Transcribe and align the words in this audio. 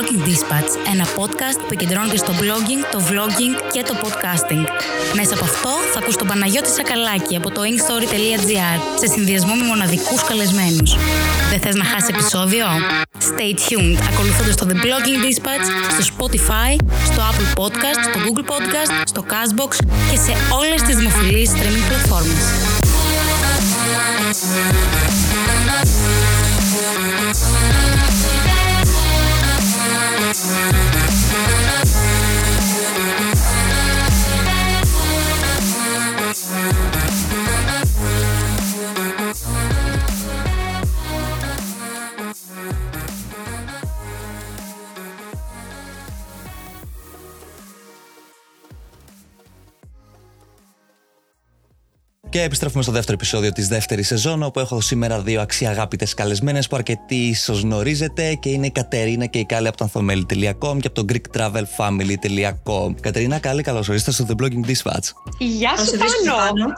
Blogging 0.00 0.28
Dispatch, 0.28 0.72
ένα 0.92 1.04
podcast 1.04 1.56
που 1.58 1.64
επικεντρώνεται 1.64 2.16
στο 2.16 2.32
blogging, 2.40 2.82
το 2.92 3.02
vlogging 3.08 3.72
και 3.72 3.82
το 3.82 3.94
podcasting. 4.02 4.64
Μέσα 5.14 5.34
από 5.34 5.44
αυτό 5.44 5.70
θα 5.92 5.98
ακούς 5.98 6.16
τον 6.16 6.26
Παναγιώτη 6.26 6.70
Σακαλάκη 6.70 7.36
από 7.36 7.50
το 7.50 7.60
inkstory.gr 7.60 8.78
σε 9.00 9.06
συνδυασμό 9.06 9.54
με 9.54 9.64
μοναδικούς 9.64 10.22
καλεσμένους. 10.22 10.96
Δεν 11.50 11.60
θες 11.60 11.74
να 11.74 11.84
χάσεις 11.84 12.08
επεισόδιο; 12.08 12.66
Stay 13.18 13.52
tuned 13.66 13.98
ακολουθώντας 14.12 14.54
το 14.56 14.66
The 14.68 14.74
Blogging 14.84 15.20
Dispatch 15.26 15.66
στο 15.94 16.02
Spotify, 16.10 16.72
στο 17.04 17.22
Apple 17.30 17.60
Podcast, 17.60 18.00
στο 18.08 18.18
Google 18.24 18.46
Podcast, 18.52 18.92
στο 19.04 19.24
Castbox 19.30 19.70
και 20.10 20.16
σε 20.16 20.32
όλες 20.58 20.82
τις 20.82 20.96
δημοφιλείς 20.96 21.50
streaming 21.50 21.84
πλατφόρμες. 21.88 22.44
Podcast. 30.50 30.89
Και 52.30 52.42
επιστρέφουμε 52.42 52.82
στο 52.82 52.92
δεύτερο 52.92 53.16
επεισόδιο 53.20 53.52
της 53.52 53.68
δεύτερης 53.68 54.06
σεζόν, 54.06 54.42
όπου 54.42 54.60
έχω 54.60 54.80
σήμερα 54.80 55.20
δύο 55.20 55.40
αξιαγάπητες 55.40 56.14
καλεσμένες 56.14 56.68
που 56.68 56.76
αρκετοί 56.76 57.14
ίσω 57.14 57.52
γνωρίζετε 57.52 58.34
και 58.34 58.48
είναι 58.48 58.66
η 58.66 58.70
Κατερίνα 58.70 59.26
και 59.26 59.38
η 59.38 59.44
Κάλη 59.44 59.68
από 59.68 59.76
το 59.76 59.84
ανθομέλη.com 59.84 60.78
και 60.80 60.86
από 60.86 60.92
το 60.92 61.04
greektravelfamily.com. 61.08 62.94
Κατερίνα, 63.00 63.38
Κάλη, 63.38 63.62
καλώς 63.62 63.88
ορίσατε 63.88 64.10
στο 64.10 64.24
The 64.28 64.42
Blogging 64.42 64.70
Dispatch. 64.70 65.08
Γεια 65.38 65.76
σου, 65.76 65.96
Πάνο! 65.98 66.72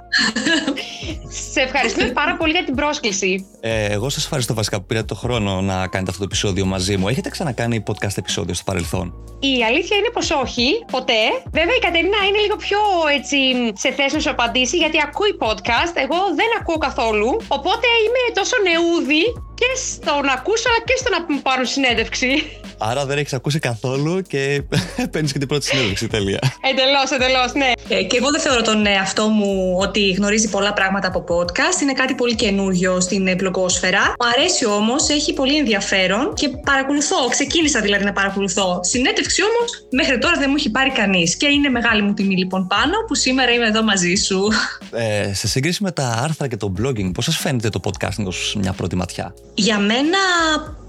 σε 1.53 1.61
ευχαριστούμε 1.61 2.07
πάρα 2.21 2.37
πολύ 2.37 2.53
για 2.53 2.65
την 2.65 2.75
πρόσκληση. 2.75 3.47
Ε, 3.61 3.85
εγώ 3.85 4.09
σας 4.09 4.25
ευχαριστώ 4.25 4.55
βασικά 4.55 4.81
που 4.81 4.87
πήρατε 4.87 5.07
το 5.07 5.15
χρόνο 5.15 5.61
να 5.61 5.75
κάνετε 5.75 6.11
αυτό 6.11 6.19
το 6.19 6.25
επεισόδιο 6.25 6.65
μαζί 6.65 6.97
μου. 6.97 7.09
Έχετε 7.09 7.29
ξανακάνει 7.29 7.83
podcast 7.87 8.17
επεισόδιο 8.19 8.55
στο 8.55 8.65
παρελθόν; 8.67 9.15
Η 9.41 9.65
αλήθεια 9.65 9.97
είναι 9.97 10.11
πως 10.13 10.31
όχι, 10.31 10.85
ποτέ. 10.91 11.23
Βέβαια, 11.51 11.75
η 11.75 11.83
Κατερίνα 11.87 12.19
είναι 12.29 12.39
λίγο 12.39 12.57
πιο 12.57 12.79
έτσι 13.17 13.37
σε 13.75 13.93
θέση 13.93 14.15
να 14.15 14.21
σου 14.21 14.31
απαντήσει, 14.31 14.77
γιατί 14.77 14.99
ακούει 15.07 15.35
podcast. 15.45 15.95
Εγώ 16.05 16.19
δεν 16.39 16.51
ακούω 16.61 16.79
καθόλου. 16.89 17.29
Οπότε 17.49 17.87
είμαι 18.05 18.23
τόσο 18.39 18.57
νεούδη 18.67 19.25
και 19.55 19.69
στο 19.77 20.15
να 20.27 20.33
ακούσω 20.33 20.65
αλλά 20.69 20.81
και 20.85 20.97
στο 20.97 21.09
να 21.15 21.35
μου 21.35 21.43
πάρουν 21.43 21.67
συνέντευξη. 21.67 22.31
Άρα 22.79 23.07
δεν 23.07 23.19
έχεις 23.19 23.33
ακούσει 23.33 23.59
καθόλου 23.59 24.23
και 24.23 24.63
παίρνεις 25.13 25.33
και 25.33 25.39
την 25.39 25.49
πρώτη 25.49 25.65
συνέντευξη. 25.65 26.07
Τέλεια. 26.07 26.39
Εντελώς, 26.71 27.11
εντελώς, 27.11 27.53
ναι. 27.53 27.71
Ε, 27.89 28.03
και 28.03 28.17
εγώ 28.17 28.31
δεν 28.31 28.41
θεωρώ 28.41 28.63
τον 28.63 28.87
εαυτό 28.87 29.29
μου 29.29 29.77
ότι 29.81 30.11
γνωρίζει 30.11 30.49
πολλά 30.49 30.73
πράγματα 30.73 31.09
από 31.09 31.25
podcast. 31.29 31.83
Είναι 31.83 31.93
κάτι 31.93 32.15
πολύ 32.15 32.35
καινούριο 32.35 33.01
στην 33.01 33.35
μπλογκόσφαιρα. 33.37 34.01
Μου 34.01 34.29
αρέσει 34.37 34.67
όμως, 34.67 35.09
έχει 35.09 35.33
πολύ 35.33 35.57
ενδιαφέρον 35.57 36.35
και 36.35 36.49
παρακολουθώ. 36.49 37.29
Ξεκίνησα 37.29 37.81
δηλαδή 37.81 38.05
να 38.05 38.13
παρακολουθώ. 38.13 38.81
Συνέντευξη 38.83 39.43
όμως 39.43 39.87
μέχρι 39.91 40.19
τώρα 40.19 40.35
δεν 40.39 40.47
μου 40.49 40.57
έχει 40.59 40.71
πάρει 40.71 40.91
κανείς. 40.91 41.37
Και 41.37 41.47
είναι 41.47 41.69
μεγάλη 41.69 42.03
μου 42.03 42.15
τιμή 42.15 42.37
λοιπόν 42.37 42.67
πάνω 42.67 42.95
που 43.07 43.15
σήμερα 43.15 43.53
είμαι 43.53 43.67
εδώ 43.67 43.83
μαζί 43.83 44.15
σου. 44.15 44.49
Ε, 44.93 45.32
σε 45.33 45.49
σύγκριση 45.49 45.83
με 45.83 45.93
τα 45.93 46.09
άρθρα 46.23 46.49
και 46.49 46.57
το 46.57 46.73
blogging, 46.79 47.11
πώς 47.15 47.25
σας 47.25 47.37
φαίνεται 47.37 47.69
το 47.69 47.81
podcasting 47.85 48.25
ως 48.27 48.57
μια 48.59 48.73
πρώτη 48.73 48.97
ματιά; 48.97 49.35
Για 49.55 49.79
μένα 49.79 50.19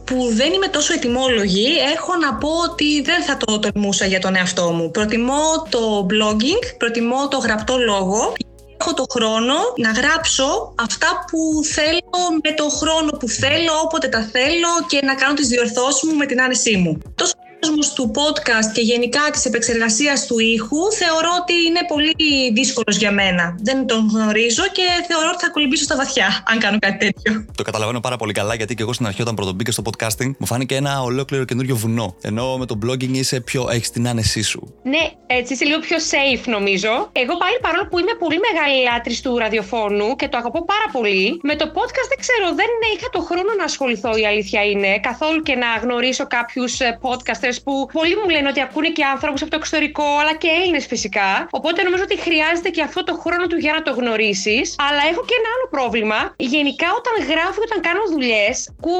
που 0.03 0.29
δεν 0.33 0.53
είμαι 0.53 0.67
τόσο 0.67 0.93
ετοιμόλογη, 0.93 1.67
έχω 1.95 2.15
να 2.15 2.33
πω 2.33 2.49
ότι 2.71 3.01
δεν 3.01 3.23
θα 3.23 3.37
το 3.37 3.59
τολμούσα 3.59 4.05
για 4.05 4.19
τον 4.19 4.35
εαυτό 4.35 4.71
μου. 4.71 4.91
Προτιμώ 4.91 5.43
το 5.69 6.05
blogging, 6.09 6.75
προτιμώ 6.77 7.27
το 7.27 7.37
γραπτό 7.37 7.77
λόγο. 7.77 8.33
Έχω 8.79 8.93
το 8.93 9.05
χρόνο 9.11 9.53
να 9.77 9.91
γράψω 9.91 10.73
αυτά 10.75 11.07
που 11.29 11.63
θέλω 11.63 12.23
με 12.43 12.51
το 12.53 12.69
χρόνο 12.69 13.09
που 13.19 13.27
θέλω, 13.27 13.71
όποτε 13.83 14.07
τα 14.07 14.21
θέλω 14.31 14.71
και 14.87 14.99
να 15.03 15.15
κάνω 15.15 15.33
τις 15.33 15.47
διορθώσεις 15.47 16.03
μου 16.03 16.15
με 16.15 16.25
την 16.25 16.41
άνεσή 16.41 16.77
μου. 16.77 16.97
Τόσο 17.15 17.33
κόσμος 17.63 17.93
του 17.93 18.11
podcast 18.19 18.69
και 18.73 18.81
γενικά 18.81 19.19
της 19.31 19.45
επεξεργασίας 19.45 20.25
του 20.25 20.39
ήχου 20.39 20.81
θεωρώ 21.01 21.31
ότι 21.41 21.53
είναι 21.67 21.81
πολύ 21.87 22.13
δύσκολος 22.53 22.95
για 22.97 23.11
μένα. 23.11 23.55
Δεν 23.61 23.87
τον 23.87 24.09
γνωρίζω 24.13 24.63
και 24.71 24.85
θεωρώ 25.07 25.29
ότι 25.33 25.43
θα 25.43 25.49
κολυμπήσω 25.49 25.83
στα 25.83 25.95
βαθιά 25.95 26.43
αν 26.49 26.59
κάνω 26.59 26.79
κάτι 26.79 26.97
τέτοιο. 27.05 27.45
Το 27.57 27.63
καταλαβαίνω 27.63 27.99
πάρα 27.99 28.17
πολύ 28.17 28.33
καλά 28.33 28.53
γιατί 28.55 28.75
και 28.75 28.81
εγώ 28.81 28.93
στην 28.93 29.05
αρχή 29.05 29.21
όταν 29.21 29.35
πρωτομπήκα 29.35 29.71
στο 29.71 29.83
podcasting 29.89 30.31
μου 30.37 30.45
φάνηκε 30.45 30.75
ένα 30.75 31.01
ολόκληρο 31.01 31.43
καινούριο 31.43 31.75
βουνό. 31.75 32.15
Ενώ 32.21 32.57
με 32.57 32.65
το 32.65 32.75
blogging 32.85 33.13
είσαι 33.21 33.39
πιο, 33.39 33.67
έχεις 33.71 33.89
την 33.89 34.07
άνεσή 34.07 34.41
σου. 34.41 34.73
Ναι, 34.83 35.03
έτσι 35.27 35.53
είσαι 35.53 35.65
λίγο 35.65 35.79
πιο 35.79 35.97
safe 36.11 36.43
νομίζω. 36.45 36.91
Εγώ 37.11 37.33
πάλι 37.43 37.57
παρόλο 37.61 37.87
που 37.89 37.99
είμαι 37.99 38.15
πολύ 38.19 38.39
μεγάλη 38.47 38.83
λάτρης 38.83 39.21
του 39.21 39.37
ραδιοφώνου 39.37 40.15
και 40.15 40.27
το 40.27 40.37
αγαπώ 40.37 40.65
πάρα 40.65 40.87
πολύ, 40.91 41.39
με 41.43 41.55
το 41.55 41.65
podcast 41.77 42.07
δεν 42.13 42.19
ξέρω, 42.23 42.45
δεν 42.61 42.71
είχα 42.95 43.07
το 43.11 43.21
χρόνο 43.21 43.51
να 43.57 43.63
ασχοληθώ 43.63 44.11
η 44.21 44.25
αλήθεια 44.25 44.61
είναι 44.71 44.99
καθόλου 44.99 45.41
και 45.41 45.55
να 45.55 45.69
γνωρίσω 45.83 46.27
κάποιους 46.27 46.73
podcasters 47.05 47.52
που 47.61 47.73
πολλοί 47.97 48.15
μου 48.21 48.29
λένε 48.29 48.47
ότι 48.53 48.61
ακούνε 48.61 48.89
και 48.97 49.05
άνθρωπου 49.13 49.37
από 49.41 49.51
το 49.53 49.57
εξωτερικό, 49.61 50.07
αλλά 50.21 50.33
και 50.41 50.49
Έλληνες 50.59 50.85
φυσικά. 50.85 51.31
Οπότε 51.59 51.79
νομίζω 51.87 52.03
ότι 52.09 52.17
χρειάζεται 52.25 52.69
και 52.75 52.81
αυτό 52.81 53.03
το 53.03 53.13
χρόνο 53.23 53.45
του 53.47 53.57
για 53.65 53.73
να 53.77 53.81
το 53.81 53.91
γνωρίσεις. 53.99 54.75
Αλλά 54.87 55.01
έχω 55.11 55.21
και 55.29 55.35
ένα 55.39 55.49
άλλο 55.55 55.67
πρόβλημα. 55.75 56.19
Γενικά, 56.37 56.87
όταν 56.99 57.13
γράφω 57.31 57.57
και 57.61 57.67
όταν 57.69 57.79
κάνω 57.87 58.03
δουλειές, 58.13 58.55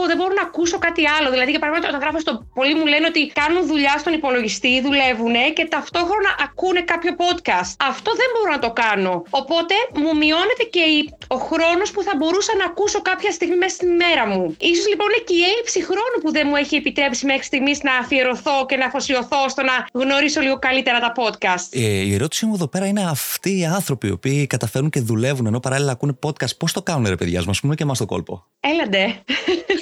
δεν 0.09 0.17
μπορώ 0.17 0.33
να 0.39 0.45
ακούσω 0.49 0.77
κάτι 0.87 1.03
άλλο. 1.15 1.27
Δηλαδή, 1.33 1.49
για 1.55 1.59
παράδειγμα, 1.59 1.87
όταν 1.87 2.01
γράφω 2.03 2.19
στο. 2.25 2.31
Πολλοί 2.59 2.73
μου 2.79 2.85
λένε 2.93 3.05
ότι 3.11 3.21
κάνουν 3.41 3.61
δουλειά 3.71 3.95
στον 4.01 4.13
υπολογιστή, 4.19 4.73
δουλεύουν 4.87 5.35
και 5.57 5.65
ταυτόχρονα 5.73 6.31
ακούνε 6.45 6.81
κάποιο 6.91 7.11
podcast. 7.23 7.71
Αυτό 7.91 8.09
δεν 8.21 8.29
μπορώ 8.33 8.49
να 8.57 8.61
το 8.65 8.71
κάνω. 8.83 9.13
Οπότε 9.29 9.75
μου 10.01 10.11
μειώνεται 10.21 10.65
και 10.73 10.83
ο 11.27 11.37
χρόνος 11.49 11.87
που 11.93 12.01
θα 12.07 12.13
μπορούσα 12.17 12.53
να 12.61 12.65
ακούσω 12.65 12.99
κάποια 13.01 13.31
στιγμή 13.37 13.55
μέσα 13.63 13.75
στην 13.75 13.91
μέρα 14.03 14.23
μου. 14.31 14.43
σω 14.77 14.83
λοιπόν 14.91 15.07
είναι 15.09 15.23
και 15.27 15.35
η 15.41 15.43
έλλειψη 15.51 15.79
χρόνου 15.89 16.17
που 16.21 16.31
δεν 16.31 16.45
μου 16.49 16.55
έχει 16.55 16.75
επιτρέψει 16.75 17.25
μέχρι 17.25 17.43
στιγμής 17.43 17.77
να 17.87 17.93
αφιερωθώ 18.01 18.42
και 18.65 18.75
να 18.75 18.85
αφοσιωθώ 18.85 19.49
στο 19.49 19.61
να 19.61 20.01
γνωρίσω 20.01 20.41
λίγο 20.41 20.59
καλύτερα 20.59 20.99
τα 20.99 21.11
podcast. 21.15 21.67
Ε, 21.69 21.79
η 21.79 22.13
ερώτησή 22.13 22.45
μου 22.45 22.53
εδώ 22.53 22.67
πέρα 22.67 22.85
είναι 22.85 23.03
αυτοί 23.09 23.57
οι 23.59 23.65
άνθρωποι 23.65 24.07
οι 24.07 24.11
οποίοι 24.11 24.47
καταφέρουν 24.47 24.89
και 24.89 24.99
δουλεύουν 24.99 25.45
ενώ 25.45 25.59
παράλληλα 25.59 25.91
ακούνε 25.91 26.13
podcast. 26.25 26.57
Πώς 26.57 26.73
το 26.73 26.81
κάνουν, 26.81 27.07
ρε 27.07 27.15
παιδιά, 27.15 27.43
μας 27.45 27.59
πούμε 27.59 27.75
και 27.75 27.83
εμάς 27.83 27.97
το 27.97 28.05
κόλπο. 28.05 28.45
Έλαντε. 28.59 29.23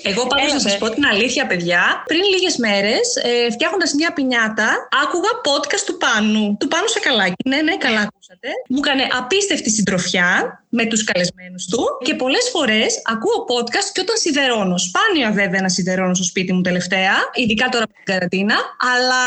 Εγώ 0.03 0.27
πάντως 0.27 0.53
να 0.53 0.59
σας 0.59 0.77
πω 0.77 0.89
την 0.89 1.05
αλήθεια, 1.05 1.47
παιδιά. 1.47 2.03
Πριν 2.05 2.21
λίγες 2.33 2.57
μέρες, 2.57 3.15
ε, 3.23 3.51
φτιάχνοντας 3.51 3.93
μια 3.93 4.13
πινιάτα, 4.13 4.87
άκουγα 5.03 5.29
podcast 5.47 5.83
του 5.85 5.97
Πάνου. 5.97 6.57
Του 6.59 6.67
Πάνου 6.67 6.87
Σακαλάκη. 6.87 7.49
Ναι, 7.49 7.61
ναι, 7.61 7.77
καλά 7.77 8.07
ακούσατε. 8.31 8.49
Μου 8.69 8.79
έκανε 8.83 9.07
απίστευτη 9.19 9.69
συντροφιά 9.69 10.63
με 10.69 10.85
τους 10.85 11.03
καλεσμένους 11.03 11.65
του 11.65 11.83
και 12.03 12.13
πολλές 12.13 12.49
φορές 12.51 13.01
ακούω 13.03 13.45
podcast 13.51 13.89
και 13.93 14.01
όταν 14.01 14.17
σιδερώνω. 14.17 14.77
Σπάνια 14.77 15.31
βέβαια 15.31 15.61
να 15.61 15.69
σιδερώνω 15.69 16.13
στο 16.13 16.23
σπίτι 16.23 16.53
μου 16.53 16.61
τελευταία, 16.61 17.13
ειδικά 17.33 17.69
τώρα 17.69 17.83
από 17.83 17.93
την 17.93 18.03
καρατίνα, 18.03 18.55
αλλά 18.93 19.23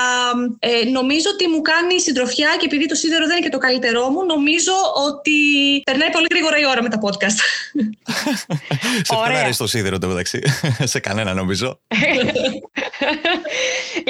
ε, 0.58 0.88
νομίζω 0.88 1.28
ότι 1.32 1.48
μου 1.48 1.60
κάνει 1.60 2.00
συντροφιά 2.00 2.48
και 2.58 2.66
επειδή 2.66 2.86
το 2.86 2.94
σίδερο 2.94 3.26
δεν 3.26 3.36
είναι 3.36 3.46
και 3.46 3.52
το 3.52 3.58
καλύτερό 3.58 4.08
μου, 4.08 4.24
νομίζω 4.24 4.72
ότι 5.08 5.38
περνάει 5.84 6.10
πολύ 6.10 6.26
γρήγορα 6.30 6.58
η 6.58 6.66
ώρα 6.66 6.82
με 6.82 6.88
τα 6.88 6.98
podcast. 7.04 7.38
Σε 9.08 9.14
φέρνει 9.26 9.52
στο 9.52 9.66
σίδερο 9.66 9.98
το 9.98 10.08
μεταξύ. 10.08 10.42
Σε 10.92 10.98
κανένα 10.98 11.34
νομίζω. 11.34 11.68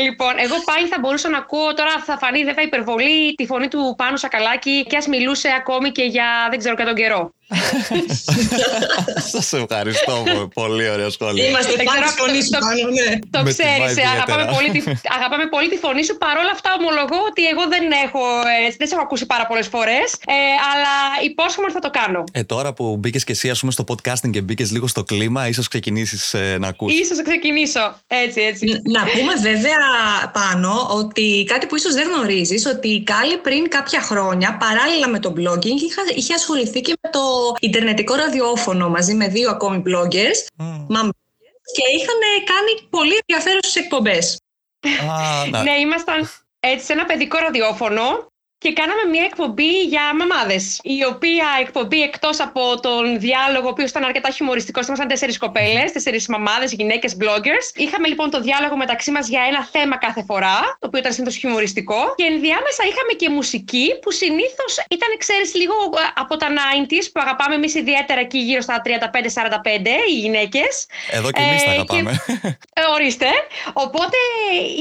λοιπόν, 0.04 0.33
εγώ 0.38 0.56
πάλι 0.65 0.87
θα 0.87 0.99
μπορούσα 1.00 1.28
να 1.28 1.38
ακούω 1.38 1.75
τώρα, 1.75 2.03
θα 2.04 2.19
φανεί 2.19 2.44
βέβαια 2.44 2.65
υπερβολή 2.65 3.34
τη 3.34 3.47
φωνή 3.47 3.69
του 3.69 3.94
Πάνου 3.97 4.16
Σακαλάκη 4.16 4.84
και 4.84 4.97
α 4.97 5.03
μιλούσε 5.09 5.48
ακόμη 5.57 5.91
και 5.91 6.03
για 6.03 6.47
δεν 6.51 6.59
ξέρω 6.59 6.75
και 6.75 6.84
τον 6.84 6.95
καιρό. 6.95 7.33
Σας 9.32 9.52
ευχαριστώ. 9.52 10.24
Πολύ 10.54 10.88
ωραίο 10.88 11.10
σχόλιο. 11.10 11.44
Είμαστε 11.44 11.72
πάντα 11.82 12.06
φωνή 12.06 12.41
σου, 12.42 12.50
ναι. 12.98 13.18
Το 13.30 13.42
ξέρεις. 13.50 13.92
Αγαπάμε, 14.14 14.44
πολύ 14.56 14.70
τη, 14.70 14.80
αγαπάμε 15.16 15.46
πολύ 15.46 15.68
τη 15.68 15.76
φωνή 15.76 16.04
σου. 16.04 16.16
Παρ' 16.24 16.38
όλα 16.42 16.52
αυτά, 16.52 16.70
ομολογώ 16.78 17.18
ότι 17.30 17.42
εγώ 17.52 17.64
δεν 17.74 17.84
έχω, 18.04 18.24
ε, 18.52 18.74
δεν 18.78 18.86
σε 18.88 18.94
έχω 18.94 19.02
ακούσει 19.02 19.26
πάρα 19.26 19.46
πολλές 19.46 19.66
φορές. 19.66 20.06
Ε, 20.26 20.34
αλλά 20.70 20.94
υπόσχομαι 21.30 21.66
ότι 21.68 21.76
θα 21.78 21.84
το 21.88 21.91
κάνω. 21.98 22.24
Ε, 22.32 22.42
τώρα 22.42 22.72
που 22.72 22.96
μπήκες 22.96 23.24
και 23.24 23.32
εσύ, 23.32 23.50
ας 23.50 23.60
πούμε, 23.60 23.72
στο 23.72 23.84
podcasting 23.91 24.30
και 24.30 24.41
μπήκες 24.41 24.70
λίγο 24.70 24.86
στο 24.86 25.02
κλίμα, 25.02 25.48
ίσως 25.48 25.68
ξεκινήσεις 25.68 26.34
ε, 26.34 26.56
να 26.60 26.68
ακούσει. 26.68 27.04
σω 27.04 27.22
ξεκινήσω. 27.22 27.84
Έτσι, 28.06 28.41
έτσι. 28.41 28.64
Να 28.96 29.00
πούμε 29.12 29.34
βέβαια 29.50 29.78
πάνω 30.32 30.88
ότι 30.91 31.44
κάτι 31.52 31.66
που 31.66 31.76
ίσως 31.76 31.94
δεν 31.94 32.06
γνωρίζεις, 32.08 32.66
ότι 32.66 32.88
η 32.88 33.02
Κάλλη 33.02 33.36
πριν 33.36 33.68
κάποια 33.68 34.00
χρόνια, 34.00 34.56
παράλληλα 34.56 35.08
με 35.08 35.18
το 35.18 35.32
blogging, 35.36 35.78
είχε 36.14 36.34
ασχοληθεί 36.34 36.80
και 36.80 36.92
με 37.02 37.10
το 37.10 37.34
Ιντερνετικό 37.60 38.15
ραδιόφωνο 38.15 38.89
μαζί 38.89 39.15
με 39.15 39.28
δύο 39.28 39.51
ακόμη 39.51 39.83
bloggers 39.86 40.41
mm. 40.59 41.09
και 41.75 41.84
είχαν 41.97 42.21
κάνει 42.45 42.89
πολύ 42.91 43.21
ενδιαφέρουσες 43.27 43.77
εκπομπές. 43.77 44.41
ναι, 45.65 45.78
ήμασταν 45.81 46.31
έτσι 46.60 46.84
σε 46.84 46.92
ένα 46.92 47.04
παιδικό 47.04 47.39
ραδιόφωνο 47.39 48.33
και 48.65 48.72
κάναμε 48.81 49.05
μια 49.15 49.25
εκπομπή 49.31 49.72
για 49.93 50.05
μαμάδες. 50.21 50.65
Η 50.83 50.99
οποία 51.13 51.47
εκπομπή 51.65 52.01
εκτός 52.03 52.37
από 52.41 52.63
τον 52.81 53.03
διάλογο, 53.27 53.66
ο 53.66 53.72
οποίος 53.75 53.91
ήταν 53.91 54.05
αρκετά 54.05 54.31
χιουμοριστικός, 54.31 54.87
ήμασταν 54.87 55.09
τέσσερις 55.09 55.39
κοπέλες, 55.39 55.93
τέσσερις 55.93 56.27
μαμάδες, 56.28 56.72
γυναίκες, 56.72 57.16
bloggers. 57.21 57.66
Είχαμε 57.84 58.07
λοιπόν 58.09 58.31
το 58.31 58.41
διάλογο 58.41 58.77
μεταξύ 58.77 59.11
μας 59.11 59.28
για 59.28 59.43
ένα 59.51 59.63
θέμα 59.75 59.97
κάθε 59.99 60.22
φορά, 60.28 60.57
το 60.81 60.87
οποίο 60.87 60.99
ήταν 60.99 61.13
συνήθως 61.13 61.37
χιουμοριστικό. 61.37 62.01
Και 62.16 62.25
ενδιάμεσα 62.33 62.83
είχαμε 62.91 63.13
και 63.21 63.28
μουσική 63.31 63.87
που 64.03 64.11
συνήθως 64.11 64.72
ήταν, 64.97 65.11
ξέρεις, 65.19 65.55
λίγο 65.55 65.75
ε, 65.75 66.03
από 66.22 66.37
τα 66.37 66.49
90s 66.59 67.05
που 67.13 67.21
αγαπάμε 67.25 67.55
εμείς 67.55 67.75
ιδιαίτερα 67.75 68.21
εκεί 68.21 68.39
γύρω 68.39 68.61
στα 68.61 68.83
35-45 68.84 68.91
οι 70.11 70.19
γυναίκες. 70.25 70.87
Εδώ 71.11 71.31
και 71.31 71.43
εμείς 71.43 71.63
τα 71.65 71.71
ε, 71.71 71.75
αγαπάμε. 71.75 72.11
Ε, 72.78 72.83
ορίστε. 72.95 73.28
Οπότε 73.72 74.16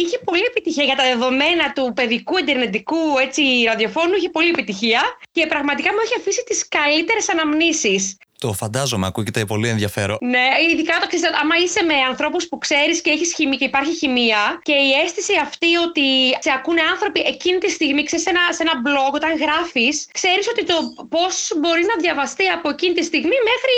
είχε 0.01 0.17
πολύ 0.25 0.43
επιτυχία 0.51 0.83
για 0.83 0.95
τα 0.95 1.03
δεδομένα 1.03 1.65
του 1.75 1.93
παιδικού 1.95 2.37
εντερνετικού 2.37 3.01
έτσι, 3.25 3.43
ραδιοφώνου, 3.73 4.13
είχε 4.13 4.29
πολύ 4.29 4.49
επιτυχία 4.49 5.01
και 5.31 5.45
πραγματικά 5.47 5.89
μου 5.93 5.99
έχει 6.05 6.15
αφήσει 6.19 6.43
τις 6.43 6.67
καλύτερες 6.67 7.29
αναμνήσεις. 7.29 8.17
Το 8.43 8.53
φαντάζομαι, 8.53 9.07
ακούγεται 9.07 9.45
πολύ 9.45 9.67
ενδιαφέρον. 9.75 10.17
Ναι, 10.35 10.47
ειδικά 10.71 10.95
το 11.01 11.07
ξέρει, 11.07 11.33
άμα 11.41 11.55
είσαι 11.63 11.81
με 11.83 11.97
ανθρώπους 12.11 12.47
που 12.49 12.57
ξέρεις 12.65 13.01
και 13.01 13.11
έχεις 13.15 13.33
χημία 13.37 13.57
και 13.57 13.69
υπάρχει 13.71 13.93
χημεία 14.01 14.41
και 14.67 14.75
η 14.87 14.89
αίσθηση 15.01 15.33
αυτή 15.47 15.71
ότι 15.87 16.07
σε 16.45 16.51
ακούνε 16.57 16.81
άνθρωποι 16.93 17.19
εκείνη 17.33 17.57
τη 17.63 17.69
στιγμή, 17.77 18.03
ξέρεις, 18.03 18.23
σε 18.25 18.31
ένα, 18.33 18.43
σε 18.57 18.61
ένα 18.65 18.75
blog, 18.85 19.11
όταν 19.19 19.31
γράφεις, 19.43 19.95
ξέρεις 20.17 20.45
ότι 20.53 20.63
το 20.71 20.77
πώς 21.13 21.35
μπορείς 21.59 21.85
να 21.91 21.95
διαβαστεί 22.03 22.45
από 22.57 22.67
εκείνη 22.69 22.93
τη 22.99 23.03
στιγμή 23.09 23.37
μέχρι 23.51 23.75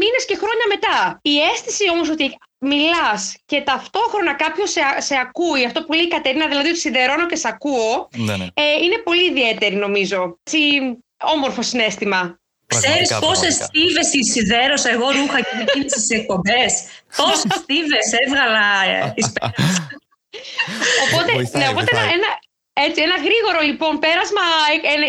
μήνες 0.00 0.24
και 0.28 0.36
χρόνια 0.42 0.66
μετά. 0.74 0.96
Η 1.22 1.34
αίσθηση 1.48 1.84
όμως 1.94 2.08
ότι 2.14 2.26
μιλάς 2.58 3.22
και 3.50 3.58
ταυτόχρονα 3.70 4.32
κάποιος 4.34 4.70
σε, 4.70 4.80
σε 4.98 5.14
ακούει, 5.24 5.64
αυτό 5.64 5.78
που 5.84 5.92
λέει 5.92 6.04
η 6.04 6.14
Κατερίνα, 6.16 6.46
δηλαδή 6.48 6.68
ότι 6.68 6.78
σιδερώνω 6.78 7.26
και 7.26 7.36
σε 7.36 7.48
ακούω, 7.54 8.08
ναι, 8.26 8.36
ναι. 8.36 8.46
Ε, 8.54 8.84
είναι 8.84 8.98
πολύ 9.04 9.24
ιδιαίτερη 9.32 9.76
νομίζω. 9.86 10.38
Έτσι, 10.42 10.58
όμορφο 11.36 11.62
συνέστημα. 11.62 12.38
Ξέρεις 12.66 13.18
πόσες 13.20 13.54
στίβες 13.54 14.08
σιδέρωσα 14.32 14.90
εγώ 14.90 15.10
ρούχα 15.10 15.40
και 15.40 15.56
εκείνε 15.60 15.84
τι 15.84 16.14
εκπομπές. 16.14 16.72
Πόσες 17.16 17.52
στίβες 17.62 18.06
έβγαλα 18.24 18.66
εις 19.14 19.26
ε, 19.26 19.30
Οπότε, 21.04 21.58
ναι, 21.58 21.68
οπότε 21.68 21.96
ένα, 21.96 22.30
έτσι, 22.74 23.02
ένα 23.02 23.16
γρήγορο 23.26 23.60
λοιπόν 23.68 23.98
πέρασμα 23.98 24.44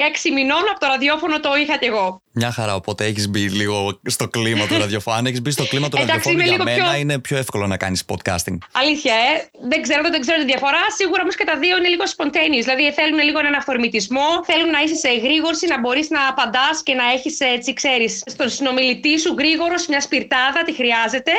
έξι 0.09 0.31
μηνών 0.31 0.63
από 0.71 0.79
το 0.79 0.87
ραδιόφωνο 0.87 1.39
το 1.39 1.55
είχα 1.61 1.77
και 1.77 1.85
εγώ. 1.85 2.21
Μια 2.37 2.51
χαρά, 2.51 2.75
οπότε 2.75 3.05
έχεις 3.05 3.29
μπει 3.29 3.49
λίγο 3.49 3.99
στο 4.05 4.27
κλίμα 4.27 4.65
του 4.67 4.77
ραδιοφώνου. 4.83 5.17
Αν 5.17 5.25
έχεις 5.25 5.41
μπει 5.41 5.51
στο 5.51 5.65
κλίμα 5.65 5.89
του 5.89 5.97
ραδιοφώνου, 5.97 6.39
για 6.39 6.63
μένα 6.63 6.89
πιο... 6.89 6.99
είναι 6.99 7.19
πιο 7.19 7.37
εύκολο 7.37 7.67
να 7.67 7.77
κάνεις 7.77 8.03
podcasting. 8.11 8.57
Αλήθεια, 8.71 9.13
ε. 9.13 9.31
Δεν 9.71 9.81
ξέρω, 9.81 10.01
δεν 10.01 10.21
ξέρω 10.21 10.37
τη 10.39 10.45
διαφορά. 10.45 10.83
Σίγουρα 10.97 11.21
όμως 11.21 11.35
και 11.35 11.43
τα 11.43 11.57
δύο 11.57 11.77
είναι 11.77 11.87
λίγο 11.87 12.03
spontaneous. 12.15 12.65
Δηλαδή 12.67 12.91
θέλουν 12.99 13.19
λίγο 13.19 13.39
έναν 13.39 13.53
αφορμητισμό, 13.53 14.27
θέλουν 14.49 14.69
να 14.69 14.79
είσαι 14.83 14.95
σε 14.95 15.11
γρήγορση, 15.25 15.67
να 15.67 15.79
μπορείς 15.79 16.09
να 16.09 16.27
απαντάς 16.27 16.83
και 16.83 16.93
να 16.93 17.05
έχεις 17.15 17.39
έτσι, 17.39 17.73
ξέρεις, 17.73 18.23
στον 18.25 18.49
συνομιλητή 18.49 19.19
σου 19.19 19.35
γρήγορο, 19.37 19.75
μια 19.89 20.01
σπιρτάδα, 20.01 20.59
τη 20.65 20.73
χρειάζεται. 20.79 21.31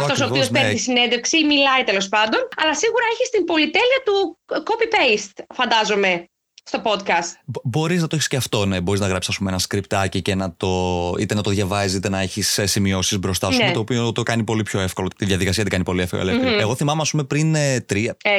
Αυτό 0.00 0.14
ε, 0.18 0.24
ο 0.24 0.28
οποίος 0.28 0.50
ναι. 0.50 0.58
παίρνει 0.58 0.74
τη 0.74 0.80
συνέντευξη, 0.80 1.44
μιλάει 1.44 1.82
τέλος 1.84 2.08
πάντων. 2.08 2.40
Αλλά 2.60 2.74
σίγουρα 2.74 3.04
έχεις 3.12 3.28
την 3.30 3.44
πολυτέλεια 3.44 4.00
του 4.04 4.37
copy-paste, 4.52 5.42
φαντάζομαι 5.54 6.28
στο 6.68 6.82
podcast. 6.84 7.52
Μπορείς 7.64 8.00
να 8.00 8.06
το 8.06 8.16
έχεις 8.16 8.28
και 8.28 8.36
αυτό, 8.36 8.66
ναι. 8.66 8.80
Μπορείς 8.80 9.00
να 9.00 9.06
γράψεις 9.06 9.38
ένα 9.40 9.58
σκριπτάκι 9.58 10.22
και 10.22 10.34
να 10.34 10.52
το, 10.56 11.14
είτε 11.18 11.34
να 11.34 11.42
το 11.42 11.50
διαβάζεις 11.50 11.94
είτε 11.96 12.08
να 12.08 12.20
έχεις 12.20 12.58
ε, 12.58 12.66
σημειώσεις 12.66 13.18
μπροστά 13.18 13.50
σου. 13.50 13.62
Ναι. 13.62 13.70
Το 13.70 13.80
οποίο 13.80 14.12
το 14.12 14.22
κάνει 14.22 14.44
πολύ 14.44 14.62
πιο 14.62 14.80
εύκολο. 14.80 15.08
Τη 15.16 15.24
διαδικασία 15.24 15.62
την 15.62 15.72
κάνει 15.72 15.84
πολύ 15.84 16.02
εύκολο. 16.02 16.22
Mm-hmm. 16.22 16.60
Εγώ 16.60 16.74
θυμάμαι, 16.74 17.00
ας 17.00 17.10
πούμε, 17.10 17.24
πριν 17.24 17.54
ε, 17.54 17.84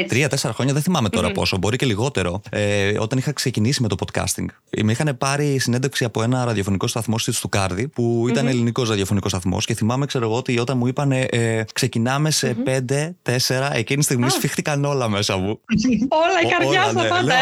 τρία-τέσσερα 0.08 0.54
χρόνια, 0.54 0.74
δεν 0.74 0.84
θυμάμαι 0.84 1.10
τώρα 1.10 1.30
mm-hmm. 1.30 1.34
πόσο, 1.34 1.58
μπορεί 1.58 1.78
και 1.78 1.86
λιγότερο, 1.86 2.42
ε, 2.50 3.00
όταν 3.00 3.18
είχα 3.18 3.32
ξεκινήσει 3.32 3.82
με 3.82 3.88
το 3.88 3.96
podcasting. 4.00 4.46
Με 4.84 4.92
είχαν 4.92 5.18
πάρει 5.18 5.60
συνέντευξη 5.60 6.04
από 6.04 6.24
ένα 6.24 6.46
ραδιοφωνικό 6.46 6.88
σταθμό 6.88 7.18
στη 7.18 7.32
Στουκάρδη, 7.32 7.88
που 7.88 8.26
ήταν 8.30 8.46
mm-hmm. 8.46 8.50
ελληνικός 8.50 8.90
ραδιοφωνικός 8.90 9.32
σταθμός. 9.32 9.66
Και 9.66 9.74
θυμάμαι, 9.74 10.06
ξέρω 10.06 10.26
εγώ, 10.26 10.36
ότι 10.36 10.60
όταν 10.60 10.78
μου 10.78 10.88
είπαν 10.88 11.12
ε, 11.12 11.66
ξεκινάμε 11.74 12.32
σε 12.32 12.48
πέντε, 12.54 13.16
τέσσερα, 13.22 13.76
εκείνη 13.76 14.00
τη 14.00 14.06
στιγμή 14.06 14.26
oh. 14.28 14.32
σφίχτηκαν 14.32 14.86
όλα 14.86 15.10
μέσα 15.10 15.38
μου. 15.38 15.60
όλα, 16.10 16.42
η 16.44 16.50
καρδιά 16.58 16.84
σου 16.84 17.08
πάντα. 17.10 17.34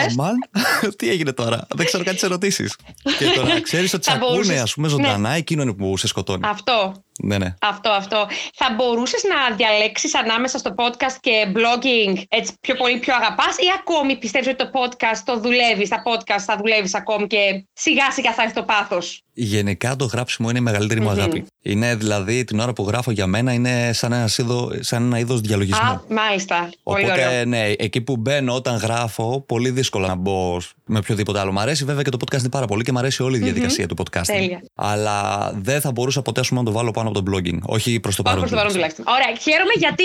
Τι 0.98 1.10
έγινε 1.10 1.34
τώρα, 1.34 1.68
δεν 1.76 1.86
ξέρω 1.86 2.04
κάτι 2.04 2.20
ερωτήσεις. 2.22 2.76
και 3.18 3.26
τώρα 3.36 3.62
ξέρεις 3.62 3.94
ότι 3.94 4.04
σε 4.04 4.12
ακούνε, 4.22 4.60
ας 4.60 4.74
πούμε, 4.74 4.88
ζωντανά, 4.88 5.30
ναι. 5.30 5.38
εκείνο 5.38 5.62
είναι 5.62 5.74
που 5.74 5.98
σε 5.98 6.08
σκοτώνει. 6.08 6.42
Αυτό. 6.46 7.04
Ναι, 7.24 7.38
ναι. 7.38 7.54
Αυτό, 7.62 7.90
αυτό. 7.90 8.28
Θα 8.54 8.74
μπορούσες 8.76 9.24
να 9.24 9.56
διαλέξεις 9.56 10.16
ανάμεσα 10.16 10.58
στο 10.58 10.76
podcast 10.78 11.18
και 11.20 11.52
blogging 11.56 12.24
έτσι 12.30 12.54
πιο 12.62 12.76
πολύ 12.76 12.98
πιο 12.98 13.16
αγαπάς, 13.16 13.58
ή 13.58 13.68
ακόμη 13.80 14.18
πιστεύεις 14.18 14.48
ότι 14.48 14.58
το 14.58 14.70
podcast 14.74 15.22
το 15.26 15.40
δουλεύεις, 15.40 15.90
τα 15.90 16.04
podcast 16.06 16.44
θα 16.46 16.58
δουλεύεις 16.58 16.96
ακόμη 16.96 17.28
και 17.28 17.66
σιγά 17.74 18.12
σιγά 18.12 18.34
θα 18.34 18.44
έχει 18.44 18.54
το 18.54 18.64
πάθος; 18.64 19.22
Γενικά 19.40 19.96
το 19.96 20.06
γράψιμο 20.06 20.50
είναι 20.50 20.60
η 20.60 20.62
μεγαλύτερη 20.62 21.02
μου 21.02 21.10
αγάπη. 21.10 21.46
Είναι 21.62 21.96
δηλαδή 21.96 22.44
την 22.44 22.60
ώρα 22.60 22.74
που 22.74 22.84
γράφω 22.88 23.12
για 23.12 23.28
μένα 23.28 23.54
είναι 23.54 23.94
σαν 23.94 24.14
ένας, 24.14 24.38
είδο, 24.38 24.72
σαν 24.80 25.04
ένα 25.04 25.20
είδος 25.20 25.42
διαλογισμού. 25.42 25.90
Α, 25.90 26.02
μάλιστα. 26.10 26.70
Πολύ 26.84 27.04
Οπότε 27.04 27.26
ωραίο. 27.28 27.46
ναι, 27.46 27.74
εκεί 27.78 28.02
που 28.02 28.18
μπαίνω 28.18 28.54
όταν 28.54 28.76
γράφω, 28.76 29.44
πολύ 29.48 29.70
δύσκολο 29.70 30.08
να 30.08 30.16
μπω 30.16 30.58
με 30.86 30.98
οποιοδήποτε 30.98 31.40
άλλο. 31.40 31.52
Μ' 31.52 31.60
αρέσει 31.60 31.86
βέβαια 31.86 32.02
και 32.02 32.10
το 32.10 32.18
podcast 32.26 32.40
είναι 32.40 32.50
πάρα 32.50 32.66
πολύ 32.66 32.84
και 32.84 32.92
μ' 32.92 32.98
αρέσει 32.98 33.24
όλη 33.24 33.38
η 33.38 33.40
διαδικασία 33.40 33.88
του 33.88 33.96
podcast. 34.04 34.26
Τέλεια. 34.26 34.62
Αλλά 34.76 35.52
δεν 35.62 35.82
θα 35.82 35.92
μπορούσα 35.92 36.22
ποτέ 36.22 36.42
να 36.50 36.64
το 36.64 36.72
βάλω 36.72 36.92
πάνω 36.92 37.07
από 37.08 37.24
το 37.24 37.32
blogging. 37.32 37.60
Όχι 37.62 38.00
προς 38.00 38.16
το 38.16 38.22
παρόν. 38.22 38.40
Προς 38.40 38.52
το 38.52 38.58
παρόν 38.58 38.72
τουλάχιστον. 38.72 39.06
Ωραία, 39.08 39.36
χαίρομαι 39.42 39.74
γιατί 39.76 40.04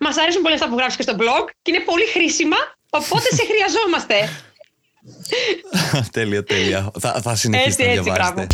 μας 0.00 0.16
αρέσουν 0.18 0.42
πολύ 0.42 0.54
αυτά 0.54 0.68
που 0.68 0.76
γράφεις 0.76 0.96
και 0.96 1.02
στο 1.02 1.14
blog 1.18 1.44
και 1.62 1.70
είναι 1.70 1.80
πολύ 1.80 2.06
χρήσιμα. 2.06 2.56
Οπότε 2.90 3.28
σε 3.34 3.44
χρειαζόμαστε. 3.50 4.16
τέλεια, 6.16 6.42
τέλεια. 6.44 6.90
Θα, 6.98 7.20
θα 7.22 7.34
συνεχίσετε 7.34 7.94
να 7.94 8.02
διαβάζετε. 8.02 8.46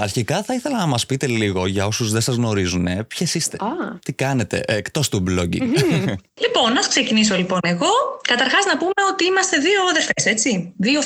Αρχικά 0.00 0.42
θα 0.42 0.54
ήθελα 0.54 0.78
να 0.78 0.86
μας 0.86 1.06
πείτε 1.06 1.26
λίγο 1.26 1.66
για 1.66 1.86
όσους 1.86 2.12
δεν 2.12 2.20
σας 2.20 2.34
γνωρίζουν 2.34 3.06
ποιες 3.06 3.34
είστε, 3.34 3.56
τι 4.04 4.12
κάνετε 4.12 4.62
εκτός 4.66 5.08
του 5.08 5.22
blogging; 5.28 5.60
λοιπόν, 6.44 6.76
ας 6.78 6.88
ξεκινήσω 6.88 7.36
λοιπόν 7.36 7.58
εγώ. 7.62 7.90
Καταρχάς 8.22 8.64
να 8.64 8.76
πούμε 8.76 8.92
ότι 9.12 9.24
είμαστε 9.24 9.58
δύο 9.58 9.82
αδερφές, 9.90 10.24
έτσι, 10.24 10.72
δύο 10.76 11.02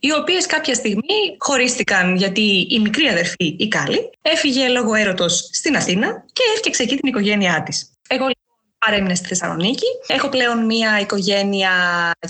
οι 0.00 0.12
οποίες 0.12 0.46
κάποια 0.46 0.74
στιγμή 0.74 1.36
χωρίστηκαν 1.38 2.16
γιατί 2.16 2.66
η 2.70 2.80
μικρή 2.80 3.06
αδερφή, 3.08 3.56
η 3.58 3.68
Κάλλη, 3.68 4.10
έφυγε 4.22 4.68
λόγω 4.68 4.94
έρωτος 4.94 5.48
στην 5.52 5.76
Αθήνα 5.76 6.24
και 6.32 6.42
έφτιαξε 6.54 6.82
εκεί 6.82 6.96
την 6.96 7.08
οικογένειά 7.08 7.62
της. 7.62 7.90
Εγώ 8.08 8.26
παρέμεινα 8.78 9.14
στη 9.14 9.26
Θεσσαλονίκη. 9.26 9.86
Έχω 10.06 10.28
πλέον 10.28 10.64
μία 10.64 11.00
οικογένεια 11.00 11.70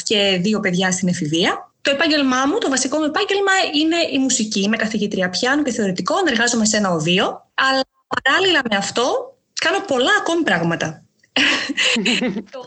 και 0.02 0.38
δύο 0.40 0.60
παιδιά 0.60 0.92
στην 0.92 1.08
εφηβεία. 1.08 1.72
Το 1.80 1.90
επάγγελμά 1.90 2.46
μου, 2.46 2.58
το 2.58 2.68
βασικό 2.68 2.98
μου 2.98 3.04
επάγγελμα 3.04 3.52
είναι 3.74 3.96
η 4.12 4.18
μουσική. 4.18 4.60
Είμαι 4.60 4.76
καθηγήτρια 4.76 5.30
πιάνου 5.30 5.62
και 5.62 5.72
θεωρητικών, 5.72 6.26
εργάζομαι 6.26 6.64
σε 6.64 6.76
ένα 6.76 6.90
οδείο. 6.90 7.50
Αλλά 7.54 7.82
παράλληλα 8.08 8.60
με 8.70 8.76
αυτό, 8.76 9.36
κάνω 9.60 9.80
πολλά 9.86 10.10
ακόμη 10.20 10.42
πράγματα. 10.42 11.03
το, 12.52 12.60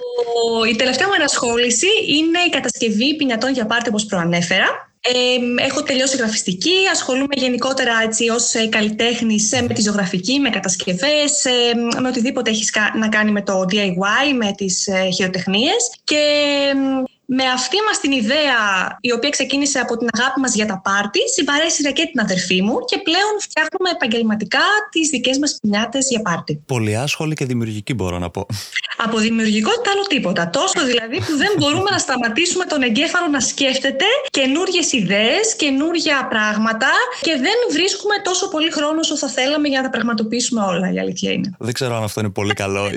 η 0.72 0.76
τελευταία 0.76 1.08
μου 1.08 1.14
ενασχόληση 1.16 1.88
είναι 2.08 2.40
η 2.48 2.50
κατασκευή 2.50 3.16
πινιατών 3.16 3.52
για 3.52 3.66
πάρτι, 3.66 3.90
όπως 3.90 4.06
προανέφερα. 4.06 4.88
Ε, 5.02 5.64
έχω 5.64 5.84
τελειώσει 5.84 6.18
γραφιστική, 6.18 6.76
ασχολούμαι 6.92 7.36
γενικότερα 7.36 8.02
έτσι 8.04 8.30
ως 8.30 8.54
ε, 8.54 8.68
καλλιτέχνης 8.68 9.52
ε, 9.52 9.62
με 9.62 9.74
τη 9.74 9.82
ζωγραφική, 9.82 10.40
με 10.40 10.50
κατασκευές, 10.50 11.46
ε, 11.46 12.00
με 12.02 12.08
οτιδήποτε 12.08 12.50
έχεις 12.50 12.72
να 13.00 13.10
κάνει 13.10 13.32
με 13.32 13.42
το 13.42 13.66
DIY, 13.72 14.34
με 14.36 14.52
τις 14.58 14.88
ε, 14.88 15.10
χειροτεχνίες 15.10 15.92
και 16.04 16.24
με 17.30 17.44
αυτή 17.58 17.78
μας 17.88 18.00
την 18.00 18.12
ιδέα, 18.12 18.60
η 19.02 19.12
οποία 19.12 19.30
ξεκίνησε 19.30 19.80
από 19.80 19.98
την 19.98 20.08
αγάπη 20.12 20.40
μας 20.40 20.54
για 20.56 20.66
τα 20.66 20.82
πάρτι, 20.84 21.20
συμπαρέσυρα 21.36 21.92
και 21.92 22.06
την 22.12 22.20
αδερφή 22.20 22.62
μου 22.62 22.76
και 22.90 22.98
πλέον 23.08 23.34
φτιάχνουμε 23.40 23.90
επαγγελματικά 23.96 24.66
τις 24.92 25.10
δικές 25.10 25.38
μας 25.38 25.58
πινιάτες 25.62 26.08
για 26.10 26.22
πάρτι. 26.22 26.62
Πολύ 26.66 26.98
άσχολη 26.98 27.34
και 27.36 27.46
δημιουργική 27.46 27.94
μπορώ 27.94 28.18
να 28.20 28.30
πω. 28.30 28.46
Από 28.98 29.18
δημιουργικότητα 29.18 29.92
άλλο 29.92 30.02
τίποτα. 30.02 30.50
Τόσο 30.50 30.86
δηλαδή 30.86 31.18
που 31.18 31.38
δεν 31.38 31.52
μπορούμε 31.58 31.90
να 31.92 31.98
σταματήσουμε 31.98 32.66
τον 32.66 32.82
εγκέφαλο 32.82 33.28
να 33.28 33.40
σκέφτεται 33.40 34.06
καινούριε 34.30 34.82
ιδέες, 34.92 35.56
καινούργια 35.56 36.28
πράγματα 36.30 36.90
και 37.22 37.32
δεν 37.32 37.58
βρίσκουμε 37.72 38.16
τόσο 38.24 38.50
πολύ 38.50 38.72
χρόνο 38.72 39.00
όσο 39.00 39.18
θα 39.18 39.28
θέλαμε 39.28 39.68
για 39.68 39.78
να 39.78 39.84
τα 39.84 39.90
πραγματοποιήσουμε 39.90 40.62
όλα. 40.62 40.94
Η 40.94 41.00
αλήθεια 41.00 41.32
είναι. 41.32 41.56
Δεν 41.60 41.74
ξέρω 41.74 41.96
αν 41.96 42.04
αυτό 42.04 42.20
είναι 42.20 42.30
πολύ 42.30 42.54
καλό. 42.54 42.84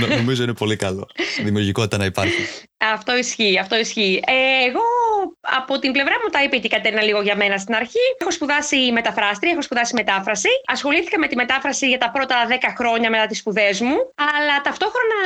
Νομίζω 0.16 0.42
είναι 0.42 0.54
πολύ 0.54 0.76
καλό. 0.76 1.08
Δημιουργικότητα 1.44 1.96
να 1.96 2.04
υπάρχει. 2.04 2.65
Αυτό 2.78 3.16
ισχύει, 3.16 3.58
αυτό 3.58 3.76
ισχύει. 3.76 4.22
Ε, 4.26 4.68
εγώ 4.68 4.82
από 5.40 5.78
την 5.78 5.92
πλευρά 5.92 6.14
μου 6.22 6.30
τα 6.30 6.42
είπε 6.42 6.56
και 6.56 6.66
η 6.66 6.70
Κατέρινα 6.70 7.02
λίγο 7.02 7.20
για 7.20 7.36
μένα 7.36 7.58
στην 7.58 7.74
αρχή. 7.74 8.04
Έχω 8.20 8.30
σπουδάσει 8.30 8.92
μεταφράστρια, 8.92 9.52
έχω 9.52 9.62
σπουδάσει 9.62 9.94
μετάφραση. 9.94 10.48
Ασχολήθηκα 10.66 11.18
με 11.18 11.26
τη 11.26 11.36
μετάφραση 11.36 11.88
για 11.88 11.98
τα 11.98 12.10
πρώτα 12.10 12.46
10 12.48 12.52
χρόνια 12.76 13.10
μετά 13.10 13.26
τις 13.26 13.38
σπουδές 13.38 13.80
μου, 13.80 13.96
αλλά 14.14 14.60
ταυτόχρονα 14.62 15.18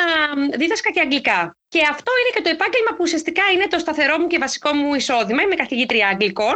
δίδασκα 0.56 0.90
και 0.90 1.00
αγγλικά. 1.00 1.56
Και 1.68 1.80
αυτό 1.90 2.12
είναι 2.20 2.30
και 2.34 2.42
το 2.42 2.48
επάγγελμα 2.48 2.90
που 2.90 3.00
ουσιαστικά 3.00 3.42
είναι 3.54 3.66
το 3.66 3.78
σταθερό 3.78 4.18
μου 4.18 4.26
και 4.26 4.38
βασικό 4.38 4.72
μου 4.72 4.94
εισόδημα. 4.94 5.42
Είμαι 5.42 5.54
καθηγήτρια 5.54 6.08
αγγλικών. 6.08 6.54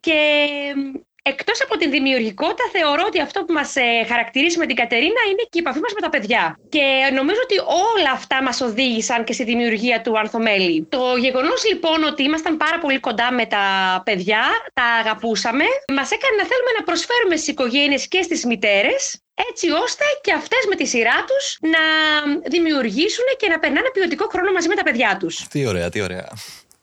Και 0.00 0.20
Εκτός 1.32 1.58
από 1.62 1.74
την 1.76 1.90
δημιουργικότητα, 1.90 2.64
θεωρώ 2.76 3.02
ότι 3.06 3.20
αυτό 3.20 3.38
που 3.44 3.52
μας 3.52 3.76
ε, 3.76 4.04
χαρακτηρίζει 4.10 4.58
με 4.58 4.66
την 4.66 4.76
Κατερίνα 4.76 5.22
είναι 5.30 5.42
και 5.50 5.58
η 5.58 5.62
επαφή 5.64 5.80
μας 5.84 5.92
με 5.96 6.00
τα 6.00 6.10
παιδιά. 6.14 6.58
Και 6.68 6.86
νομίζω 7.18 7.40
ότι 7.42 7.56
όλα 7.58 8.10
αυτά 8.18 8.42
μας 8.42 8.60
οδήγησαν 8.60 9.24
και 9.24 9.32
στη 9.32 9.44
δημιουργία 9.44 10.00
του 10.00 10.18
Ανθομέλη. 10.18 10.86
Το 10.88 11.02
γεγονός 11.24 11.60
λοιπόν 11.70 11.98
ότι 12.10 12.22
ήμασταν 12.22 12.56
πάρα 12.56 12.78
πολύ 12.78 13.00
κοντά 13.00 13.32
με 13.32 13.46
τα 13.46 13.64
παιδιά, 14.04 14.42
τα 14.72 14.86
αγαπούσαμε, 15.02 15.64
μας 15.98 16.10
έκανε 16.16 16.34
να 16.40 16.46
θέλουμε 16.50 16.72
να 16.78 16.82
προσφέρουμε 16.84 17.36
στις 17.36 17.48
οικογένειες 17.48 18.08
και 18.08 18.22
στις 18.22 18.44
μητέρες 18.44 19.02
έτσι 19.50 19.66
ώστε 19.70 20.04
και 20.20 20.32
αυτές 20.32 20.62
με 20.68 20.74
τη 20.74 20.86
σειρά 20.86 21.18
τους 21.28 21.44
να 21.74 21.84
δημιουργήσουν 22.54 23.24
και 23.36 23.48
να 23.48 23.58
περνάνε 23.58 23.90
ποιοτικό 23.92 24.26
χρόνο 24.32 24.52
μαζί 24.52 24.68
με 24.68 24.74
τα 24.74 24.82
παιδιά 24.82 25.16
τους. 25.20 25.46
Τι 25.48 25.66
ωραία, 25.66 25.88
τι 25.88 26.00
ωραία. 26.00 26.28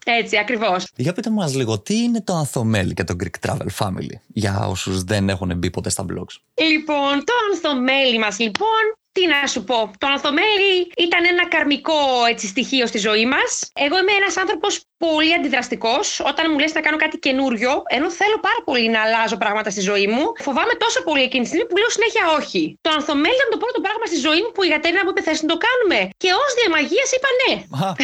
Έτσι, 0.07 0.37
ακριβώς. 0.37 0.87
Για 0.95 1.13
πείτε 1.13 1.29
μας 1.29 1.55
λίγο, 1.55 1.79
τι 1.79 1.95
είναι 1.97 2.21
το 2.21 2.33
Ανθομέλη 2.33 2.93
και 2.93 3.03
το 3.03 3.15
Greek 3.23 3.47
Travel 3.49 3.67
Family, 3.79 4.15
για 4.27 4.67
όσους 4.67 5.03
δεν 5.03 5.29
έχουν 5.29 5.57
μπει 5.57 5.69
ποτέ 5.69 5.89
στα 5.89 6.05
blogs; 6.09 6.35
Λοιπόν, 6.69 7.23
το 7.25 7.33
Ανθομέλη 7.51 8.19
μας 8.19 8.39
λοιπόν 8.39 8.83
τι 9.15 9.23
να 9.33 9.39
σου 9.53 9.61
πω. 9.69 9.79
Το 10.01 10.07
ανθομέλι 10.13 10.73
ήταν 11.05 11.21
ένα 11.33 11.43
καρμικό 11.53 12.01
έτσι, 12.31 12.45
στοιχείο 12.53 12.85
στη 12.91 12.99
ζωή 13.07 13.25
μας. 13.33 13.49
Εγώ 13.85 13.95
είμαι 14.01 14.15
ένας 14.21 14.35
άνθρωπος 14.43 14.73
πολύ 15.05 15.31
αντιδραστικός. 15.37 16.05
Όταν 16.29 16.43
μου 16.51 16.57
λες 16.61 16.73
να 16.77 16.81
κάνω 16.85 16.97
κάτι 17.03 17.17
καινούριο, 17.25 17.71
ενώ 17.95 18.07
θέλω 18.19 18.37
πάρα 18.47 18.61
πολύ 18.67 18.87
να 18.95 18.99
αλλάζω 19.05 19.37
πράγματα 19.43 19.69
στη 19.75 19.81
ζωή 19.89 20.07
μου, 20.13 20.23
φοβάμαι 20.45 20.73
τόσο 20.83 20.99
πολύ 21.07 21.23
εκείνη 21.27 21.43
τη 21.43 21.49
στιγμή 21.51 21.65
που 21.69 21.77
λέω 21.81 21.89
συνέχεια 21.97 22.23
όχι. 22.39 22.61
Το 22.85 22.89
ανθομέλι 22.97 23.37
ήταν 23.39 23.49
το 23.55 23.59
πρώτο 23.63 23.79
πράγμα 23.85 24.05
στη 24.11 24.19
ζωή 24.27 24.41
μου 24.43 24.51
που 24.53 24.61
η 24.67 24.69
Γατέρινα 24.73 25.03
μου 25.03 25.11
είπε: 25.13 25.21
Θες 25.27 25.37
να 25.43 25.49
το 25.53 25.57
κάνουμε. 25.67 25.99
Και 26.23 26.29
ως 26.43 26.49
διαμαγείας 26.59 27.09
είπα 27.15 27.29
ναι. 27.41 27.51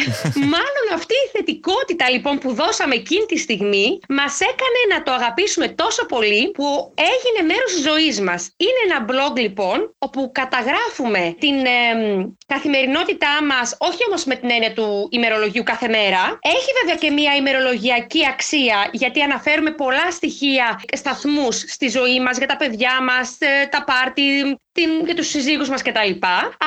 Μάλλον 0.54 0.86
αυτή 0.98 1.16
η 1.24 1.26
θετικότητα 1.34 2.04
λοιπόν 2.14 2.34
που 2.42 2.50
δώσαμε 2.60 2.94
εκείνη 3.02 3.24
τη 3.32 3.38
στιγμή 3.46 3.86
μας 4.18 4.34
έκανε 4.50 4.80
να 4.92 4.98
το 5.06 5.10
αγαπήσουμε 5.18 5.66
τόσο 5.82 6.02
πολύ 6.14 6.42
που 6.56 6.66
έγινε 7.12 7.40
μέρος 7.50 7.70
της 7.74 7.82
ζωής 7.90 8.16
μας. 8.28 8.40
Είναι 8.66 8.80
ένα 8.88 8.98
blog 9.08 9.34
λοιπόν 9.44 9.78
όπου 10.06 10.20
καταγράφουμε 10.40 11.01
την 11.38 11.56
καθημερινότητά 12.46 13.44
μας, 13.44 13.76
όχι 13.78 14.04
όμως 14.06 14.24
με 14.24 14.34
την 14.34 14.50
έννοια 14.50 14.72
του 14.72 15.08
ημερολογίου 15.10 15.62
κάθε 15.62 15.88
μέρα. 15.88 16.38
Έχει 16.40 16.70
βέβαια 16.80 16.96
και 16.96 17.10
μια 17.10 17.36
ημερολογιακή 17.36 18.26
αξία, 18.26 18.88
γιατί 18.92 19.22
αναφέρουμε 19.22 19.70
πολλά 19.70 20.10
στοιχεία, 20.10 20.80
σταθμούς 20.92 21.56
στη 21.58 21.88
ζωή 21.88 22.20
μας, 22.20 22.38
για 22.38 22.46
τα 22.46 22.56
παιδιά 22.56 23.02
μας, 23.02 23.36
ε, 23.38 23.66
τα 23.70 23.84
πάρτι, 23.84 24.56
την, 24.72 25.04
για 25.04 25.14
τους 25.14 25.28
συζύγους 25.28 25.68
μας 25.68 25.82
κτλ. 25.82 26.12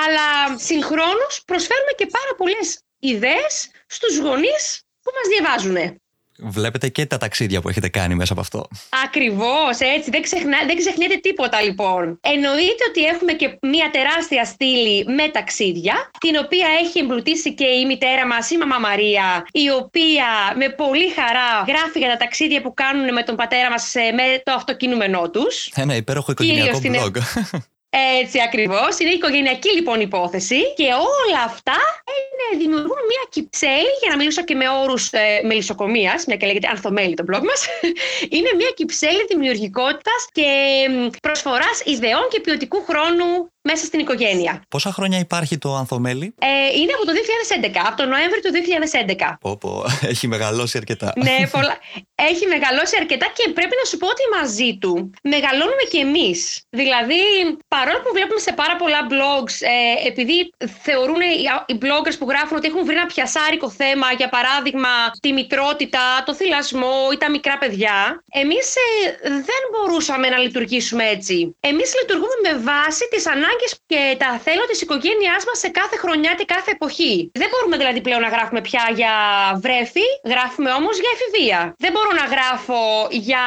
Αλλά 0.05 0.57
συγχρόνως 0.57 1.43
προσφέρουμε 1.45 1.91
και 1.97 2.05
πάρα 2.05 2.35
πολλές 2.37 2.81
ιδέες 2.99 3.71
στους 3.87 4.17
γονείς 4.17 4.81
που 5.01 5.11
μας 5.15 5.27
διαβάζουν. 5.27 5.99
Βλέπετε 6.37 6.89
και 6.89 7.05
τα 7.05 7.17
ταξίδια 7.17 7.61
που 7.61 7.69
έχετε 7.69 7.89
κάνει 7.89 8.15
μέσα 8.15 8.33
από 8.33 8.41
αυτό. 8.41 8.67
Ακριβώς, 9.05 9.79
έτσι. 9.95 10.09
Δεν, 10.09 10.21
ξεχνά, 10.21 10.57
δεν 10.67 10.77
ξεχνιέται 10.77 11.15
τίποτα 11.15 11.61
λοιπόν. 11.61 12.19
Εννοείται 12.21 12.83
ότι 12.89 13.01
έχουμε 13.03 13.33
και 13.33 13.57
μια 13.61 13.89
τεράστια 13.91 14.45
στήλη 14.45 15.05
με 15.05 15.27
ταξίδια, 15.27 16.11
την 16.19 16.35
οποία 16.43 16.67
έχει 16.81 16.99
εμπλουτίσει 16.99 17.53
και 17.53 17.65
η 17.65 17.85
μητέρα 17.85 18.27
μας, 18.27 18.49
η 18.49 18.57
Μαμά 18.57 18.77
Μαρία, 18.77 19.47
η 19.51 19.69
οποία 19.69 20.25
με 20.55 20.69
πολύ 20.69 21.09
χαρά 21.09 21.63
γράφει 21.67 21.99
για 21.99 22.09
τα 22.09 22.17
ταξίδια 22.17 22.61
που 22.61 22.73
κάνουν 22.73 23.13
με 23.13 23.23
τον 23.23 23.35
πατέρα 23.35 23.69
μας 23.69 23.93
με 23.93 24.41
το 24.43 24.51
αυτοκινούμενό 24.51 25.29
τους. 25.29 25.71
Ένα 25.75 25.95
υπέροχο 25.95 26.31
οικογενειακό 26.31 26.81
blog. 26.83 27.15
Έτσι 27.97 28.41
ακριβώς. 28.41 28.99
Είναι 28.99 29.09
η 29.09 29.13
οικογενειακή 29.13 29.69
λοιπόν 29.69 29.99
υπόθεση 29.99 30.73
και 30.75 30.83
όλα 30.83 31.41
αυτά 31.45 31.77
είναι, 32.15 32.63
δημιουργούν 32.63 33.01
μια 33.07 33.23
κυψέλη, 33.29 33.93
για 34.01 34.09
να 34.09 34.15
μιλήσω 34.17 34.43
και 34.43 34.55
με 34.55 34.69
όρους 34.69 35.11
ε, 35.11 35.41
μελισσοκομείας, 35.43 36.25
μια 36.25 36.35
και 36.35 36.45
λέγεται 36.45 36.67
Ανθομέλη 36.67 37.13
το 37.13 37.23
blog 37.29 37.41
μας. 37.43 37.65
είναι 38.35 38.49
μια 38.55 38.71
κυψέλη 38.75 39.25
δημιουργικότητας 39.29 40.27
και 40.31 40.49
προσφοράς 41.21 41.81
ιδεών 41.85 42.27
και 42.29 42.39
ποιοτικού 42.39 42.83
χρόνου 42.83 43.49
μέσα 43.69 43.85
στην 43.85 43.99
οικογένεια. 43.99 44.53
Πόσα 44.69 44.91
χρόνια 44.91 45.19
υπάρχει 45.19 45.57
το 45.57 45.75
Ανθομέλη; 45.75 46.27
Ε, 46.39 46.47
είναι 46.79 46.93
από 46.97 47.05
το 47.09 47.11
2011, 47.11 47.81
από 47.89 47.97
τον 48.01 48.07
Νοέμβριο 48.13 48.41
του 48.45 48.51
2011. 48.55 49.37
Πω, 49.39 49.57
πω, 49.57 49.71
έχει 50.13 50.27
μεγαλώσει 50.27 50.77
αρκετά. 50.77 51.13
ναι, 51.27 51.37
πολλά... 51.51 51.75
έχει 52.15 52.45
μεγαλώσει 52.53 52.95
αρκετά 52.99 53.27
και 53.37 53.45
πρέπει 53.57 53.75
να 53.81 53.85
σου 53.89 53.97
πω 53.97 54.07
ότι 54.07 54.23
μαζί 54.37 54.69
του 54.81 54.93
μεγαλώνουμε 55.33 55.83
και 55.91 55.99
εμείς. 56.07 56.39
Δηλαδή, 56.69 57.21
παρόλο 57.75 57.99
που 58.03 58.11
βλέπουμε 58.17 58.39
σε 58.47 58.53
πάρα 58.61 58.75
πολλά 58.81 58.99
blogs, 59.13 59.55
ε, 59.73 60.07
επειδή 60.11 60.37
θεωρούν 60.85 61.21
οι 61.71 61.77
bloggers 61.83 62.17
που 62.19 62.27
γράφουν 62.31 62.57
ότι 62.57 62.67
έχουν 62.67 62.85
βρει 62.85 62.95
ένα 62.95 63.05
πιασάρικο 63.13 63.69
θέμα, 63.81 64.07
για 64.21 64.29
παράδειγμα 64.35 64.93
τη 65.23 65.29
μητρότητα, 65.39 66.05
το 66.25 66.33
θυλασμό 66.39 66.97
ή 67.13 67.17
τα 67.23 67.29
μικρά 67.35 67.57
παιδιά, 67.57 67.97
εμείς 68.43 68.67
ε, 68.75 68.81
δεν 69.49 69.61
μπορούσαμε 69.71 70.27
να 70.29 70.37
λειτουργήσουμε 70.37 71.03
έτσι. 71.15 71.55
Εμείς 71.59 71.89
λειτουργούμε 71.99 72.35
με 72.47 72.53
βάση 72.69 73.03
τις 73.11 73.23
ανάγκες 73.55 73.71
και 73.91 74.01
τα 74.21 74.29
θέλω 74.45 74.63
της 74.69 74.79
οικογένειάς 74.81 75.41
μας 75.47 75.57
σε 75.63 75.69
κάθε 75.79 75.95
χρονιά 76.03 76.31
και 76.39 76.45
κάθε 76.55 76.71
εποχή. 76.77 77.13
Δεν 77.41 77.47
μπορούμε 77.51 77.75
δηλαδή 77.81 77.99
πλέον 78.05 78.21
να 78.27 78.31
γράφουμε 78.35 78.61
πια 78.67 78.83
για 78.99 79.13
βρέφη, 79.63 80.07
γράφουμε 80.33 80.71
όμως 80.79 80.95
για 81.03 81.11
εφηβεία. 81.15 81.59
Δεν 81.83 81.91
μπορώ 81.93 82.11
να 82.21 82.25
γράφω 82.33 82.81
για, 83.25 83.45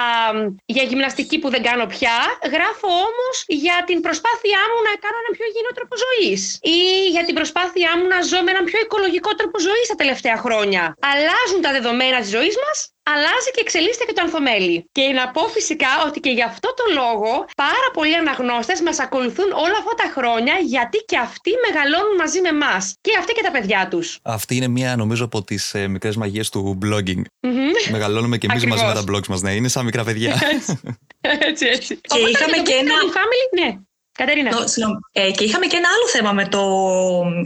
για 0.74 0.84
γυμναστική 0.90 1.36
που 1.42 1.48
δεν 1.54 1.62
κάνω 1.68 1.86
πια, 1.94 2.16
γράφω 2.54 2.88
όμως 3.08 3.34
για 3.64 3.76
την 3.88 3.98
προσπάθειά 4.06 4.62
μου 4.70 4.78
να 4.88 4.92
κάνω 5.04 5.18
ένα 5.22 5.30
πιο 5.36 5.44
υγιεινό 5.50 5.72
τρόπο 5.78 5.94
ζωής. 6.06 6.40
Ή 6.76 6.78
για 7.14 7.24
την 7.26 7.34
προσπάθειά 7.38 7.90
μου 7.98 8.06
να 8.14 8.18
ζω 8.30 8.38
με 8.44 8.50
έναν 8.54 8.64
πιο 8.70 8.78
οικολογικό 8.84 9.30
τρόπο 9.38 9.56
ζωής 9.68 9.86
τα 9.92 9.96
τελευταία 10.02 10.36
χρόνια. 10.44 10.82
Αλλάζουν 11.12 11.60
τα 11.66 11.70
δεδομένα 11.76 12.18
της 12.24 12.30
ζωής 12.36 12.56
μας 12.64 12.76
αλλάζει 13.12 13.50
και 13.54 13.62
εξελίσσεται 13.66 14.04
και 14.08 14.12
το 14.18 14.22
ανθομέλι. 14.24 14.76
Και 14.96 15.04
να 15.18 15.24
πω 15.34 15.42
φυσικά 15.56 15.92
ότι 16.06 16.18
και 16.20 16.32
γι' 16.38 16.46
αυτό 16.52 16.68
το 16.80 16.84
λόγο 17.00 17.32
πάρα 17.64 17.88
πολλοί 17.92 18.16
αναγνώστες 18.16 18.80
μας 18.80 18.98
ακολουθούν 19.06 19.48
όλα 19.64 19.76
αυτά 19.82 19.94
τα 20.02 20.08
χρόνια 20.16 20.54
γιατί 20.74 20.98
και 21.10 21.18
αυτοί 21.18 21.50
μεγαλώνουν 21.66 22.14
μαζί 22.22 22.40
με 22.40 22.48
εμάς. 22.48 22.82
Και 23.00 23.12
αυτοί 23.18 23.32
και 23.32 23.42
τα 23.42 23.50
παιδιά 23.50 23.88
τους. 23.90 24.18
Αυτή 24.22 24.56
είναι 24.56 24.68
μία 24.68 24.96
νομίζω 24.96 25.24
από 25.24 25.38
τις 25.42 25.74
ε, 25.74 25.88
μικρές 25.88 26.16
μαγείες 26.16 26.48
του 26.48 26.78
blogging. 26.84 27.22
Μεγαλώνουμε 27.90 28.38
και 28.38 28.46
εμείς 28.50 28.66
μαζί 28.66 28.84
με 28.84 28.94
τα 28.94 29.04
blogs 29.10 29.26
μας. 29.26 29.40
Ναι, 29.40 29.52
είναι 29.54 29.68
σαν 29.68 29.84
μικρά 29.84 30.04
παιδιά. 30.04 30.42
έτσι, 31.48 31.66
έτσι. 31.66 32.00
Και 32.02 32.18
είχαμε 32.18 32.56
και 32.56 32.72
ένα. 32.72 32.94
Family, 33.16 33.60
ναι. 33.60 33.78
Κατερίνα. 34.18 34.50
ε, 35.12 35.30
και 35.30 35.44
είχαμε 35.44 35.66
και 35.66 35.76
ένα 35.76 35.88
άλλο 35.88 36.08
θέμα 36.08 36.32
με 36.32 36.48
το, 36.48 36.64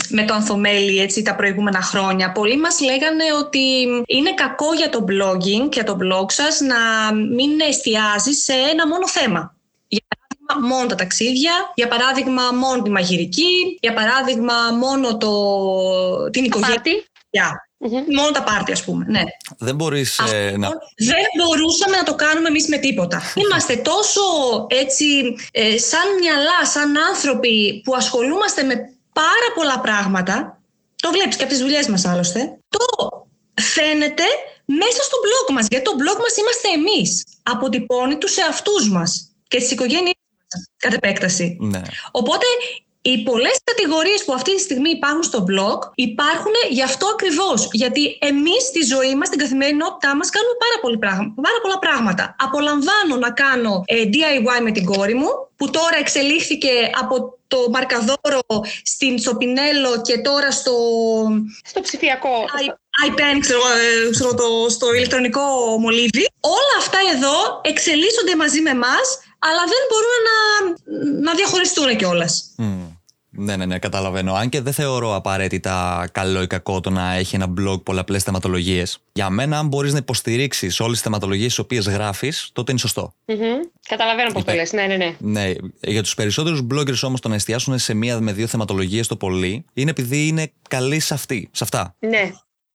με 0.08 0.24
το 0.24 0.34
ανθομέλι 0.34 0.98
έτσι, 0.98 1.22
τα 1.22 1.34
προηγούμενα 1.34 1.82
χρόνια. 1.82 2.32
Πολλοί 2.32 2.56
μας 2.56 2.80
λέγανε 2.80 3.24
ότι 3.40 3.82
είναι 4.06 4.34
κακό 4.34 4.74
για 4.74 4.88
το 4.90 5.04
blogging, 5.08 5.72
για 5.72 5.84
το 5.84 5.96
blog 6.02 6.30
σας, 6.32 6.60
να 6.60 7.12
μην 7.14 7.60
εστιάζει 7.60 8.32
σε 8.32 8.52
ένα 8.52 8.88
μόνο 8.88 9.08
θέμα. 9.08 9.56
Για 9.88 10.02
παράδειγμα, 10.08 10.74
μόνο 10.74 10.86
τα 10.86 10.94
ταξίδια, 10.94 11.52
για 11.74 11.88
παράδειγμα, 11.88 12.52
μόνο 12.52 12.82
τη 12.82 12.90
μαγειρική, 12.90 13.78
για 13.80 13.92
παράδειγμα, 13.92 14.54
μόνο 14.78 15.16
το, 15.16 15.32
την 16.30 16.44
οικογένεια. 16.44 17.68
Μόνο 17.90 18.30
τα 18.30 18.42
πάρτι, 18.42 18.72
ας 18.72 18.84
πούμε. 18.84 19.04
Ναι. 19.08 19.22
Δεν 19.58 19.74
μπορείς 19.74 20.18
ε, 20.18 20.56
να. 20.56 20.68
Δεν 20.96 21.26
μπορούσαμε 21.38 21.96
να 21.96 22.02
το 22.02 22.14
κάνουμε 22.14 22.48
εμείς 22.48 22.68
με 22.68 22.76
τίποτα. 22.76 23.22
Είμαστε 23.42 23.76
τόσο 23.76 24.22
έτσι, 24.68 25.04
ε, 25.50 25.78
σαν 25.78 26.06
μυαλά, 26.20 26.66
σαν 26.66 26.96
άνθρωποι 27.10 27.80
που 27.84 27.94
ασχολούμαστε 27.94 28.62
με 28.62 28.74
πάρα 29.12 29.48
πολλά 29.54 29.80
πράγματα. 29.80 30.60
Το 30.96 31.10
βλέπεις 31.10 31.36
και 31.36 31.42
από 31.42 31.52
τις 31.52 31.60
δουλειές 31.60 31.88
μας 31.88 32.04
άλλωστε. 32.04 32.58
Το 32.68 32.84
φαίνεται 33.62 34.24
μέσα 34.64 35.02
στο 35.02 35.16
blog 35.24 35.52
μας. 35.54 35.66
Γιατί 35.70 35.84
το 35.84 35.92
blog 36.00 36.18
μας 36.18 36.36
είμαστε 36.36 36.68
εμείς. 36.78 37.24
Αποτυπώνει 37.42 38.16
τους 38.18 38.36
εαυτούς 38.36 38.88
μας 38.90 39.32
και 39.48 39.58
τις 39.58 39.70
οικογένειές 39.70 40.20
μας, 40.54 40.68
κατ' 40.76 40.92
επέκταση. 40.92 41.56
Ναι. 41.60 41.82
Οπότε 42.10 42.46
οι 43.02 43.22
πολλές 43.22 43.56
κατηγορίες 43.64 44.24
που 44.24 44.32
αυτή 44.32 44.54
τη 44.54 44.60
στιγμή 44.60 44.90
υπάρχουν 44.90 45.22
στο 45.22 45.44
blog 45.50 45.78
υπάρχουν 45.94 46.54
γι' 46.70 46.82
αυτό 46.82 47.06
ακριβώς. 47.06 47.68
Γιατί 47.72 48.18
εμείς 48.20 48.62
στη 48.62 48.82
ζωή 48.82 49.14
μας, 49.14 49.26
στην 49.26 49.38
καθημερινότητά 49.38 50.16
μας, 50.16 50.30
κάνουμε 50.30 50.56
πάρα, 50.64 50.76
πολύ 50.80 50.98
πράγμα, 50.98 51.34
πάρα 51.42 51.58
πολλά 51.62 51.78
πράγματα. 51.78 52.36
Απολαμβάνω 52.38 53.14
να 53.24 53.30
κάνω 53.30 53.82
ε, 53.86 54.02
DIY 54.12 54.60
με 54.62 54.70
την 54.70 54.84
κόρη 54.84 55.14
μου, 55.14 55.30
που 55.56 55.70
τώρα 55.70 55.96
εξελίχθηκε 55.98 56.72
από 57.00 57.38
το 57.46 57.58
Μαρκαδόρο 57.70 58.40
στην 58.82 59.18
Σοπινέλο 59.18 60.00
και 60.02 60.18
τώρα 60.18 60.50
στο. 60.50 60.76
Στο 61.64 61.80
ψηφιακό. 61.80 62.34
iPen, 63.08 63.36
ξέρω, 63.40 63.60
ε, 64.06 64.10
ξέρω 64.10 64.34
το, 64.34 64.68
στο 64.68 64.94
ηλεκτρονικό 64.94 65.42
μολύβι. 65.78 66.26
Όλα 66.40 66.76
αυτά 66.78 66.98
εδώ 67.14 67.60
εξελίσσονται 67.62 68.36
μαζί 68.36 68.60
με 68.60 68.70
εμά, 68.70 68.96
αλλά 69.38 69.62
δεν 69.72 69.82
μπορούν 69.88 70.18
να, 70.28 70.36
να 71.30 71.34
διαχωριστούν 71.34 71.96
κιόλας. 71.96 72.54
Mm. 72.58 72.91
Ναι, 73.34 73.56
ναι, 73.56 73.66
ναι, 73.66 73.78
καταλαβαίνω. 73.78 74.32
Αν 74.32 74.48
και 74.48 74.60
δεν 74.60 74.72
θεωρώ 74.72 75.14
απαραίτητα 75.14 76.08
καλό 76.12 76.42
ή 76.42 76.46
κακό 76.46 76.80
το 76.80 76.90
να 76.90 77.14
έχει 77.14 77.34
ένα 77.34 77.46
blog 77.58 77.82
πολλαπλές 77.82 78.22
θεματολογίες. 78.22 78.98
Για 79.12 79.30
μένα, 79.30 79.58
αν 79.58 79.66
μπορείς 79.66 79.92
να 79.92 79.98
υποστηρίξεις 79.98 80.80
όλες 80.80 80.92
τις 80.92 81.02
θεματολογίες 81.02 81.48
τις 81.48 81.58
οποίες 81.58 81.88
γράφεις, 81.88 82.50
τότε 82.52 82.70
είναι 82.70 82.80
σωστό. 82.80 83.14
Mm-hmm. 83.26 83.70
Καταλαβαίνω 83.88 84.32
πώς 84.32 84.44
το 84.44 84.52
λες. 84.52 84.72
Ναι, 84.72 84.82
ναι, 84.86 84.96
ναι. 84.96 85.16
Ναι. 85.18 85.52
Για 85.80 86.02
τους 86.02 86.14
περισσότερους 86.14 86.66
bloggers 86.72 87.00
όμως 87.02 87.20
το 87.20 87.28
να 87.28 87.34
εστιάσουν 87.34 87.78
σε 87.78 87.94
μία 87.94 88.20
με 88.20 88.32
δύο 88.32 88.46
θεματολογίες 88.46 89.06
το 89.06 89.16
πολύ 89.16 89.64
είναι 89.72 89.90
επειδή 89.90 90.26
είναι 90.26 90.52
καλοί 90.68 91.00
σε, 91.00 91.14
αυτή, 91.14 91.48
σε 91.52 91.64
αυτά. 91.64 91.94
Ναι. 91.98 92.32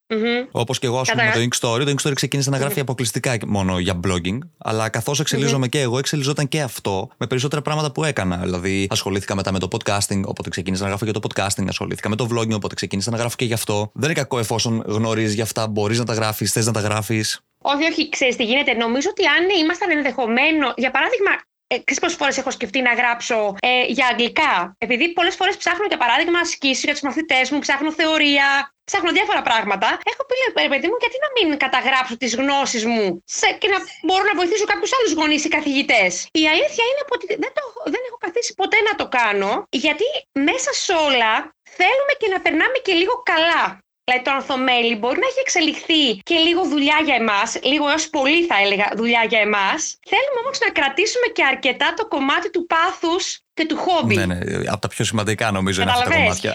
Μμμ. 0.09 0.45
Όπως 0.51 0.79
και 0.79 0.85
εγώ, 0.85 0.99
ας 0.99 1.09
πούμε, 1.09 1.23
με 1.23 1.29
Κατα- 1.29 1.41
το 1.41 1.47
Ink 1.51 1.59
Story. 1.81 1.85
Το 1.85 1.93
Ink 1.97 2.07
Story 2.07 2.15
ξεκίνησε 2.15 2.49
να 2.49 2.57
γράφει 2.57 2.79
αποκλειστικά 2.79 3.37
μόνο 3.47 3.79
για 3.79 3.99
blogging. 4.07 4.37
Αλλά 4.57 4.89
καθώς 4.89 5.19
εξελίζομαι 5.19 5.67
και 5.67 5.81
εγώ, 5.81 5.97
εξελιζόταν 5.97 6.47
και 6.47 6.61
αυτό 6.61 7.09
με 7.17 7.27
περισσότερα 7.27 7.61
πράγματα 7.61 7.91
που 7.91 8.03
έκανα. 8.03 8.37
Δηλαδή, 8.37 8.87
ασχολήθηκα 8.89 9.35
μετά 9.35 9.51
με 9.51 9.59
το 9.59 9.67
podcasting, 9.71 10.21
οπότε 10.25 10.49
ξεκίνησα 10.49 10.81
να 10.83 10.87
γράφω 10.89 11.03
για 11.05 11.13
το 11.13 11.19
podcasting. 11.27 11.65
Ασχολήθηκα 11.67 12.09
με 12.09 12.15
το 12.15 12.27
vlogging, 12.31 12.51
οπότε 12.55 12.75
ξεκίνησα 12.75 13.11
να 13.11 13.17
γράφω 13.17 13.35
και 13.35 13.45
γι' 13.45 13.53
αυτό. 13.53 13.91
Δεν 13.93 14.09
είναι 14.09 14.19
κακό 14.19 14.39
εφόσον 14.39 14.83
γνωρίζεις 14.85 15.33
γι' 15.33 15.41
αυτά, 15.41 15.67
μπορείς 15.67 15.99
να 15.99 16.05
τα 16.05 16.13
γράφεις, 16.13 16.51
θες 16.51 16.65
να 16.65 16.71
τα 16.71 16.79
γράφεις. 16.79 17.39
Όχι, 17.61 17.83
όχι, 17.91 18.09
ξέρεις 18.09 18.35
τι 18.35 18.43
γίνεται. 18.43 18.73
Νομίζω 18.73 19.07
ότι 19.11 19.25
αν 19.25 19.63
ήμασταν 19.63 19.89
ενδεχομένο. 19.91 20.73
Για 20.77 20.91
παράδειγμα, 20.91 21.31
ε, 21.67 21.75
ξέρεις 21.83 21.99
πόσες 21.99 22.17
φορές 22.17 22.37
έχω 22.37 22.51
σκεφτεί 22.51 22.81
να 22.81 22.93
γράψω 22.93 23.55
ε, 23.59 23.83
για 23.87 24.07
αγγλικά; 24.07 24.75
Επειδή 24.77 25.13
πολλές 25.13 25.35
φορές 25.35 25.57
ψάχνω, 25.57 25.85
για 25.87 25.97
παράδειγμα, 25.97 26.39
ασκήσεις 26.39 26.83
για 26.83 26.93
τους 26.93 27.01
μαθητές 27.01 27.49
μου, 27.51 27.59
ψάχνω 27.59 27.91
θεωρία, 27.91 28.73
ψάχνω 28.83 29.11
διάφορα 29.11 29.41
πράγματα. 29.41 29.87
Έχω 30.11 30.23
πει, 30.29 30.61
ρε 30.61 30.69
παιδί 30.69 30.87
μου, 30.87 30.97
γιατί 30.99 31.17
να 31.25 31.29
μην 31.35 31.57
καταγράψω 31.57 32.17
τις 32.17 32.35
γνώσεις 32.35 32.85
μου 32.85 33.23
σε, 33.25 33.47
και 33.59 33.67
να 33.67 33.77
μπορώ 34.05 34.23
να 34.23 34.35
βοηθήσω 34.35 34.65
κάποιους 34.65 34.91
άλλους 34.97 35.13
γονείς 35.13 35.45
ή 35.45 35.49
καθηγητές; 35.57 36.11
Η 36.31 36.47
αλήθεια 36.53 36.83
είναι 36.89 37.03
ότι 37.15 37.25
δεν, 37.27 37.51
το, 37.55 37.61
έχω- 37.67 37.83
δεν 37.93 38.01
έχω 38.07 38.17
καθίσει 38.25 38.53
ποτέ 38.53 38.77
να 38.89 38.95
το 38.95 39.07
κάνω, 39.07 39.63
γιατί 39.69 40.05
μέσα 40.31 40.71
σε 40.73 40.93
όλα 40.93 41.33
θέλουμε 41.79 42.13
και 42.19 42.27
να 42.33 42.39
περνάμε 42.41 42.77
και 42.85 42.93
λίγο 42.93 43.13
καλά. 43.31 43.61
Δηλαδή 44.09 44.25
το 44.25 44.31
ανθομέλι 44.31 44.95
μπορεί 44.95 45.19
να 45.19 45.27
έχει 45.27 45.39
εξελιχθεί 45.39 46.15
και 46.23 46.37
λίγο 46.37 46.63
δουλειά 46.63 47.01
για 47.05 47.15
εμάς, 47.15 47.59
λίγο 47.63 47.89
έως 47.89 48.09
πολύ 48.09 48.45
θα 48.45 48.57
έλεγα 48.61 48.91
δουλειά 48.95 49.23
για 49.23 49.39
εμάς. 49.39 49.99
Θέλουμε 50.07 50.39
όμως 50.43 50.59
να 50.59 50.69
κρατήσουμε 50.71 51.27
και 51.33 51.43
αρκετά 51.43 51.93
το 51.93 52.07
κομμάτι 52.07 52.49
του 52.49 52.65
πάθους 52.65 53.39
και 53.57 53.65
του 53.71 53.77
χόμπι. 53.85 54.15
Ναι, 54.15 54.25
ναι, 54.25 54.37
από 54.73 54.81
τα 54.85 54.89
πιο 54.93 55.03
σημαντικά 55.11 55.45
νομίζω 55.57 55.81
είναι 55.81 55.91
αυτά 55.91 56.03
τα 56.03 56.09
Καταλαβες. 56.09 56.39
κομμάτια. 56.41 56.53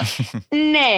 Ναι. 0.75 0.93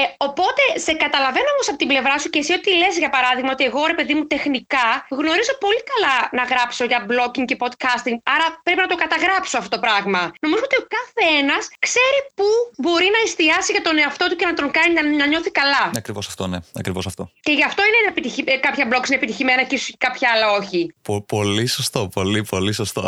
Ε, 0.00 0.02
οπότε 0.28 0.62
σε 0.86 0.92
καταλαβαίνω 1.04 1.48
όμως 1.54 1.66
από 1.70 1.78
την 1.82 1.88
πλευρά 1.92 2.14
σου 2.22 2.28
και 2.32 2.38
εσύ 2.42 2.52
ότι 2.58 2.70
λες 2.80 2.94
για 3.02 3.10
παράδειγμα 3.16 3.50
ότι 3.56 3.64
εγώ 3.70 3.80
ρε 3.92 3.96
παιδί 3.98 4.14
μου 4.18 4.24
τεχνικά 4.34 4.88
γνωρίζω 5.20 5.54
πολύ 5.64 5.82
καλά 5.92 6.16
να 6.38 6.42
γράψω 6.52 6.82
για 6.90 6.98
blogging 7.10 7.44
και 7.50 7.56
podcasting. 7.64 8.16
Άρα 8.34 8.46
πρέπει 8.66 8.80
να 8.86 8.90
το 8.92 8.96
καταγράψω 9.04 9.54
αυτό 9.62 9.70
το 9.76 9.80
πράγμα. 9.86 10.20
Νομίζω 10.44 10.62
ότι 10.68 10.76
ο 10.82 10.84
κάθε 10.96 11.22
ένα 11.42 11.56
ξέρει 11.86 12.18
πού 12.38 12.48
μπορεί 12.82 13.08
να 13.16 13.20
εστιάσει 13.26 13.70
για 13.76 13.82
τον 13.88 13.94
εαυτό 14.02 14.24
του 14.28 14.36
και 14.40 14.46
να 14.50 14.54
τον 14.60 14.68
κάνει 14.76 14.92
να, 14.98 15.02
να 15.20 15.26
νιώθει 15.32 15.50
καλά. 15.60 15.82
Ακριβώς 16.02 16.24
αυτό, 16.32 16.44
ναι. 16.52 16.58
Ακριβώς 16.80 17.04
αυτό. 17.10 17.22
Και 17.46 17.52
γι' 17.58 17.66
αυτό 17.70 17.80
είναι 17.88 17.98
επιτυχη... 18.12 18.40
ε, 18.46 18.56
κάποια 18.66 18.84
blogs 18.90 19.06
είναι 19.08 19.18
επιτυχημένα 19.22 19.62
και 19.68 19.74
ίσως 19.74 19.94
κάποια 20.06 20.28
άλλα 20.34 20.46
όχι. 20.60 20.80
Πο- 21.06 21.22
πολύ 21.34 21.66
σωστό, 21.66 22.00
πολύ, 22.16 22.40
πολύ 22.54 22.72
σωστό. 22.80 23.02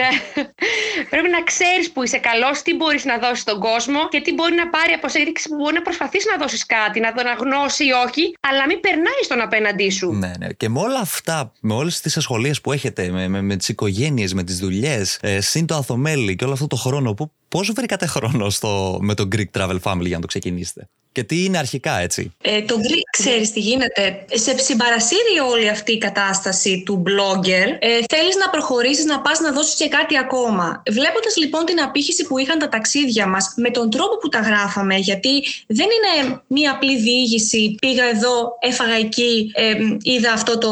ναι. 0.00 0.08
Πρέπει 1.12 1.28
να 1.28 1.42
ξέρεις 1.42 1.90
που 1.98 2.04
είσαι 2.04 2.18
καλός, 2.18 2.62
τι 2.62 2.74
μπορείς 2.76 3.04
να 3.04 3.18
δώσεις 3.18 3.40
στον 3.40 3.58
κόσμο 3.60 4.08
και 4.08 4.20
τι 4.20 4.34
μπορεί 4.34 4.54
να 4.54 4.68
πάρει 4.68 4.92
από 4.92 5.06
εξέλιξη 5.06 5.48
που 5.48 5.56
μπορεί 5.56 5.74
να 5.74 5.82
προσπαθήσεις 5.82 6.26
να 6.32 6.36
δώσεις 6.42 6.66
κάτι, 6.66 7.00
να 7.00 7.12
τον 7.12 7.26
αγνώσει 7.26 7.84
ή 7.84 7.92
όχι, 8.06 8.34
αλλά 8.40 8.66
μην 8.66 8.80
περνάει 8.80 9.22
στον 9.22 9.40
απέναντί 9.40 9.90
σου. 9.90 10.12
Ναι, 10.12 10.32
ναι. 10.38 10.48
Και 10.52 10.68
με 10.68 10.80
όλα 10.80 11.00
αυτά, 11.00 11.52
με 11.60 11.74
όλες 11.74 12.00
τις 12.00 12.16
ασχολίες 12.16 12.60
που 12.60 12.72
έχετε, 12.72 13.10
με, 13.10 13.28
με, 13.28 13.42
με 13.42 13.56
τις 13.56 13.68
οικογένειες, 13.68 14.34
με 14.34 14.42
τις 14.42 14.58
δουλειές, 14.58 15.18
ε, 15.20 15.40
συν 15.40 15.66
το 15.66 15.74
αθομέλι 15.74 16.36
και 16.36 16.44
όλο 16.44 16.52
αυτό 16.52 16.66
το 16.66 16.76
χρόνο, 16.76 17.14
πώς 17.48 17.70
βρήκατε 17.74 18.06
χρόνο 18.06 18.50
στο, 18.50 18.98
με 19.00 19.14
το 19.14 19.28
Greek 19.32 19.58
Travel 19.60 19.78
Family 19.82 20.06
για 20.06 20.14
να 20.16 20.20
το 20.20 20.26
ξεκινήσετε; 20.26 20.88
Και 21.12 21.22
τι 21.22 21.44
είναι 21.44 21.58
αρχικά, 21.58 21.98
έτσι; 21.98 22.32
Ε, 22.42 22.62
το 22.62 22.74
Greek, 22.74 23.08
ξέρεις 23.10 23.52
τι 23.52 23.60
γίνεται; 23.60 24.24
Σε 24.32 24.58
συμπαρασύρει 24.58 25.38
όλη 25.52 25.68
αυτή 25.68 25.92
η 25.92 25.98
κατάσταση 25.98 26.82
του 26.86 27.02
blogger. 27.06 27.66
Ε, 27.78 27.98
θέλεις 28.08 28.36
να 28.36 28.50
προχωρήσεις, 28.50 29.04
να 29.04 29.20
πας 29.20 29.40
να 29.40 29.52
δώσεις 29.52 29.74
και 29.74 29.88
κάτι 29.88 30.18
ακόμα. 30.18 30.82
Βλέποντας 30.90 31.36
λοιπόν 31.36 31.64
την 31.64 31.80
απήχηση 31.80 32.26
που 32.26 32.38
είχαν 32.38 32.58
τα 32.58 32.68
ταξίδια 32.68 33.26
μας, 33.26 33.52
με 33.56 33.70
τον 33.70 33.90
τρόπο 33.90 34.16
που 34.16 34.28
τα 34.28 34.38
γράφαμε, 34.38 34.96
γιατί 34.96 35.44
δεν 35.66 35.86
είναι 35.96 36.40
μία 36.46 36.70
απλή 36.72 36.98
διήγηση, 37.00 37.74
πήγα 37.80 38.04
εδώ, 38.04 38.56
έφαγα 38.60 38.94
εκεί, 38.94 39.50
ε, 39.54 39.74
είδα 40.02 40.32
αυτό 40.32 40.58
το 40.58 40.70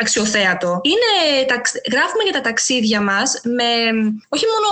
αξιοθέατο. 0.00 0.80
Είναι, 0.82 1.44
ταξ- 1.46 1.80
γράφουμε 1.92 2.22
για 2.22 2.32
τα 2.32 2.40
ταξίδια 2.40 3.00
μας 3.00 3.40
με 3.44 3.68
όχι 4.28 4.44
μόνο 4.52 4.68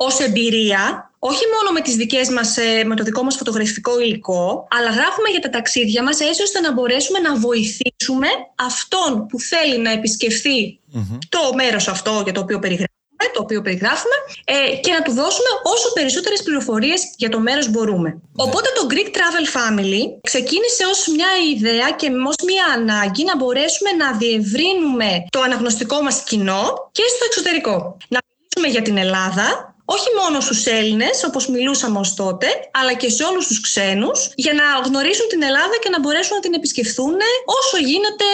ως 0.00 0.18
εμπειρία, 0.20 1.10
όχι 1.18 1.44
μόνο 1.54 1.68
με, 1.72 1.80
τις 1.80 1.94
δικές 1.94 2.28
μας, 2.28 2.56
ε, 2.56 2.84
με 2.84 2.94
το 2.96 3.02
δικό 3.02 3.22
μας 3.22 3.36
φωτογραφικό 3.36 4.00
υλικό, 4.00 4.68
αλλά 4.70 4.90
γράφουμε 4.90 5.28
για 5.28 5.40
τα 5.40 5.50
ταξίδια 5.50 6.02
μας 6.02 6.20
έτσι 6.20 6.42
ώστε 6.42 6.60
να 6.60 6.72
μπορέσουμε 6.72 7.18
να 7.18 7.36
βοηθήσουμε 7.36 8.28
αυτόν 8.54 9.26
που 9.26 9.40
θέλει 9.40 9.78
να 9.78 9.90
επισκεφθεί 9.90 10.80
το 11.28 11.40
μέρος 11.54 11.88
αυτό 11.88 12.20
για 12.24 12.32
το 12.32 12.40
οποίο 12.40 12.58
περιγράφουμε, 12.58 13.26
το 13.34 13.40
οποίο 13.42 13.60
περιγράφουμε 13.62 14.16
ε, 14.44 14.76
και 14.76 14.92
να 14.92 15.02
του 15.02 15.12
δώσουμε 15.12 15.50
όσο 15.62 15.92
περισσότερες 15.92 16.42
πληροφορίες 16.42 17.00
για 17.16 17.28
το 17.28 17.40
μέρος 17.40 17.70
μπορούμε. 17.70 18.20
Οπότε 18.36 18.68
το 18.76 18.86
Greek 18.90 19.10
Travel 19.16 19.46
Family 19.56 20.02
ξεκίνησε 20.22 20.84
ως 20.90 21.06
μια 21.16 21.30
ιδέα 21.54 21.90
και 21.90 22.10
ως 22.26 22.36
μια 22.44 22.64
ανάγκη 22.76 23.24
να 23.24 23.36
μπορέσουμε 23.36 23.90
να 23.90 24.12
διευρύνουμε 24.12 25.10
το 25.30 25.40
αναγνωστικό 25.40 26.02
μας 26.02 26.22
κοινό 26.22 26.62
και 26.92 27.02
στο 27.14 27.24
εξωτερικό. 27.28 27.96
Να 28.08 28.18
μιλήσουμε 28.26 28.66
για 28.74 28.82
την 28.82 28.96
Ελλάδα, 28.96 29.76
όχι 29.94 30.08
μόνο 30.20 30.40
στους 30.40 30.66
Έλληνες, 30.66 31.24
όπως 31.24 31.48
μιλούσαμε 31.48 31.98
ως 31.98 32.14
τότε, 32.14 32.46
αλλά 32.70 32.94
και 32.94 33.08
σε 33.08 33.24
όλους 33.24 33.46
τους 33.46 33.60
ξένους, 33.60 34.30
για 34.34 34.52
να 34.52 34.64
γνωρίσουν 34.86 35.28
την 35.28 35.42
Ελλάδα 35.42 35.76
και 35.82 35.88
να 35.88 36.00
μπορέσουν 36.00 36.34
να 36.34 36.40
την 36.40 36.54
επισκεφθούν 36.54 37.16
όσο 37.44 37.76
γίνεται 37.84 38.24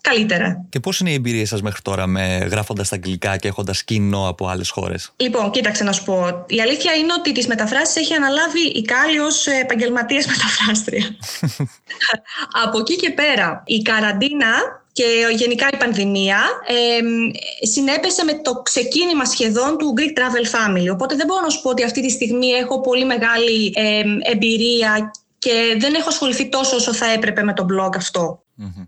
καλύτερα. 0.00 0.66
Και 0.68 0.80
πώς 0.80 1.00
είναι 1.00 1.10
η 1.10 1.14
εμπειρία 1.14 1.46
σας 1.46 1.62
μέχρι 1.62 1.82
τώρα 1.82 2.06
με 2.06 2.48
γράφοντας 2.50 2.88
τα 2.88 2.94
αγγλικά 2.96 3.36
και 3.36 3.48
έχοντας 3.48 3.84
κοινό 3.84 4.28
από 4.28 4.46
άλλες 4.46 4.70
χώρες; 4.70 5.12
Λοιπόν, 5.16 5.50
κοίταξε 5.50 5.84
να 5.84 5.92
σου 5.92 6.04
πω. 6.04 6.44
Η 6.48 6.60
αλήθεια 6.60 6.92
είναι 6.92 7.12
ότι 7.12 7.32
τις 7.32 7.46
μεταφράσεις 7.46 7.96
έχει 7.96 8.14
αναλάβει 8.14 8.60
η 8.60 8.82
Κάλλη 8.82 9.18
ως 9.18 9.46
επαγγελματίας 9.46 10.26
μεταφράστρια. 10.26 11.16
από 12.64 12.78
εκεί 12.78 12.96
και 12.96 13.10
πέρα, 13.10 13.62
η 13.66 13.82
καραντίνα 13.82 14.84
και 14.96 15.08
γενικά 15.36 15.66
η 15.72 15.76
πανδημία 15.76 16.38
ε, 16.66 17.66
συνέπεσε 17.66 18.24
με 18.24 18.34
το 18.34 18.52
ξεκίνημα 18.62 19.24
σχεδόν 19.24 19.76
του 19.78 19.94
Greek 19.96 20.18
Travel 20.18 20.46
Family. 20.54 20.92
Οπότε 20.92 21.16
δεν 21.16 21.26
μπορώ 21.26 21.40
να 21.40 21.48
σου 21.48 21.62
πω 21.62 21.70
ότι 21.70 21.84
αυτή 21.84 22.00
τη 22.00 22.10
στιγμή 22.10 22.48
έχω 22.48 22.80
πολύ 22.80 23.04
μεγάλη 23.04 23.72
ε, 23.74 24.02
εμπειρία 24.32 25.10
και 25.38 25.76
δεν 25.78 25.94
έχω 25.94 26.08
ασχοληθεί 26.08 26.48
τόσο 26.48 26.76
όσο 26.76 26.92
θα 26.92 27.06
έπρεπε 27.12 27.42
με 27.42 27.52
το 27.54 27.66
blog 27.72 27.96
αυτό. 27.96 28.40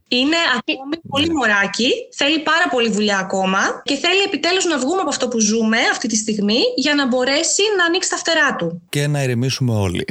Είναι 0.08 0.36
ακόμη 0.56 0.96
πολύ 1.08 1.30
μωράκι, 1.30 1.90
θέλει 2.14 2.38
πάρα 2.38 2.68
πολύ 2.70 2.90
δουλειά 2.90 3.18
ακόμα 3.18 3.58
και 3.84 3.94
θέλει 3.94 4.22
επιτέλους 4.22 4.64
να 4.64 4.78
βγούμε 4.78 5.00
από 5.00 5.08
αυτό 5.08 5.28
που 5.28 5.38
ζούμε 5.40 5.78
αυτή 5.92 6.08
τη 6.08 6.16
στιγμή 6.16 6.58
για 6.76 6.94
να 6.94 7.06
μπορέσει 7.06 7.62
να 7.78 7.84
ανοίξει 7.84 8.10
τα 8.10 8.16
φτερά 8.16 8.56
του. 8.56 8.82
Και 8.88 9.06
να 9.06 9.22
ηρεμήσουμε 9.22 9.74
όλοι. 9.74 10.04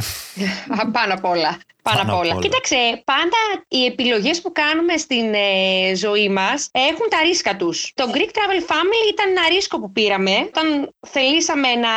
Πάνω 0.97 1.13
απ' 1.13 1.25
όλα. 1.25 1.57
Πάνω 1.91 2.01
απ' 2.01 2.19
όλα. 2.19 2.35
Κοίταξε, 2.41 3.01
πάντα 3.05 3.41
οι 3.67 3.85
επιλογές 3.85 4.41
που 4.41 4.51
κάνουμε 4.51 4.97
στην 4.97 5.33
ε, 5.33 5.95
ζωή 5.95 6.29
μας 6.29 6.69
έχουν 6.71 7.09
τα 7.09 7.21
ρίσκα 7.23 7.55
τους. 7.55 7.91
Το 7.95 8.05
Greek 8.13 8.31
Travel 8.37 8.61
Family 8.71 9.11
ήταν 9.11 9.27
ένα 9.29 9.47
ρίσκο 9.47 9.79
που 9.79 9.91
πήραμε 9.91 10.31
όταν 10.47 10.95
θελήσαμε 11.07 11.75
να 11.75 11.89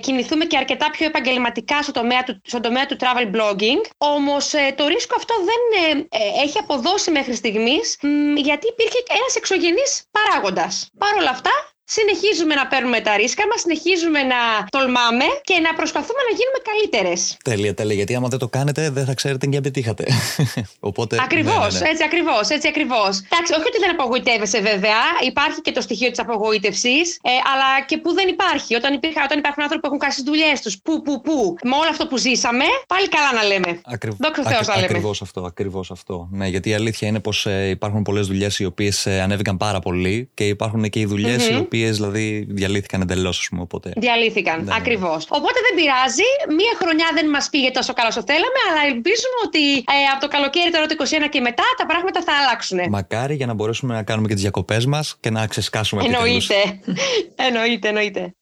κινηθούμε 0.00 0.44
και 0.44 0.56
αρκετά 0.56 0.90
πιο 0.90 1.06
επαγγελματικά 1.06 1.82
στο 1.82 1.92
τομέα 1.92 2.22
του, 2.24 2.40
στον 2.44 2.62
τομέα 2.62 2.86
του 2.86 2.96
travel 3.00 3.26
blogging. 3.36 3.82
Όμως 3.98 4.50
το 4.76 4.86
ρίσκο 4.86 5.14
αυτό 5.16 5.34
δεν 5.50 5.62
ε, 5.92 6.06
ε, 6.10 6.42
έχει 6.44 6.58
αποδώσει 6.58 7.10
μέχρι 7.10 7.34
στιγμής 7.34 7.98
γιατί 8.36 8.66
υπήρχε 8.68 8.98
ένας 9.08 9.34
εξωγενής 9.36 10.04
παράγοντας. 10.10 10.90
Παρ' 10.98 11.16
όλα 11.16 11.30
αυτά, 11.30 11.50
συνεχίζουμε 11.96 12.54
να 12.60 12.64
παίρνουμε 12.72 12.98
τα 13.06 13.12
ρίσκα 13.20 13.44
μας, 13.50 13.60
συνεχίζουμε 13.64 14.20
να 14.32 14.40
τολμάμε 14.74 15.26
και 15.48 15.56
να 15.66 15.70
προσπαθούμε 15.78 16.20
να 16.28 16.32
γίνουμε 16.38 16.60
καλύτερες. 16.70 17.20
Τέλεια, 17.50 17.72
τέλεια. 17.78 17.96
Γιατί 18.00 18.12
άμα 18.18 18.28
δεν 18.28 18.40
το 18.44 18.48
κάνετε, 18.56 18.80
δεν 18.90 19.04
θα 19.08 19.14
ξέρετε 19.20 19.46
και 19.46 19.56
αν 19.56 19.62
πετύχατε. 19.62 20.04
Οπότε. 20.90 21.14
Ακριβώς, 21.26 21.72
ναι, 21.72 21.78
ναι, 21.78 21.84
ναι. 21.84 21.90
έτσι 21.92 22.04
ακριβώς, 22.08 22.44
έτσι 22.56 22.68
ακριβώς. 22.72 23.12
Εντάξει, 23.28 23.50
όχι 23.56 23.66
ότι 23.70 23.78
δεν 23.84 23.90
απογοητεύεσαι 23.96 24.60
βέβαια, 24.70 25.02
υπάρχει 25.30 25.60
και 25.66 25.72
το 25.76 25.80
στοιχείο 25.86 26.10
της 26.12 26.20
απογοήτευσης, 26.24 27.04
ε, 27.22 27.30
αλλά 27.52 27.70
και 27.88 27.96
που 28.02 28.10
δεν 28.18 28.28
υπάρχει. 28.28 28.70
Όταν, 28.80 28.90
υπήρχα, 28.98 29.20
όταν 29.28 29.36
υπάρχουν 29.42 29.62
άνθρωποι 29.64 29.82
που 29.82 29.88
έχουν 29.90 30.00
χάσει 30.04 30.16
τις 30.20 30.26
δουλειές 30.30 30.56
τους, 30.64 30.74
που, 30.84 31.02
που, 31.02 31.14
που, 31.26 31.36
με 31.70 31.74
όλο 31.80 31.90
αυτό 31.94 32.04
που 32.06 32.16
ζήσαμε, 32.16 32.66
πάλι 32.86 33.08
καλά 33.16 33.30
να 33.40 33.44
λέμε. 33.50 33.70
Ακριβ... 33.94 34.12
Δόξα 34.24 34.42
τω 34.42 34.48
Θεώ, 34.48 34.60
να 34.66 34.74
λέμε. 34.74 34.86
Ακριβώς 34.86 35.22
αυτό, 35.22 35.40
ακριβώς 35.52 35.90
αυτό. 35.90 36.28
Ναι, 36.30 36.46
γιατί 36.46 36.68
η 36.68 36.74
αλήθεια 36.74 37.08
είναι 37.08 37.20
πως 37.20 37.46
ε, 37.46 37.68
υπάρχουν 37.68 38.02
πολλές 38.02 38.26
δουλειές 38.26 38.58
οι 38.58 38.64
οποίες 38.64 39.06
ε, 39.06 39.20
ανέβηκαν 39.20 39.56
πάρα 39.56 39.78
πολύ 39.78 40.30
και 40.34 40.44
υπάρχουν 40.46 40.82
και 40.88 41.00
οι 41.00 41.04
δουλειε 41.04 41.36
οι 41.50 41.54
οποίες 41.54 41.77
δηλαδή 41.84 42.46
διαλύθηκαν 42.48 43.00
εντελώς, 43.00 43.38
ας 43.38 43.48
πούμε. 43.48 43.62
Οπότε... 43.62 43.92
Διαλύθηκαν, 43.96 44.58
Ναι, 44.58 44.64
ναι. 44.64 44.74
ακριβώς. 44.76 45.26
Οπότε 45.28 45.58
δεν 45.66 45.74
πειράζει. 45.82 46.28
Μία 46.48 46.74
χρονιά 46.80 47.06
δεν 47.14 47.28
μας 47.28 47.48
πήγε 47.50 47.70
τόσο 47.70 47.92
καλά 47.92 48.08
όσο 48.08 48.22
θέλαμε, 48.26 48.60
αλλά 48.70 48.80
ελπίζουμε 48.94 49.38
ότι 49.46 49.64
ε, 49.76 49.96
από 50.12 50.20
το 50.20 50.28
καλοκαίρι 50.28 50.70
τώρα 50.70 50.86
το 50.86 50.94
2021 51.26 51.28
και 51.30 51.40
μετά 51.40 51.64
τα 51.76 51.86
πράγματα 51.86 52.22
θα 52.22 52.32
αλλάξουν. 52.40 52.78
Μακάρι 52.88 53.34
για 53.34 53.46
να 53.46 53.54
μπορέσουμε 53.54 53.94
να 53.94 54.02
κάνουμε 54.02 54.28
και 54.28 54.34
τις 54.34 54.42
διακοπές 54.42 54.86
μας 54.86 55.16
και 55.20 55.30
να 55.30 55.46
ξεσκάσουμε 55.46 56.02
επιτέλους. 56.02 56.48
Εννοείται. 56.48 56.80
εννοείται, 57.46 57.88
εννοείται. 57.88 58.32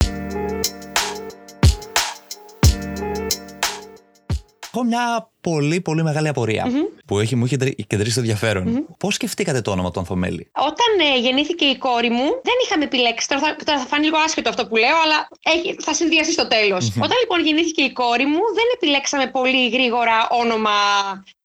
Έχω 4.76 4.84
μια 4.84 5.30
πολύ 5.50 5.80
πολύ 5.80 6.02
μεγάλη 6.02 6.28
απορία. 6.28 6.64
που 7.06 7.18
έχει, 7.18 7.34
μου 7.36 7.44
έχει 7.44 7.56
κεντρήσει 7.86 8.14
το 8.14 8.20
ενδιαφέρον. 8.20 8.64
Mm-hmm. 8.66 8.94
Πώς 8.98 9.14
σκεφτήκατε 9.14 9.60
το 9.60 9.70
όνομα 9.70 9.90
του 9.90 10.00
Ανθομέλη; 10.00 10.50
Όταν 10.70 10.90
ε, 11.14 11.18
γεννήθηκε 11.24 11.64
η 11.64 11.76
κόρη 11.86 12.10
μου, 12.10 12.26
δεν 12.48 12.56
είχαμε 12.64 12.84
επιλέξει. 12.84 13.28
Τώρα 13.28 13.40
θα, 13.44 13.56
τώρα 13.64 13.78
θα 13.82 13.86
φανεί 13.86 14.04
λίγο 14.04 14.18
άσχετο 14.26 14.48
αυτό 14.48 14.62
που 14.66 14.76
λέω, 14.76 14.96
αλλά 15.04 15.18
έχει, 15.54 15.76
θα 15.86 15.92
συνδυαστεί 15.94 16.32
στο 16.32 16.46
τέλος. 16.48 16.82
Mm-hmm. 16.86 17.04
Όταν 17.06 17.16
λοιπόν 17.22 17.38
γεννήθηκε 17.46 17.82
η 17.82 17.92
κόρη 17.92 18.26
μου, 18.32 18.42
δεν 18.58 18.66
επιλέξαμε 18.76 19.26
πολύ 19.26 19.68
γρήγορα 19.68 20.16
όνομα 20.42 20.76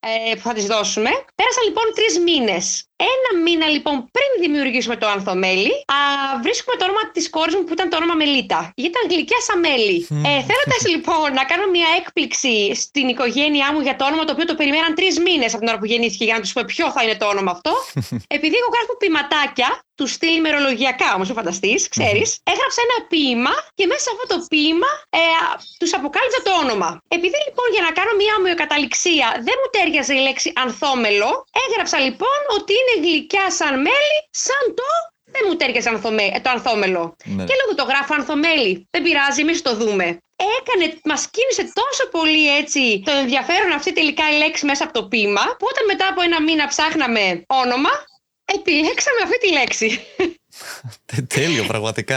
ε, 0.00 0.34
που 0.34 0.44
θα 0.48 0.52
της 0.52 0.66
δώσουμε. 0.66 1.10
Πέρασαν 1.38 1.64
λοιπόν 1.68 1.86
τρεις 1.98 2.14
μήνες. 2.28 2.64
Ένα 3.14 3.30
μήνα 3.44 3.66
λοιπόν 3.74 3.94
πριν 4.16 4.30
δημιουργήσουμε 4.44 4.96
το 5.02 5.06
Ανθομέλη, 5.14 5.72
α, 5.96 5.98
βρίσκουμε 6.44 6.76
το 6.78 6.84
όνομα 6.88 7.02
της 7.16 7.26
κόρης 7.36 7.54
μου 7.56 7.64
που 7.66 7.72
ήταν 7.76 7.86
το 7.90 7.96
όνομα 8.00 8.14
Μελίτα. 8.20 8.60
Γιατί 8.80 8.94
ήταν 8.94 9.04
γλυκιά 9.12 9.40
σαν 9.46 9.58
μέλι. 9.66 9.98
ε, 10.30 10.32
Θέλοντας 10.48 10.82
λοιπόν 10.94 11.28
να 11.38 11.44
κάνω 11.50 11.66
μια 11.76 11.88
έκπληξη 11.98 12.54
στην 12.84 13.06
οικογένειά 13.12 13.68
μου 13.72 13.80
για 13.86 13.91
το 13.98 14.04
όνομα 14.04 14.24
το 14.24 14.32
οποίο 14.32 14.46
το 14.50 14.54
περιμέναν 14.54 14.94
τρεις 14.94 15.18
μήνες 15.26 15.50
από 15.52 15.60
την 15.62 15.68
ώρα 15.68 15.78
που 15.78 15.88
γεννήθηκε 15.92 16.24
για 16.24 16.34
να 16.34 16.40
τους 16.40 16.52
πούμε 16.52 16.64
ποιο 16.64 16.90
θα 16.94 17.02
είναι 17.02 17.16
το 17.22 17.26
όνομα 17.26 17.50
αυτό. 17.56 17.72
Επειδή 18.36 18.56
εγώ 18.60 18.68
γράφω 18.74 18.92
ποιηματάκια, 19.00 19.68
του 19.94 20.06
στείλει 20.06 20.36
ημερολογιακά 20.42 21.08
όμως, 21.14 21.28
ο 21.30 21.34
φανταστής, 21.38 21.80
ξέρεις, 21.94 22.28
έγραψα 22.52 22.80
ένα 22.86 22.98
ποίημα 23.10 23.54
και 23.74 23.86
μέσα 23.90 24.02
σε 24.06 24.10
αυτό 24.14 24.24
το 24.32 24.36
ποίημα 24.52 24.90
ε, 25.10 25.22
τους 25.78 25.92
αποκάλυψα 25.98 26.40
το 26.46 26.52
όνομα. 26.62 26.90
Επειδή 27.16 27.38
λοιπόν 27.46 27.66
για 27.74 27.82
να 27.86 27.90
κάνω 27.98 28.12
μια 28.22 28.32
ομοιοκαταληξία 28.38 29.26
δεν 29.46 29.56
μου 29.60 29.68
τέριαζε 29.76 30.14
η 30.18 30.22
λέξη 30.26 30.48
ανθόμελο, 30.62 31.30
έγραψα 31.66 31.98
λοιπόν 32.06 32.38
ότι 32.56 32.72
είναι 32.80 32.94
γλυκιά 33.04 33.46
σαν 33.58 33.74
μέλι, 33.86 34.18
σαν 34.46 34.64
το 34.78 34.88
δεν 35.34 35.42
μου 35.48 35.56
τέριαζε 35.56 35.90
το 36.44 36.50
ανθόμελο. 36.54 37.16
Ναι. 37.24 37.44
Και 37.44 37.54
λόγω 37.60 37.72
το 37.80 37.84
γράφω 37.90 38.14
ανθομέλι. 38.14 38.88
Δεν 38.90 39.02
πειράζει, 39.02 39.40
εμείς 39.40 39.62
το 39.62 39.76
δούμε. 39.76 40.06
Έκανε, 40.60 40.98
μας 41.04 41.30
κίνησε 41.30 41.72
τόσο 41.74 42.08
πολύ 42.10 42.56
έτσι 42.56 43.02
το 43.04 43.12
ενδιαφέρον 43.12 43.72
αυτή 43.72 43.92
τελικά 43.92 44.30
η 44.34 44.36
λέξη 44.36 44.66
μέσα 44.66 44.84
από 44.84 44.92
το 44.92 45.08
ποίημα, 45.08 45.42
που 45.58 45.66
όταν 45.70 45.84
μετά 45.86 46.08
από 46.08 46.20
ένα 46.20 46.42
μήνα 46.42 46.66
ψάχναμε 46.66 47.44
όνομα, 47.46 47.90
επιλέξαμε 48.44 49.20
αυτή 49.22 49.38
τη 49.38 49.52
λέξη. 49.52 50.00
Τέλειο, 51.34 51.64
πραγματικά. 51.64 52.16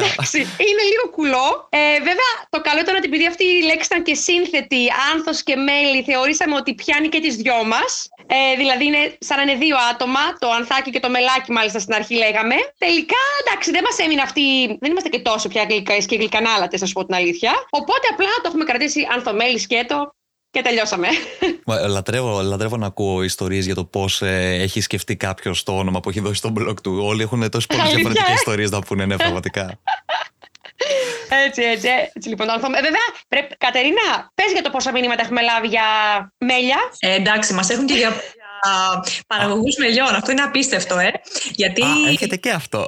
είναι 0.70 0.84
λίγο 0.92 1.10
κουλό. 1.12 1.68
Ε, 1.70 1.98
βέβαια, 1.98 2.32
το 2.50 2.62
καλό 2.62 2.80
ήταν 2.80 2.96
ότι 2.96 3.06
επειδή 3.06 3.28
αυτή 3.28 3.44
η 3.44 3.62
λέξη 3.62 3.88
ήταν 3.92 4.04
και 4.04 4.16
σύνθετη, 4.16 4.82
άνθος 5.14 5.44
και 5.44 5.56
μέλι, 5.56 6.04
θεωρήσαμε 6.04 6.56
ότι 6.56 6.74
πιάνει 6.74 7.10
και 7.10 7.20
τις 7.20 7.36
δυο 7.36 7.64
μας. 7.64 8.10
Ε, 8.28 8.56
δηλαδή, 8.58 8.86
είναι 8.86 9.18
σαν 9.20 9.38
να 9.38 9.44
είναι 9.44 9.56
δύο 9.56 9.78
άτομα, 9.92 10.20
το 10.40 10.50
ανθάκι 10.50 10.90
και 10.92 11.00
το 11.00 11.10
μελάκι, 11.10 11.52
μάλιστα 11.52 11.80
στην 11.80 11.94
αρχή 11.94 12.16
λέγαμε. 12.16 12.56
Τελικά, 12.78 13.24
εντάξει, 13.42 13.72
δεν 13.72 13.84
μας 13.84 13.98
έμεινε 13.98 14.22
αυτή. 14.22 14.42
Δεν 14.82 14.92
είμαστε 14.92 15.10
και 15.10 15.20
τόσο 15.20 15.48
πια 15.48 15.64
γλυκαίε 15.70 15.98
και 15.98 16.16
γλυκανάλατες, 16.16 16.82
να 16.82 16.88
σου 16.88 16.94
πω 16.94 17.06
την 17.06 17.16
αλήθεια. 17.16 17.52
Οπότε 17.70 18.08
απλά 18.12 18.34
το 18.42 18.46
έχουμε 18.46 18.64
κρατήσει 18.64 19.08
ανθομέλι 19.14 19.60
σκέτο 19.60 20.14
και 20.56 20.62
τελειώσαμε. 20.62 21.08
Λατρεύω, 21.88 22.42
λατρεύω 22.42 22.78
να 22.78 22.86
ακούω 22.86 23.24
ιστορίες 23.24 23.66
για 23.66 23.76
το 23.76 23.86
πώς 23.86 24.22
ε, 24.22 24.58
έχει 24.62 24.82
σκεφτεί 24.82 25.16
κάποιος 25.16 25.64
το 25.64 25.78
όνομα 25.78 26.00
που 26.00 26.10
έχει 26.10 26.20
δώσει 26.20 26.36
στο 26.36 26.54
blog 26.60 26.76
του. 26.84 27.00
Όλοι 27.04 27.22
έχουν 27.22 27.50
τόσες 27.50 27.68
πολλέ 27.68 27.84
διαφορετικές 27.84 28.34
ιστορίες 28.34 28.70
να 28.70 28.82
πούνε, 28.82 29.06
ναι, 29.06 29.16
πραγματικά. 29.16 29.80
Έτσι, 31.48 31.62
έτσι, 31.62 31.88
έτσι 32.14 32.30
λοιπόν. 32.30 32.48
Ε, 32.50 32.82
βέβαια, 32.82 33.06
πρέπει, 33.28 33.56
Κατερίνα, 33.58 34.32
πες 34.36 34.52
για 34.52 34.62
το 34.62 34.70
πόσα 34.70 34.92
μηνύματα 34.92 35.22
έχουμε 35.22 35.42
λάβει 35.42 35.68
για 35.68 35.88
μέλια. 36.38 36.78
Ε, 37.00 37.16
εντάξει, 37.16 37.54
μας 37.54 37.70
έχουν 37.70 37.86
και 37.86 37.94
για 37.94 38.14
παραγωγούς 39.28 39.76
μελιών. 39.78 40.16
Αυτό 40.16 40.32
είναι 40.32 40.42
απίστευτο, 40.42 40.98
ε. 40.98 41.12
Γιατί. 41.52 41.82
Α, 41.82 41.88
έχετε 42.10 42.36
και 42.36 42.50
αυτό. 42.50 42.88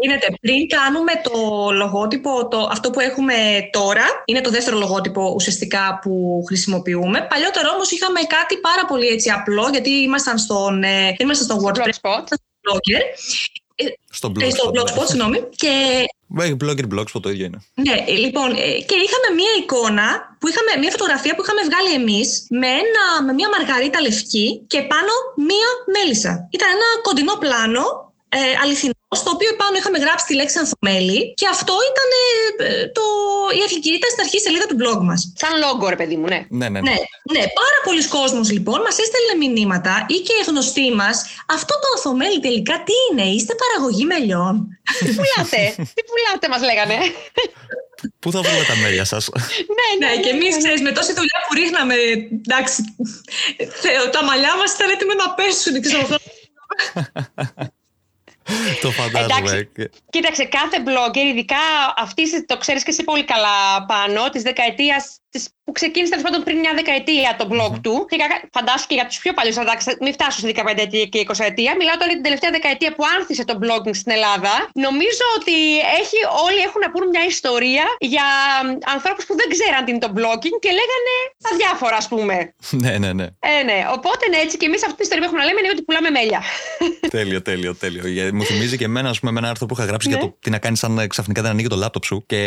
γίνεται. 0.00 0.26
Πριν 0.40 0.68
κάνουμε 0.68 1.12
το 1.22 1.70
λογότυπο, 1.70 2.48
το, 2.48 2.68
αυτό 2.70 2.90
που 2.90 3.00
έχουμε 3.00 3.34
τώρα, 3.70 4.04
είναι 4.24 4.40
το 4.40 4.50
δεύτερο 4.50 4.78
λογότυπο 4.78 5.32
ουσιαστικά 5.34 5.98
που 6.02 6.42
χρησιμοποιούμε. 6.46 7.26
Παλιότερα 7.30 7.70
όμως 7.70 7.90
είχαμε 7.90 8.20
κάτι 8.20 8.56
πάρα 8.56 8.84
πολύ 8.86 9.06
έτσι 9.06 9.30
απλό, 9.30 9.68
γιατί 9.72 9.90
ήμασταν 9.90 10.38
στον, 10.38 10.82
ε, 10.82 11.14
ήμασταν 11.18 11.46
στο 11.46 11.66
WordPress. 11.66 12.10
Blogger. 12.64 13.02
Στο 14.10 14.32
blog, 14.34 14.42
ε, 14.42 14.50
στο 14.50 14.70
blogspot, 14.74 15.06
συγγνώμη. 15.06 15.38
Και... 15.62 15.72
Blogger, 16.62 16.86
blogspot 16.94 17.22
το 17.22 17.30
ίδιο 17.30 17.44
είναι. 17.44 17.60
Ναι, 17.74 17.96
λοιπόν, 18.24 18.50
ε, 18.50 18.70
και 18.88 18.96
είχαμε 19.06 19.28
μία 19.40 19.52
εικόνα, 19.60 20.06
που 20.38 20.46
είχαμε, 20.48 20.70
μία 20.82 20.90
φωτογραφία 20.90 21.34
που 21.34 21.42
είχαμε 21.42 21.62
βγάλει 21.68 21.90
εμείς 22.00 22.46
με, 22.60 22.72
με 23.26 23.32
μία 23.32 23.48
μαργαρίτα 23.54 24.00
λευκή 24.00 24.46
και 24.72 24.80
πάνω 24.92 25.12
μία 25.48 25.68
μέλισσα. 25.94 26.32
Ήταν 26.56 26.68
ένα 26.76 26.88
κοντινό 27.02 27.34
πλάνο, 27.42 27.84
ε, 28.28 28.38
αληθινό 28.62 28.99
στο 29.16 29.30
οποίο 29.36 29.50
πάνω 29.60 29.74
είχαμε 29.80 29.98
γράψει 30.04 30.24
τη 30.26 30.34
λέξη 30.40 30.56
ανθομέλη 30.62 31.20
και 31.40 31.46
αυτό 31.54 31.74
ήταν 31.90 32.10
ε, 32.66 32.86
το, 32.96 33.04
η 33.58 33.60
αρχική, 33.66 33.90
ήταν 33.98 34.10
στην 34.12 34.22
αρχή 34.26 34.38
σελίδα 34.44 34.66
του 34.70 34.78
blog 34.82 35.00
μας. 35.08 35.20
Σαν 35.40 35.52
λόγο, 35.64 35.84
ρε 35.94 35.98
παιδί 36.00 36.16
μου, 36.20 36.26
ναι. 36.32 36.40
Ναι, 36.60 36.68
ναι. 36.74 36.80
ναι. 36.88 36.96
ναι, 37.34 37.42
πάρα 37.60 37.78
πολλοί 37.84 38.02
κόσμος 38.16 38.46
λοιπόν 38.56 38.78
μας 38.86 38.96
έστελνε 39.02 39.34
μηνύματα 39.42 39.94
ή 40.14 40.16
και 40.26 40.34
γνωστοί 40.48 40.86
μας. 41.00 41.16
Αυτό 41.56 41.72
το 41.82 41.86
ανθομέλη 41.94 42.40
τελικά 42.46 42.74
τι 42.86 42.94
είναι, 43.04 43.26
είστε 43.36 43.52
παραγωγή 43.62 44.04
μελιών. 44.12 44.54
τι 44.98 45.10
πουλάτε, 45.18 45.62
τι 45.96 46.02
πουλάτε, 46.08 46.46
μας 46.52 46.62
λέγανε. 46.68 46.96
Πού 48.22 48.28
θα 48.34 48.40
βρούμε 48.44 48.64
τα 48.70 48.76
μέλια 48.82 49.04
σας; 49.04 49.28
ναι, 49.78 49.88
ναι, 50.00 50.14
ναι, 50.14 50.20
και 50.22 50.28
εμείς, 50.28 50.56
ξέρεις, 50.56 50.80
με 50.80 50.92
τόση 50.92 51.12
δουλειά 51.18 51.38
που 51.46 51.54
ρίχναμε. 51.54 51.94
Εντάξει, 52.46 52.78
τα 54.14 54.24
μαλλιά 54.24 54.56
μας 54.56 54.72
ήταν 54.72 54.90
έτοιμα 54.90 55.14
να 55.14 55.28
πέσουν, 55.38 55.74
ξέρω 55.80 56.18
το 58.80 58.90
φαντάζομαι. 58.90 59.68
κοίταξε, 60.10 60.44
κάθε 60.44 60.82
blogger, 60.86 61.24
ειδικά 61.30 61.56
αυτή, 61.96 62.44
το 62.44 62.56
ξέρεις 62.58 62.82
και 62.82 62.90
εσύ 62.90 63.04
πολύ 63.04 63.24
καλά 63.24 63.86
πάνω, 63.86 64.30
της 64.30 64.42
δεκαετίας 64.42 65.19
που 65.64 65.72
ξεκίνησε 65.78 66.10
τέλος 66.12 66.24
πάντων 66.26 66.40
πριν 66.46 66.56
μια 66.64 66.72
δεκαετία 66.80 67.28
το 67.40 67.44
blog 67.52 67.72
mm-hmm. 67.72 67.84
του. 67.84 67.94
Και 68.10 68.16
φαντάσου 68.56 68.86
και 68.90 68.96
για 68.98 69.06
τους 69.10 69.18
πιο 69.22 69.32
παλιούς, 69.38 69.56
μην 70.04 70.12
φτάσω 70.16 70.38
στη 70.42 70.52
15 70.56 70.78
ετία 70.86 71.04
και 71.12 71.18
20 71.28 71.34
ετία. 71.50 71.70
Μιλάω 71.80 71.96
τώρα 72.00 72.10
για 72.12 72.18
την 72.20 72.26
τελευταία 72.28 72.50
δεκαετία 72.56 72.90
που 72.96 73.02
άνθησε 73.16 73.44
το 73.50 73.54
blogging 73.62 73.96
στην 74.02 74.10
Ελλάδα. 74.16 74.54
Νομίζω 74.86 75.24
ότι 75.38 75.56
έχει, 76.00 76.18
όλοι 76.46 76.60
έχουν 76.66 76.80
να 76.84 76.90
πούν 76.92 77.04
μια 77.14 77.24
ιστορία 77.34 77.86
για 78.12 78.26
ανθρώπους 78.94 79.24
που 79.26 79.34
δεν 79.40 79.48
ξέραν 79.54 79.80
τι 79.84 79.90
είναι 79.92 80.04
το 80.06 80.12
blogging 80.18 80.56
και 80.64 80.70
λέγανε 80.80 81.14
τα 81.46 81.50
διάφορα, 81.60 81.96
ας 82.02 82.08
πούμε. 82.12 82.34
ναι, 82.82 82.92
ναι, 83.02 83.10
ναι. 83.18 83.26
Ε, 83.52 83.62
ναι. 83.68 83.78
Οπότε 83.96 84.22
ναι, 84.32 84.38
έτσι 84.44 84.54
και 84.60 84.66
εμείς 84.70 84.80
αυτή 84.86 84.96
την 84.98 85.04
ιστορία 85.06 85.22
που 85.22 85.28
έχουμε 85.28 85.40
να 85.42 85.48
λέμε 85.48 85.58
είναι 85.62 85.72
ότι 85.76 85.82
πουλάμε 85.86 86.10
μέλια. 86.18 86.40
τέλειο, 87.18 87.40
τέλειο, 87.48 87.72
τέλειο. 87.82 88.02
μου 88.36 88.44
θυμίζει 88.50 88.76
και 88.80 88.88
εμένα, 88.90 89.08
ας 89.14 89.18
πούμε, 89.20 89.30
με 89.34 89.38
ένα 89.42 89.48
άρθρο 89.52 89.66
που 89.68 89.74
είχα 89.76 89.84
γράψει 89.90 90.08
για 90.12 90.18
ναι. 90.18 90.24
το 90.24 90.36
τι 90.44 90.50
να 90.54 90.58
κάνεις 90.64 90.84
αν 90.86 90.92
ξαφνικά 91.12 91.40
δεν 91.42 91.50
ανοίγει 91.50 91.68
το 91.74 91.78
λάπτοπ 91.84 92.04
σου. 92.04 92.16
Και 92.26 92.40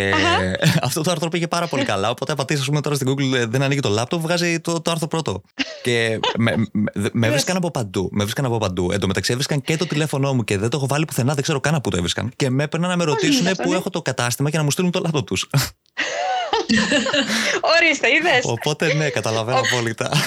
αυτό 0.88 1.00
το 1.02 1.12
άρθρο 1.12 1.30
πήγε 1.30 1.48
πάρα 1.48 1.68
πολύ 1.68 1.84
καλά. 1.84 2.10
Οπότε 2.10 2.36
πατήσει, 2.36 2.64
πούμε, 2.74 2.82
τώρα 2.82 2.96
στην 2.96 3.10
Google 3.10 3.38
ε, 3.38 3.46
δεν 3.46 3.62
ανοίγει 3.62 3.80
το 3.80 3.90
λάπτοπ, 3.90 4.22
βγάζει 4.22 4.60
το, 4.60 4.82
το 4.82 4.92
άρθρο 4.92 5.08
πρώτο. 5.08 5.42
και 5.84 6.20
με, 6.38 6.56
με, 6.72 7.10
με 7.14 7.30
βρίσκαν 7.30 7.56
από 7.56 7.72
παντού. 7.72 8.10
Με 8.12 8.24
βρίσκαν 8.24 8.46
από 8.46 8.58
παντού. 8.58 8.92
Εν 8.92 9.00
τω 9.00 9.08
μεταξύ 9.08 9.32
έβρισκαν 9.32 9.62
και 9.62 9.78
το 9.78 9.88
τηλέφωνό 9.88 10.34
μου 10.34 10.44
και 10.44 10.58
δεν 10.58 10.70
το 10.70 10.78
έχω 10.78 10.88
βάλει 10.88 11.06
πουθενά, 11.06 11.34
δεν 11.34 11.44
ξέρω 11.44 11.60
καν 11.60 11.82
που 11.82 11.90
το 11.90 11.98
έβρισκαν. 11.98 12.32
Και 12.36 12.50
με 12.50 12.64
έπαιρναν 12.64 12.90
να 12.90 12.98
με 12.98 13.04
ρωτήσουν 13.04 13.48
πού 13.64 13.74
έχω 13.74 13.90
το 13.90 14.02
κατάστημα 14.02 14.50
και 14.50 14.58
να 14.58 14.64
μου 14.64 14.72
στείλουν 14.72 14.92
το 14.92 15.00
λάπτοπ 15.00 15.26
τους. 15.26 15.50
Ορίστε, 17.78 18.14
είδες. 18.14 18.44
Οπότε 18.44 18.94
ναι, 18.94 19.10
καταλαβαίνω 19.10 19.60
απόλυτα. 19.60 20.12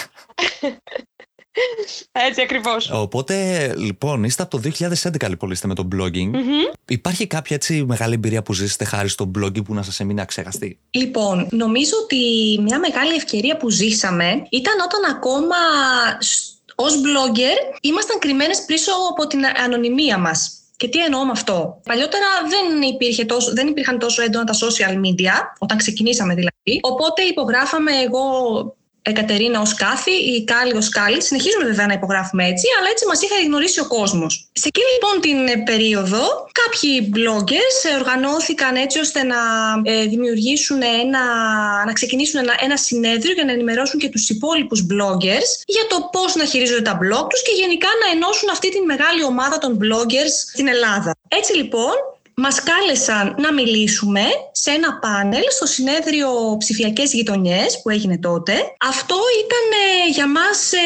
Έτσι 2.12 2.40
ακριβώς. 2.42 2.90
Οπότε, 2.92 3.74
λοιπόν, 3.76 4.24
είστε 4.24 4.42
από 4.42 4.60
το 4.60 4.70
2011 4.78 5.28
λοιπόν 5.28 5.50
είστε 5.50 5.66
με 5.66 5.74
το 5.74 5.88
blogging. 5.94 6.30
Mm-hmm. 6.34 6.74
Υπάρχει 6.88 7.26
κάποια 7.26 7.56
έτσι 7.56 7.84
μεγάλη 7.84 8.14
εμπειρία 8.14 8.42
που 8.42 8.52
ζήσετε 8.52 8.84
χάρη 8.84 9.08
στο 9.08 9.30
blogging 9.38 9.64
που 9.64 9.74
να 9.74 9.82
σας 9.82 10.00
έμεινε 10.00 10.20
αξέχαστη. 10.20 10.78
Λοιπόν, 10.90 11.48
νομίζω 11.50 11.92
ότι 12.02 12.16
μια 12.62 12.78
μεγάλη 12.78 13.14
ευκαιρία 13.14 13.56
που 13.56 13.70
ζήσαμε 13.70 14.46
ήταν 14.50 14.74
όταν 14.84 15.16
ακόμα 15.16 15.56
ως 16.74 16.94
blogger 16.94 17.76
ήμασταν 17.80 18.18
κρυμμένες 18.18 18.64
πίσω 18.64 18.92
από 19.10 19.26
την 19.26 19.40
ανωνυμία 19.64 20.18
μας. 20.18 20.50
Και 20.76 20.88
τι 20.88 20.98
εννοώ 20.98 21.24
με 21.24 21.30
αυτό; 21.30 21.80
Παλιότερα 21.84 22.26
δεν, 22.48 22.82
υπήρχε 22.82 23.24
τόσο, 23.24 23.52
δεν 23.52 23.66
υπήρχαν 23.66 23.98
τόσο 23.98 24.22
έντονα 24.22 24.44
τα 24.44 24.54
social 24.54 24.94
media, 24.94 25.32
όταν 25.58 25.76
ξεκινήσαμε 25.76 26.34
δηλαδή. 26.34 26.80
Οπότε 26.80 27.22
υπογράφαμε 27.22 27.92
εγώ 27.92 28.22
Εκατερίνα 29.12 29.60
ως 29.60 29.74
Κάθη, 29.74 30.10
η 30.10 30.44
Κάλλη 30.44 30.76
ως 30.76 30.88
Κάλλη. 30.88 31.22
Συνεχίζουμε 31.22 31.64
βέβαια 31.64 31.86
να 31.86 31.92
υπογράφουμε 31.92 32.44
έτσι, 32.44 32.66
αλλά 32.78 32.88
έτσι 32.90 33.06
μας 33.06 33.22
είχε 33.22 33.34
γνωρίσει 33.46 33.80
ο 33.80 33.86
κόσμος. 33.86 34.48
Σε 34.52 34.68
εκείνη 34.68 34.86
λοιπόν 34.96 35.14
την 35.26 35.38
ε, 35.54 35.62
περίοδο, 35.70 36.22
κάποιοι 36.62 37.12
bloggers 37.16 37.78
οργανώθηκαν 37.98 38.76
έτσι 38.76 38.98
ώστε 38.98 39.22
να 39.22 39.40
ε, 39.82 40.04
δημιουργήσουν 40.04 40.82
ένα, 40.82 41.24
να 41.86 41.92
ξεκινήσουν 41.92 42.40
ένα, 42.40 42.54
ένα 42.60 42.76
συνέδριο 42.76 43.32
για 43.32 43.44
να 43.44 43.52
ενημερώσουν 43.52 44.00
και 44.00 44.08
τους 44.08 44.28
υπόλοιπους 44.28 44.80
bloggers 44.90 45.48
για 45.66 45.84
το 45.88 46.08
πώς 46.12 46.34
να 46.34 46.44
χειρίζονται 46.44 46.82
τα 46.82 46.98
blog 47.02 47.26
τους 47.30 47.42
και 47.42 47.52
γενικά 47.60 47.88
να 48.02 48.06
ενώσουν 48.14 48.48
αυτή 48.50 48.68
την 48.70 48.84
μεγάλη 48.84 49.24
ομάδα 49.24 49.58
των 49.58 49.78
bloggers 49.82 50.34
στην 50.52 50.68
Ελλάδα. 50.68 51.10
Έτσι 51.28 51.56
λοιπόν, 51.56 51.94
μας 52.44 52.56
κάλεσαν 52.70 53.34
να 53.44 53.50
μιλήσουμε 53.58 54.24
σε 54.62 54.70
ένα 54.78 54.90
πάνελ 55.04 55.46
στο 55.56 55.66
συνέδριο 55.74 56.28
ψηφιακές 56.62 57.08
γειτονιές 57.12 57.70
που 57.80 57.88
έγινε 57.96 58.16
τότε. 58.28 58.54
Αυτό 58.92 59.18
ήταν 59.42 59.64
ε, 59.84 60.10
για 60.16 60.28
μας 60.36 60.58
ε, 60.72 60.84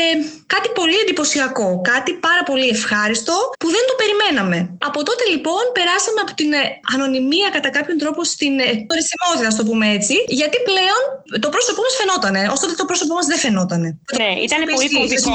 κάτι 0.55 0.69
πολύ 0.79 0.97
εντυπωσιακό, 1.05 1.69
κάτι 1.93 2.13
πάρα 2.27 2.43
πολύ 2.51 2.69
ευχάριστο 2.77 3.35
που 3.61 3.69
δεν 3.75 3.85
το 3.89 3.95
περιμέναμε. 4.01 4.59
Από 4.89 4.99
τότε 5.09 5.23
λοιπόν 5.33 5.63
περάσαμε 5.79 6.21
από 6.25 6.33
την 6.41 6.51
ε, 6.53 6.63
ανωνυμία 6.95 7.49
κατά 7.57 7.69
κάποιον 7.77 7.97
τρόπο 8.03 8.21
στην 8.35 8.53
τορισιμότητα, 8.91 9.47
να 9.51 9.57
το 9.61 9.65
πούμε 9.69 9.87
έτσι, 9.97 10.15
γιατί 10.41 10.57
πλέον 10.69 11.03
το 11.45 11.49
πρόσωπό 11.55 11.81
μας 11.87 11.95
φαινότανε. 12.01 12.41
Ωστόσο 12.55 12.69
τότε 12.71 12.79
το 12.83 12.87
πρόσωπό 12.91 13.15
μας 13.19 13.27
δεν 13.31 13.39
φαινότανε. 13.45 13.89
Ναι, 14.21 14.31
ήταν 14.47 14.61
πολύ 14.75 14.89
κομβικό 14.97 15.31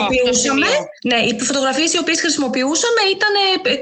Ναι, 1.10 1.19
οι 1.28 1.32
φωτογραφίες 1.49 1.89
οι 1.93 1.99
οποίες 2.04 2.19
χρησιμοποιούσαμε 2.25 3.01
ήταν 3.15 3.34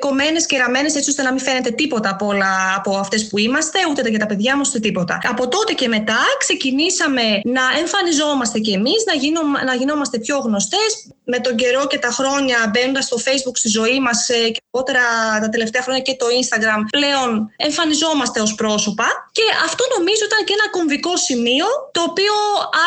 κομμένες 0.06 0.44
και 0.50 0.56
ραμμένες 0.64 0.92
έτσι 1.00 1.10
ώστε 1.14 1.22
να 1.28 1.32
μην 1.34 1.42
φαίνεται 1.48 1.72
τίποτα 1.82 2.10
από 2.16 2.23
όλα 2.26 2.74
από 2.76 2.98
αυτές 2.98 3.28
που 3.28 3.38
είμαστε, 3.38 3.80
ούτε 3.90 4.10
για 4.10 4.20
τα 4.20 4.26
παιδιά 4.26 4.58
μας, 4.58 4.70
ούτε 4.70 4.80
τίποτα. 4.80 5.20
Από 5.24 5.48
τότε 5.48 5.74
και 5.74 5.88
μετά 5.88 6.22
ξεκινήσαμε 6.38 7.22
να 7.44 7.62
εμφανιζόμαστε 7.80 8.60
κι 8.60 8.72
εμείς, 8.72 9.04
να, 9.06 9.14
γίνω, 9.14 9.42
να 9.66 9.74
γινόμαστε 9.76 10.20
πιο 10.20 10.38
γνωστές, 10.38 11.08
με 11.24 11.40
τον 11.40 11.56
καιρό 11.56 11.88
και 11.88 12.00
τα 12.00 12.10
χρόνια 12.10 12.58
μπαίνοντας 12.74 13.06
στο 13.06 13.18
Facebook 13.26 13.58
στη 13.62 13.70
ζωή 13.70 14.00
μας 14.00 14.30
ε, 14.30 14.50
και 14.50 14.62
αργότερα 14.72 15.04
τα 15.42 15.50
τελευταία 15.50 15.82
χρόνια 15.82 16.02
και 16.02 16.16
το 16.16 16.26
Instagram, 16.40 16.80
πλέον 16.90 17.52
εμφανιζόμαστε 17.56 18.42
ως 18.42 18.56
πρόσωπα. 18.56 19.06
Και 19.32 19.42
αυτό 19.66 19.84
νομίζω 19.98 20.24
ήταν 20.26 20.46
και 20.46 20.54
ένα 20.54 20.70
κομβικό 20.70 21.18
σημείο 21.18 21.66
το 21.92 22.02
οποίο 22.10 22.34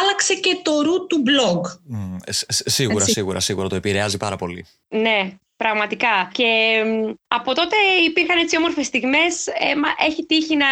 άλλαξε 0.00 0.34
και 0.34 0.58
το 0.62 0.72
root 0.86 1.08
του 1.08 1.22
blog. 1.28 1.60
σίγουρα, 2.48 3.04
σίγουρα, 3.04 3.40
σίγουρα 3.40 3.68
το 3.68 3.76
επηρεάζει 3.76 4.16
πάρα 4.16 4.36
πολύ. 4.36 4.66
Ναι, 4.88 5.38
Πραγματικά. 5.56 6.30
Και 6.32 6.82
από 7.28 7.54
τότε 7.54 7.76
υπήρχαν 8.06 8.38
έτσι 8.38 8.56
όμορφες 8.56 8.86
στιγμές. 8.86 9.46
Ε, 9.46 9.74
έχει 10.06 10.26
τύχει 10.26 10.56
να 10.56 10.66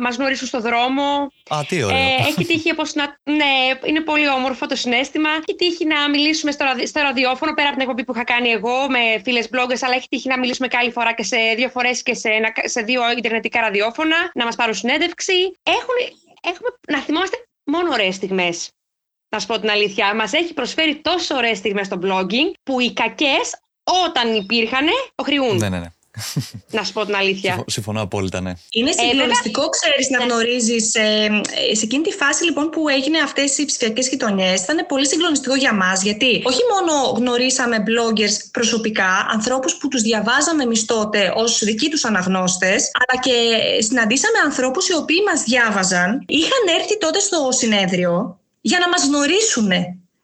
μας 0.00 0.16
γνωρίσουν 0.16 0.46
στο 0.46 0.60
δρόμο. 0.60 1.32
Α, 1.48 1.60
τι 1.68 1.82
ωραίο. 1.82 1.96
Ε, 1.96 2.16
έχει 2.28 2.44
τύχει 2.44 2.70
όπως 2.70 2.94
να. 2.94 3.18
Ναι, 3.22 3.78
είναι 3.84 4.00
πολύ 4.00 4.28
όμορφο 4.28 4.66
το 4.66 4.76
συνέστημα. 4.76 5.30
Έχει 5.30 5.56
τύχει 5.56 5.86
να 5.86 6.08
μιλήσουμε 6.08 6.50
στο, 6.50 6.64
στο 6.84 7.00
ραδιόφωνο 7.00 7.54
πέρα 7.54 7.68
από 7.68 7.76
την 7.76 7.86
εκπομπή 7.88 8.04
που 8.04 8.12
είχα 8.14 8.24
κάνει 8.24 8.48
εγώ 8.48 8.86
με 8.88 9.20
φίλες 9.24 9.48
bloggers, 9.52 9.80
αλλά 9.80 9.94
έχει 9.94 10.08
τύχει 10.08 10.28
να 10.28 10.38
μιλήσουμε 10.38 10.68
και 10.68 10.76
άλλη 10.76 10.90
φορά 10.90 11.12
και 11.12 11.22
σε 11.22 11.36
δύο 11.56 11.68
φορές 11.68 12.02
και 12.02 12.14
σε, 12.14 12.28
ένα, 12.28 12.52
σε 12.64 12.80
δύο 12.80 13.02
Ιντερνετικά 13.16 13.60
ραδιόφωνα, 13.60 14.30
να 14.34 14.44
μας 14.44 14.56
πάρουν 14.56 14.74
συνέντευξη. 14.74 15.32
Έχουν, 15.62 16.18
έχουμε, 16.42 16.68
να 16.88 16.98
θυμόμαστε 16.98 17.36
μόνο 17.64 17.92
ωραίες 17.92 18.14
στιγμές. 18.14 18.70
Να 19.28 19.38
σου 19.38 19.46
πω 19.46 19.60
την 19.60 19.70
αλήθεια, 19.70 20.14
μας 20.14 20.32
έχει 20.32 20.54
προσφέρει 20.54 20.96
τόσο 20.96 21.36
ωραίες 21.36 21.58
στιγμές 21.58 21.86
στο 21.86 21.98
blogging 22.02 22.50
που 22.62 22.80
οι 22.80 22.92
κακές 22.92 23.54
όταν 23.82 24.34
υπήρχαν, 24.34 24.86
οχρειούν. 25.14 25.56
Ναι, 25.56 25.68
ναι, 25.68 25.78
ναι. 25.78 25.88
Να 26.70 26.84
σου 26.84 26.92
πω 26.92 27.04
την 27.04 27.14
αλήθεια. 27.14 27.64
Συμφωνώ 27.66 28.00
απόλυτα, 28.00 28.40
ναι. 28.40 28.52
Είναι 28.70 28.92
συγκλονιστικό, 28.92 29.62
ε, 29.62 29.68
ξέρεις, 29.70 30.10
να 30.10 30.18
ναι. 30.18 30.24
γνωρίζεις. 30.24 30.94
Ε, 30.94 31.40
σε 31.72 31.84
εκείνη 31.84 32.02
τη 32.02 32.12
φάση 32.12 32.44
λοιπόν 32.44 32.70
που 32.70 32.88
έγινε 32.88 33.18
αυτές 33.18 33.58
οι 33.58 33.64
ψηφιακές 33.64 34.08
γειτονιές, 34.08 34.62
ήταν 34.62 34.86
πολύ 34.88 35.06
συγκλονιστικό 35.06 35.54
για 35.54 35.74
μας. 35.74 36.02
Γιατί 36.02 36.42
όχι 36.44 36.60
μόνο 36.72 36.92
γνωρίσαμε 37.16 37.76
bloggers 37.86 38.36
προσωπικά, 38.50 39.26
ανθρώπους 39.32 39.76
που 39.76 39.88
τους 39.88 40.02
διαβάζαμε 40.02 40.62
εμείς 40.62 40.84
τότε 40.84 41.32
ως 41.36 41.58
δικοί 41.64 41.88
τους 41.88 42.04
αναγνώστες, 42.04 42.90
αλλά 43.00 43.22
και 43.22 43.56
συναντήσαμε 43.82 44.38
ανθρώπους 44.44 44.88
οι 44.88 44.94
οποίοι 44.94 45.18
μας 45.26 45.42
διάβαζαν, 45.42 46.24
είχαν 46.26 46.78
έρθει 46.78 46.98
τότε 46.98 47.18
στο 47.18 47.48
συνέδριο 47.50 48.38
για 48.60 48.78
να 48.78 48.88
μας 48.88 49.04
γνωρίσουν 49.06 49.70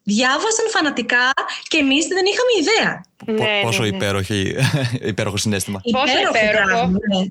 διάβασαν 0.06 0.66
φανατικά 0.70 1.32
και 1.68 1.76
εμείς 1.76 2.06
δεν 2.06 2.24
είχαμε 2.30 2.52
ιδέα. 2.60 3.04
Ναι, 3.26 3.60
πόσο 3.62 3.82
ναι, 3.82 3.88
ναι. 3.88 3.96
Υπέροχη, 3.96 4.56
υπέροχο 5.12 5.36
συνέστημα. 5.36 5.80
Πόσο 5.90 6.18
υπέροχο. 6.28 6.86
Ναι. 6.86 7.26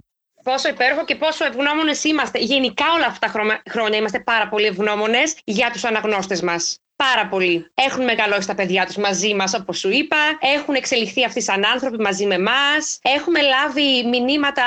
Πόσο 0.49 0.69
υπέροχο 0.69 1.05
και 1.05 1.15
πόσο 1.15 1.45
ευγνώμονες 1.45 2.03
είμαστε. 2.03 2.39
Γενικά 2.39 2.85
όλα 2.95 3.05
αυτά 3.05 3.31
τα 3.31 3.61
χρόνια 3.69 3.97
είμαστε 3.97 4.19
πάρα 4.19 4.47
πολύ 4.47 4.65
ευγνώμονες 4.65 5.35
για 5.43 5.69
τους 5.71 5.83
αναγνώστες 5.83 6.41
μας. 6.41 6.79
Πάρα 6.95 7.27
πολύ. 7.27 7.71
Έχουν 7.73 8.03
μεγαλώσει 8.03 8.47
τα 8.47 8.55
παιδιά 8.55 8.85
τους 8.85 8.95
μαζί 8.95 9.33
μας, 9.33 9.53
όπως 9.53 9.79
σου 9.79 9.89
είπα. 9.89 10.17
Έχουν 10.39 10.75
εξελιχθεί 10.75 11.25
αυτοί 11.25 11.41
σαν 11.41 11.65
άνθρωποι 11.65 12.01
μαζί 12.01 12.25
με 12.25 12.35
εμά. 12.35 12.71
Έχουμε 13.01 13.41
λάβει 13.41 14.03
μηνύματα 14.07 14.63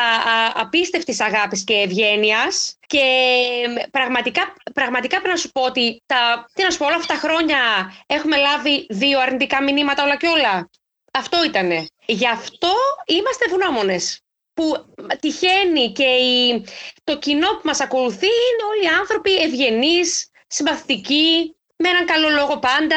απίστευτης 0.54 1.20
αγάπης 1.20 1.64
και 1.64 1.74
ευγένειας. 1.74 2.78
Και 2.86 3.02
πραγματικά, 3.90 4.54
πραγματικά 4.74 5.16
πρέπει 5.16 5.34
να 5.34 5.36
σου 5.36 5.50
πω 5.52 5.62
ότι 5.62 6.02
τα, 6.06 6.48
τι 6.52 6.62
να 6.62 6.70
σου 6.70 6.78
πω, 6.78 6.86
όλα 6.86 6.96
αυτά 6.96 7.14
τα 7.14 7.20
χρόνια 7.20 7.58
έχουμε 8.06 8.36
λάβει 8.36 8.86
δύο 8.88 9.20
αρνητικά 9.20 9.62
μηνύματα 9.62 10.02
όλα 10.02 10.16
και 10.16 10.26
όλα. 10.26 10.70
Αυτό 11.12 11.44
ήτανε. 11.44 11.86
Γι' 12.06 12.28
αυτό 12.28 12.72
είμαστε 13.06 13.44
ευγνώμονες. 13.44 14.22
Που 14.58 14.66
τυχαίνει 15.20 15.92
και 15.92 16.04
η, 16.04 16.64
το 17.04 17.18
κοινό 17.18 17.48
που 17.48 17.64
μας 17.64 17.80
ακολουθεί 17.80 18.26
είναι 18.48 18.64
όλοι 18.70 18.84
οι 18.84 18.96
άνθρωποι 19.00 19.36
ευγενείς, 19.36 20.30
συμπαθητικοί, 20.46 21.56
με 21.76 21.88
έναν 21.88 22.06
καλό 22.06 22.28
λόγο 22.28 22.58
πάντα. 22.58 22.96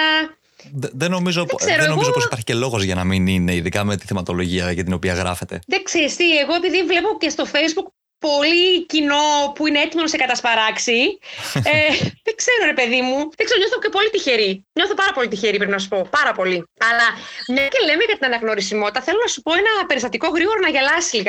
Δεν 0.74 1.12
νομίζω, 1.12 1.46
δεν, 1.60 1.78
δεν 1.80 1.90
νομίζω 1.90 2.12
πως 2.12 2.26
υπάρχει 2.26 2.46
και 2.46 2.54
λόγος 2.54 2.84
για 2.84 2.96
να 2.96 3.04
μην 3.04 3.28
είναι, 3.28 3.56
ειδικά 3.56 3.84
με 3.84 3.98
τη 3.98 4.06
θεματολογία 4.06 4.72
για 4.72 4.84
την 4.84 4.94
οποία 4.94 5.14
γράφεται. 5.14 5.60
Δεν 5.68 5.84
ξέρεις 5.84 6.16
τι, 6.16 6.38
εγώ 6.38 6.54
επειδή 6.54 6.84
βλέπω 6.84 7.18
και 7.20 7.30
στο 7.30 7.46
facebook 7.52 7.88
πολύ 8.28 8.86
κοινό 8.92 9.26
που 9.56 9.68
είναι 9.68 9.80
έτοιμο 9.86 10.02
να 10.02 10.12
σε 10.14 10.18
κατασπαράξει. 10.24 11.00
ε, 11.72 11.92
δεν 12.26 12.36
ξέρω, 12.42 12.64
ρε 12.72 12.78
παιδί 12.80 13.02
μου. 13.08 13.18
Δεν 13.38 13.44
ξέρω, 13.48 13.60
νιώθω 13.62 13.78
και 13.84 13.92
πολύ 13.96 14.10
τυχερή. 14.10 14.52
Νιώθω 14.78 14.94
πάρα 15.02 15.12
πολύ 15.16 15.28
τυχερή, 15.28 15.58
πρέπει 15.58 15.76
να 15.78 15.82
σου 15.84 15.90
πω. 15.94 16.00
Πάρα 16.20 16.32
πολύ. 16.40 16.58
Αλλά 16.90 17.08
μια 17.54 17.68
και 17.74 17.82
λέμε 17.88 18.04
για 18.10 18.18
την 18.18 18.26
αναγνωρισιμότητα, 18.32 19.02
θέλω 19.06 19.20
να 19.26 19.30
σου 19.34 19.42
πω 19.46 19.52
ένα 19.62 19.74
περιστατικό 19.88 20.28
γρήγορα 20.36 20.60
να 20.66 20.70
γελάσεις 20.76 21.24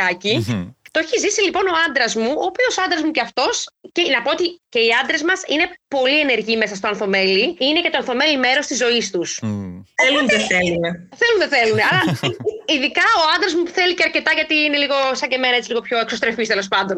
Το 0.94 0.98
έχει 1.04 1.16
ζήσει 1.24 1.40
λοιπόν 1.42 1.64
ο 1.66 1.74
άντρας 1.86 2.12
μου, 2.14 2.32
ο 2.42 2.44
οποίος 2.50 2.74
άντρας 2.84 3.02
μου 3.04 3.10
και 3.16 3.24
αυτός, 3.28 3.54
και 3.92 4.02
να 4.16 4.22
πω 4.22 4.30
ότι 4.30 4.46
και 4.68 4.80
οι 4.86 4.90
άντρες 5.02 5.22
μας 5.22 5.40
είναι 5.46 5.66
πολύ 5.88 6.18
ενεργοί 6.20 6.56
μέσα 6.56 6.74
στο 6.74 6.86
ανθομέλι. 6.88 7.56
Είναι 7.58 7.80
και 7.84 7.90
το 7.90 7.98
ανθομέλι 8.00 8.36
μέρος 8.38 8.66
της 8.66 8.76
ζωής 8.84 9.10
τους. 9.10 9.40
Mm. 9.42 9.48
Θέλουν, 10.02 10.24
δεν 10.32 10.40
θέλουν. 10.50 10.82
Θέλουν, 11.20 11.38
δεν 11.42 11.50
θέλουν. 11.54 11.78
Αλλά 11.90 12.02
ειδικά 12.76 13.06
ο 13.22 13.24
άντρας 13.34 13.52
μου 13.56 13.66
θέλει 13.76 13.94
και 13.98 14.04
αρκετά 14.08 14.30
γιατί 14.38 14.54
είναι 14.66 14.78
λίγο 14.82 14.96
σαν 15.18 15.28
και 15.30 15.36
εμένα, 15.40 15.56
έτσι 15.56 15.68
λίγο 15.72 15.82
πιο 15.88 15.96
εξωστρεφής 16.04 16.48
τέλος 16.52 16.68
πάντων. 16.74 16.96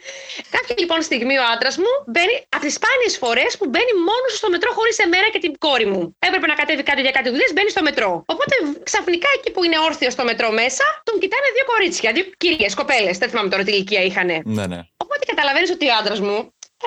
Κάποια 0.54 0.74
λοιπόν 0.78 0.98
στιγμή 1.02 1.36
ο 1.42 1.44
άντρας 1.54 1.74
μου 1.82 1.92
μπαίνει 2.12 2.34
από 2.54 2.64
τις 2.66 2.74
σπάνιες 2.78 3.14
φορές 3.22 3.50
που 3.58 3.66
μπαίνει 3.70 3.92
μόνος 4.08 4.32
στο 4.40 4.48
μετρό 4.54 4.70
χωρίς 4.78 4.96
εμένα 5.06 5.28
και 5.32 5.40
την 5.44 5.52
κόρη 5.64 5.86
μου. 5.92 6.02
Έπρεπε 6.28 6.46
να 6.52 6.56
κατέβει 6.60 6.82
κάτι 6.90 7.00
για 7.06 7.14
κάτι 7.18 7.28
δουλειές, 7.34 7.50
μπαίνει 7.54 7.70
στο 7.76 7.82
μετρό. 7.88 8.10
Οπότε 8.34 8.54
ξαφνικά 8.88 9.28
εκεί 9.36 9.50
που 9.54 9.64
είναι 9.64 9.78
όρθιο 9.88 10.10
στο 10.16 10.24
μετρό 10.30 10.50
μέσα, 10.60 10.84
τον 11.08 11.14
κοιτάνε 11.22 11.48
δύο 11.56 11.64
κορίτσια, 11.72 12.08
δύο 12.16 12.26
κυρίες, 12.42 12.74
κοπέλες. 12.74 13.18
Δεν 13.18 13.28
θυμάμαι 13.30 13.48
τώρα 13.48 13.62
τι 13.66 13.72
ηλικία 13.72 14.02
είχαν. 14.08 14.28
Ναι, 14.56 14.66
ναι. 14.72 14.80
Οπότε 15.04 15.22
καταλαβαίνεις 15.30 15.70
ότι 15.70 15.84
ο 15.88 15.94
άντρας 16.00 16.20
μου 16.20 16.36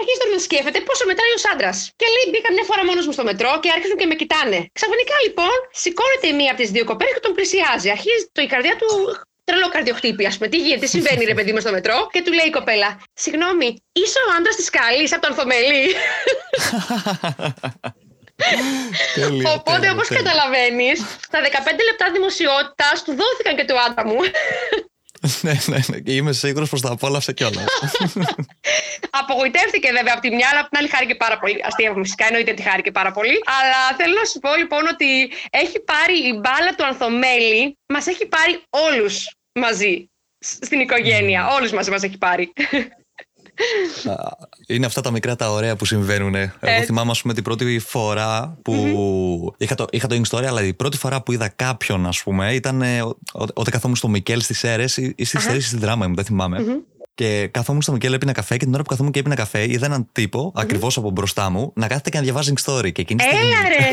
αρχίζει 0.02 0.20
τώρα 0.22 0.34
να 0.38 0.42
σκέφτεται 0.48 0.80
πόσο 0.88 1.04
μετράει 1.10 1.32
ο 1.38 1.40
άντρα. 1.54 1.72
Και 2.00 2.08
λέει: 2.14 2.26
Μπήκα 2.32 2.50
μια 2.58 2.66
φορά 2.70 2.82
μόνος 2.90 3.06
μου 3.08 3.14
στο 3.18 3.24
μετρό 3.30 3.52
και 3.62 3.70
άρχισαν 3.76 3.98
και 4.02 4.08
με 4.12 4.16
κοιτάνε. 4.22 4.60
Ξαφνικά 4.78 5.16
λοιπόν 5.26 5.56
σηκώνεται 5.84 6.28
μία 6.40 6.52
από 6.54 6.60
τις 6.62 6.70
δύο 6.76 6.86
κοπέλες 6.90 7.14
και 7.16 7.24
τον 7.28 7.34
πλησιάζει. 7.38 7.88
Αρχίζει 7.98 8.24
το, 8.36 8.40
η 8.48 8.50
καρδιά 8.54 8.74
του 8.82 8.88
τρελό 9.48 9.68
καρδιοχτύπη, 9.76 10.24
ας 10.32 10.36
πούμε. 10.38 10.48
Τι 10.54 10.58
γίνεται, 10.64 10.84
τι 10.84 10.90
συμβαίνει, 10.96 11.24
ρε 11.32 11.36
παιδί 11.38 11.52
μου 11.54 11.62
στο 11.66 11.72
μετρό; 11.78 11.98
Και 12.14 12.22
του 12.26 12.32
λέει 12.38 12.48
η 12.52 12.56
κοπέλα: 12.58 12.90
Συγγνώμη, 13.24 13.68
είσαι 14.00 14.20
ο 14.28 14.30
άντρας 14.38 14.56
της 14.60 14.70
καλής 14.80 15.10
από 15.14 15.22
τον 15.24 15.32
Ανθομελή. 15.32 15.86
Οπότε, 19.56 19.90
όπως 19.90 20.08
καταλαβαίνεις, 20.08 21.00
τα 21.32 21.40
15 21.42 21.46
λεπτά 21.90 22.12
δημοσιότητας 22.12 23.04
του 23.04 23.16
δόθηκαν 23.20 23.56
και 23.56 23.66
του 23.66 23.80
άντρα 23.80 24.06
μου. 24.08 24.18
ναι, 25.42 25.54
ναι, 25.66 25.80
ναι. 25.88 26.00
Και 26.00 26.16
είμαι 26.16 26.34
σίγουρος 26.34 26.70
πως 26.70 26.82
τα 26.82 26.92
απόλαυσε 26.92 27.34
κιόλας. 27.34 27.66
Απογοητεύτηκε 29.22 29.92
βέβαια 29.92 30.14
από 30.14 30.22
τη 30.22 30.36
μια, 30.36 30.48
αλλά 30.52 30.60
από 30.60 30.70
την 30.70 30.78
άλλη 30.78 30.88
χάρηκε 30.88 31.16
πάρα 31.16 31.40
πολύ. 31.40 31.62
Αστεία 31.64 31.94
φυσικά, 31.94 32.26
εννοείται 32.26 32.52
ότι 32.52 32.62
χάρηκε 32.62 32.92
πάρα 32.92 33.12
πολύ. 33.12 33.42
Αλλά 33.46 33.98
θέλω 33.98 34.14
να 34.14 34.26
σου 34.26 34.40
πω 34.40 34.56
λοιπόν 34.56 34.88
ότι 34.88 35.32
έχει 35.50 35.80
πάρει 35.80 36.18
η 36.28 36.34
μπάλα 36.34 36.76
του 36.76 36.86
Ανθομέλη, 36.86 37.78
μας 37.94 38.08
έχει 38.08 38.26
πάρει 38.26 38.64
όλους 38.70 39.36
μαζί 39.60 40.10
στην 40.40 40.80
οικογένεια. 40.80 41.50
Mm. 41.50 41.56
Όλους 41.56 41.72
μαζί 41.72 41.92
μας 41.92 42.04
έχει 42.04 42.18
πάρει. 42.18 42.54
Είναι 44.68 44.86
αυτά 44.86 45.02
τα 45.02 45.12
μικρά 45.12 45.36
τα 45.36 45.52
ωραία 45.52 45.76
που 45.76 45.86
συμβαίνουν. 45.86 46.36
Εγώ 46.36 46.84
θυμάμαι, 46.86 47.12
ας 47.12 47.22
πούμε, 47.22 47.34
την 47.34 47.44
πρώτη 47.44 47.80
φορά 47.80 48.58
που. 48.62 48.74
Mm-hmm. 48.74 49.54
Είχα, 49.58 49.76
το, 49.76 49.86
είχα 49.92 50.08
το 50.08 50.22
story, 50.30 50.46
αλλά 50.46 50.64
η 50.64 50.74
πρώτη 50.74 50.98
φορά 50.98 51.22
που 51.22 51.32
είδα 51.32 51.48
κάποιον, 51.48 52.06
ας 52.08 52.24
πούμε, 52.24 52.54
ήταν 52.54 52.84
όταν 53.34 53.72
καθόμουν 53.72 53.96
στο 53.96 54.08
Μικέλ 54.08 54.42
στις 54.42 54.64
αίρε 54.64 54.86
ή 55.16 55.26
στις 55.26 55.48
αίρε 55.48 55.60
στη 55.60 55.78
δράμα 55.78 56.08
μου, 56.08 56.16
δεν 56.16 56.26
θυμάμαι. 56.26 56.58
Mm-hmm. 56.60 56.97
Και 57.18 57.48
καθόμουν 57.52 57.82
στο 57.82 57.92
Μικέλ, 57.92 58.14
έπινα 58.14 58.32
καφέ 58.32 58.58
και 58.58 58.66
την 58.66 58.74
ώρα 58.74 58.84
που 58.84 58.90
καθόμουν 58.90 59.12
και 59.12 59.20
έπινα 59.20 59.36
καφέ, 59.36 59.72
είδα 59.72 59.86
έναν 59.86 60.10
τύπο 60.12 60.48
mm-hmm. 60.48 60.62
ακριβώς 60.62 60.98
από 60.98 61.10
μπροστά 61.10 61.50
μου 61.50 61.72
να 61.76 61.88
κάθεται 61.88 62.10
και 62.10 62.18
να 62.18 62.24
διαβάζει 62.24 62.54
story. 62.66 62.92
Και 62.92 63.02
εκείνη 63.02 63.24
Έλα, 63.24 63.70
ρε! 63.70 63.90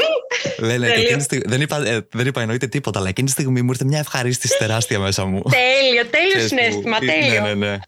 Λένε, 0.68 0.87
εκείνη 0.87 1.20
στιγμή, 1.22 1.44
δεν, 1.46 1.60
είπα, 1.60 1.76
ε, 1.87 2.06
δεν 2.12 2.26
είπα 2.26 2.40
εννοείται 2.40 2.66
τίποτα, 2.66 2.98
αλλά 2.98 3.08
εκείνη 3.08 3.26
τη 3.26 3.32
στιγμή 3.32 3.62
μου 3.62 3.70
ήρθε 3.70 3.84
μια 3.84 3.98
ευχαρίστηση 3.98 4.56
τεράστια 4.58 4.98
μέσα 4.98 5.24
μου. 5.24 5.42
Τέλειο, 5.60 6.04
τέλειο 6.06 6.48
συνέστημα, 6.48 6.98
που, 6.98 7.04
τέλειο. 7.04 7.42
Ναι, 7.42 7.54
ναι, 7.54 7.54
ναι. 7.54 7.78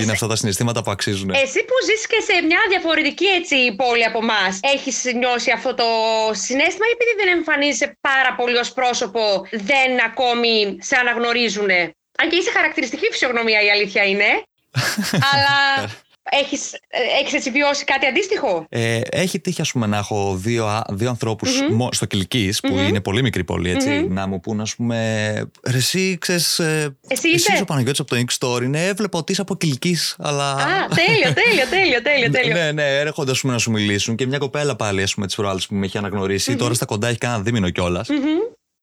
Είναι 0.00 0.12
αυτά 0.12 0.26
τα 0.26 0.36
συναισθήματα 0.36 0.82
που 0.82 0.90
αξίζουν. 0.90 1.30
Εσύ 1.30 1.60
που 1.68 1.76
ζεις 1.86 2.06
και 2.06 2.20
σε 2.28 2.46
μια 2.46 2.60
διαφορετική 2.68 3.26
έτσι, 3.26 3.56
πόλη 3.76 4.04
από 4.04 4.18
εμάς, 4.22 4.60
έχεις 4.74 4.96
νιώσει 5.20 5.50
αυτό 5.50 5.74
το 5.74 5.88
συνέστημα 6.46 6.86
ή 6.90 6.92
επειδή 6.96 7.12
δεν 7.20 7.28
εμφανίζεσαι 7.36 7.98
πάρα 8.00 8.34
πολύ 8.38 8.56
ως 8.56 8.72
πρόσωπο, 8.72 9.20
δεν 9.50 9.90
ακόμη 10.08 10.76
σε 10.80 10.96
αναγνωρίζουν. 10.96 11.70
Αν 12.20 12.28
και 12.30 12.36
είσαι 12.36 12.50
χαρακτηριστική 12.50 13.06
φυσιογνωμία, 13.12 13.60
η 13.66 13.70
αλήθεια 13.70 14.04
είναι. 14.04 14.30
Αλλά 15.32 15.88
έχεις, 16.30 16.72
ε, 16.72 17.20
έχεις 17.20 17.32
έτσι 17.34 17.50
βιώσει 17.50 17.84
κάτι 17.84 18.06
αντίστοιχο; 18.06 18.66
Ε, 18.68 19.00
έχει 19.10 19.40
τύχει, 19.40 19.60
ας 19.60 19.72
πούμε, 19.72 19.86
να 19.86 19.96
έχω 19.96 20.34
δύο, 20.36 20.66
α- 20.66 20.84
δύο 20.90 21.08
ανθρώπους 21.08 21.62
μο- 21.70 21.88
στο 21.92 22.06
κιλικης 22.06 22.60
που 22.60 22.78
είναι 22.78 23.00
πολύ 23.00 23.22
μικρή 23.22 23.44
πόλη, 23.44 23.70
έτσι, 23.70 24.06
να 24.08 24.26
μου 24.26 24.40
πούν, 24.40 24.60
ας 24.60 24.74
πούμε, 24.74 24.96
ρε, 25.70 25.76
εσύ 25.76 26.18
ξέρεις, 26.20 26.58
ε, 26.58 26.96
Εσύ 27.08 27.28
είσαι;» 27.28 27.52
είσαι 27.52 27.62
ο 27.62 27.64
Παναγιώτης 27.64 28.00
από 28.00 28.10
το 28.10 28.22
Ink 28.26 28.46
Store, 28.46 28.62
ναι, 28.68 28.86
έβλεπα 28.86 29.18
ότι 29.18 29.32
είσαι 29.32 29.40
από 29.40 29.56
Κιλκής, 29.56 30.16
αλλά... 30.18 30.52
Α, 30.52 30.88
τέλειο, 30.88 31.32
τέλειο, 31.32 31.68
τέλειο, 31.70 32.02
τέλειο. 32.02 32.30
τέλειο. 32.30 32.54
Ναι, 32.54 32.72
ναι, 32.72 32.98
έρχονται 32.98 33.30
ας 33.30 33.40
πούμε, 33.40 33.52
να 33.52 33.58
σου 33.58 33.70
μιλήσουν 33.70 34.16
και 34.16 34.26
μια 34.26 34.38
κοπέλα 34.38 34.76
πάλι 34.76 35.02
ας 35.02 35.14
πούμε, 35.14 35.26
τις 35.26 35.34
προάλλες 35.34 35.66
που 35.66 35.74
με 35.74 35.86
έχει 35.86 35.98
αναγνωρισει 35.98 36.56
Τώρα 36.56 36.74
στα 36.74 36.84
κοντά 36.84 37.08
έχει 37.08 37.18
κανένα 37.18 37.42
δίμηνο 37.42 37.70
κιόλας. 37.70 38.08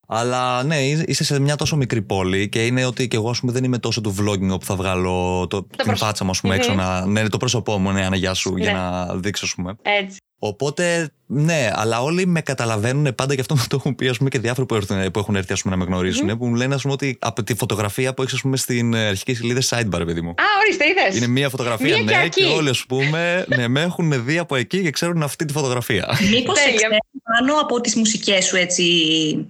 Αλλά 0.08 0.62
ναι, 0.62 0.82
είσαι 0.86 1.24
σε 1.24 1.40
μια 1.40 1.56
τόσο 1.56 1.76
μικρή 1.76 2.02
πόλη 2.02 2.48
και 2.48 2.66
είναι 2.66 2.84
ότι 2.84 3.08
και 3.08 3.16
εγώ 3.16 3.30
ας 3.30 3.40
πούμε, 3.40 3.52
δεν 3.52 3.64
είμαι 3.64 3.78
τόσο 3.78 4.00
του 4.00 4.14
vlogging 4.18 4.50
όπου 4.50 4.64
θα 4.64 4.76
βγάλω 4.76 5.46
το, 5.46 5.62
την 5.64 5.84
προσ- 5.84 5.98
φάτσα 6.04 6.24
μου 6.24 6.30
ας 6.30 6.40
πούμε, 6.40 6.54
έξω 6.54 6.74
να. 6.74 7.06
Ναι, 7.06 7.28
το 7.28 7.36
πρόσωπό 7.36 7.78
μου, 7.78 7.90
ναι, 7.92 8.04
Άννα, 8.04 8.16
γεια 8.16 8.34
σου, 8.34 8.56
για 8.56 8.72
Ναι. 8.72 8.78
να 8.78 9.14
δείξω, 9.16 9.44
ας 9.44 9.54
πούμε. 9.54 9.76
Έτσι. 9.82 10.18
Οπότε, 10.44 11.12
ναι, 11.26 11.70
αλλά 11.72 12.02
όλοι 12.02 12.26
με 12.26 12.40
καταλαβαίνουν 12.40 13.14
πάντα 13.14 13.34
και 13.34 13.40
αυτό 13.40 13.54
μου 13.54 13.64
το 13.68 13.76
έχουν 13.76 13.94
πει 13.94 14.08
ας 14.08 14.16
πούμε, 14.16 14.28
και 14.28 14.38
διάφοροι 14.38 14.66
που, 14.66 14.74
έρθουν, 14.74 15.10
που 15.10 15.18
έχουν 15.18 15.36
έρθει 15.36 15.52
ας 15.52 15.62
πούμε, 15.62 15.76
να 15.76 15.84
με 15.84 15.90
γνωρίσουν. 15.90 16.38
Που 16.38 16.46
μου 16.46 16.54
λένε 16.54 16.74
ας 16.74 16.82
πούμε, 16.82 16.94
ότι 16.94 17.16
από 17.20 17.42
τη 17.42 17.54
φωτογραφία 17.54 18.14
που 18.14 18.22
έχεις 18.22 18.40
πούμε, 18.40 18.56
στην 18.56 18.94
ε, 18.94 19.06
αρχική 19.06 19.34
σελίδα 19.34 19.60
sidebar, 19.68 20.02
παιδί 20.06 20.20
μου. 20.20 20.30
Α, 20.30 20.44
ορίστε, 20.60 20.84
είδες. 20.86 21.16
Είναι 21.16 21.26
μία 21.26 21.48
φωτογραφία, 21.48 21.86
Μία 21.86 21.96
και 21.96 22.16
ναι, 22.16 22.22
εκεί. 22.24 22.42
και 22.42 22.46
όλοι, 22.46 22.68
ας 22.68 22.84
πούμε, 22.88 23.44
ναι, 23.56 23.68
με 23.68 23.80
έχουν 23.80 24.24
δει 24.24 24.38
από 24.38 24.56
εκεί 24.56 24.82
και 24.82 24.90
ξέρουν 24.90 25.22
αυτή 25.22 25.44
τη 25.44 25.52
φωτογραφία. 25.52 26.18
Μήπως 26.30 26.58
Τέλεια. 26.58 26.72
εξέρουν 26.72 26.98
πάνω 27.36 27.60
από 27.60 27.80
τις 27.80 27.96
μουσικές 27.96 28.44
σου 28.44 28.56
έτσι 28.56 28.82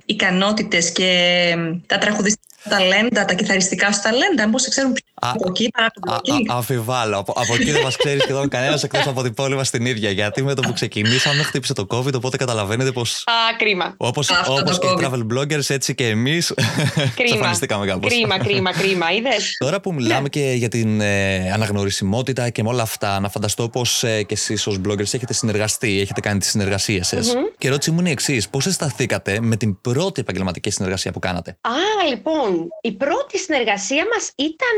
ικανότητες 0.07 0.93
και 0.93 1.55
τα 1.87 1.99
τραγουδιστικά 1.99 2.43
σου 2.49 2.52
ταλέντα, 2.69 3.25
τα 3.25 3.35
κιθαριστικά 3.35 3.93
σου 3.93 4.01
ταλέντα, 4.03 4.47
μήπως 4.47 4.69
ξέρουν 4.69 4.93
πιο 4.93 5.05
Α, 5.27 5.31
από 5.31 5.45
εκεί 5.49 5.69
παρά 5.77 5.89
το 5.91 6.13
Α, 6.13 6.17
blogging. 6.19 6.53
α, 6.53 6.57
αμφιβάλλω. 6.57 7.19
Από, 7.19 7.33
από 7.37 7.55
εκεί 7.55 7.71
δεν 7.71 7.83
μας 7.83 7.97
ξέρει 7.97 8.21
σχεδόν 8.21 8.49
κανένας 8.49 8.83
εκτός 8.83 9.07
από 9.07 9.23
την 9.23 9.35
πόλη 9.35 9.55
μας 9.55 9.71
την 9.71 9.87
ίδια. 9.87 10.11
Γιατί 10.11 10.43
με 10.43 10.55
το 10.55 10.63
που 10.63 10.73
ξεκινήσαμε 10.73 11.43
χτύπησε 11.43 11.73
το 11.73 11.87
COVID, 11.91 12.15
οπότε 12.15 12.37
καταλαβαίνετε 12.37 12.93
πως. 12.93 13.25
Α, 13.27 13.33
κρίμα. 13.59 13.95
Όπως 13.97 14.31
Αυτό 14.31 14.55
το 14.55 14.61
όπως 14.61 14.79
και 14.79 14.87
οι 14.87 14.91
COVID. 14.97 15.05
travel 15.05 15.27
bloggers, 15.39 15.71
έτσι 15.71 15.95
και 15.95 16.07
εμείς 16.09 16.53
Κρίμα. 16.55 17.09
εξαφανιστήκαμε 17.17 17.87
κάπως. 17.87 18.11
Κρίμα, 18.13 18.39
κρίμα, 18.39 18.73
κρίμα. 18.73 19.13
Είδες; 19.13 19.55
Τώρα 19.59 19.81
που 19.81 19.93
μιλάμε 19.95 20.29
και 20.29 20.41
για 20.57 20.69
την 20.69 21.01
ε, 21.01 21.51
αναγνωρισιμότητα 21.53 22.51
και 22.51 22.63
με 22.63 22.69
όλα 22.69 22.83
αυτά, 22.83 23.21
να 23.21 23.29
φανταστώ 23.29 23.69
πως 23.69 24.05
ε, 24.05 24.23
και 24.23 24.35
εσείς 24.35 24.67
ως 24.67 24.81
bloggers 24.89 25.15
έχετε 25.15 25.33
συνεργαστεί, 25.33 26.01
έχετε 26.01 26.21
κάνει 26.21 26.39
τις 26.39 26.49
συνεργασίες 26.49 27.07
σας. 27.07 27.27
Και 27.59 27.67
η 27.67 27.67
ερώτησή 27.67 27.91
μου 27.91 28.01
είναι 28.01 28.09
η 28.09 28.13
εξής: 28.13 28.49
Πώς 28.49 28.67
αισθανθήκατε 28.67 29.39
με 29.41 29.57
την 29.57 29.81
πρώτη 29.81 30.21
επαγγελματική 30.21 30.71
συνεργασία 30.71 31.13
που 31.13 31.19
κάνατε; 31.19 31.51
Α, 31.61 31.71
λοιπόν, 32.09 32.52
η 32.81 32.93
πρώτη 32.93 33.39
συνεργασία 33.39 34.05
μας 34.13 34.25
ήταν 34.51 34.77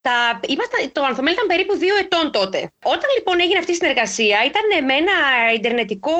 τα... 0.00 0.40
Ήμασταν, 0.54 0.92
το 0.92 1.02
Ανθομέλ 1.08 1.32
ήταν 1.32 1.46
περίπου 1.46 1.74
δύο 1.76 1.96
ετών 1.96 2.30
τότε. 2.38 2.58
Όταν 2.94 3.08
λοιπόν 3.16 3.40
έγινε 3.40 3.58
αυτή 3.58 3.72
η 3.72 3.74
συνεργασία 3.74 4.38
ήταν 4.50 4.84
με 4.84 4.94
ένα 5.02 5.16
ιντερνετικό 5.54 6.16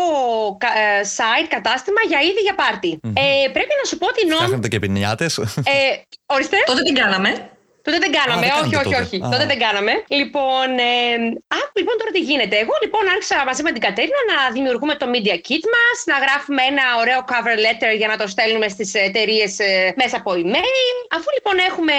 κα- 0.58 0.78
ε, 0.78 1.00
site, 1.16 1.48
κατάστημα 1.48 2.00
για 2.08 2.20
είδη 2.20 2.40
για 2.48 2.54
πάρτι. 2.54 3.00
Ε, 3.02 3.48
πρέπει 3.56 3.74
να 3.80 3.84
σου 3.88 3.98
πω 3.98 4.06
ότι 4.06 4.26
νόμ... 4.26 4.36
Φτιάχνετε 4.36 4.68
και 4.68 4.78
πινιάτες. 4.78 5.38
Ε, 5.38 5.90
ορίστε. 6.26 6.56
Τότε 6.66 6.82
την 6.82 6.94
κάναμε; 6.94 7.50
Τότε 7.86 7.98
δεν 8.04 8.12
κάναμε, 8.18 8.46
Α, 8.46 8.48
δεν 8.50 8.60
όχι, 8.62 8.70
κάνατε 8.74 8.88
όχι, 8.88 8.90
τότε. 8.94 9.02
όχι. 9.06 9.16
Α. 9.24 9.28
Τότε 9.34 9.46
δεν 9.52 9.58
κάναμε. 9.64 9.92
Λοιπόν, 10.20 10.66
ε, 10.92 11.14
α, 11.56 11.58
λοιπόν, 11.78 11.94
τώρα 12.00 12.10
τι 12.16 12.22
γίνεται. 12.28 12.56
Εγώ 12.64 12.74
λοιπόν 12.84 13.02
άρχισα 13.14 13.36
μαζί 13.50 13.62
με 13.66 13.70
την 13.74 13.82
Κατέρινα 13.86 14.20
να 14.32 14.36
δημιουργούμε 14.56 14.94
το 15.00 15.06
Media 15.12 15.36
Kit 15.46 15.64
μας, 15.74 15.96
να 16.10 16.16
γράφουμε 16.24 16.62
ένα 16.72 16.84
ωραίο 17.02 17.20
cover 17.30 17.56
letter 17.64 17.90
για 18.00 18.08
να 18.12 18.16
το 18.20 18.26
στέλνουμε 18.34 18.68
στις 18.74 18.88
εταιρείες 19.08 19.52
μέσα 20.00 20.16
από 20.20 20.30
email. 20.40 20.94
Αφού 21.16 21.28
λοιπόν 21.36 21.56
έχουμε 21.68 21.94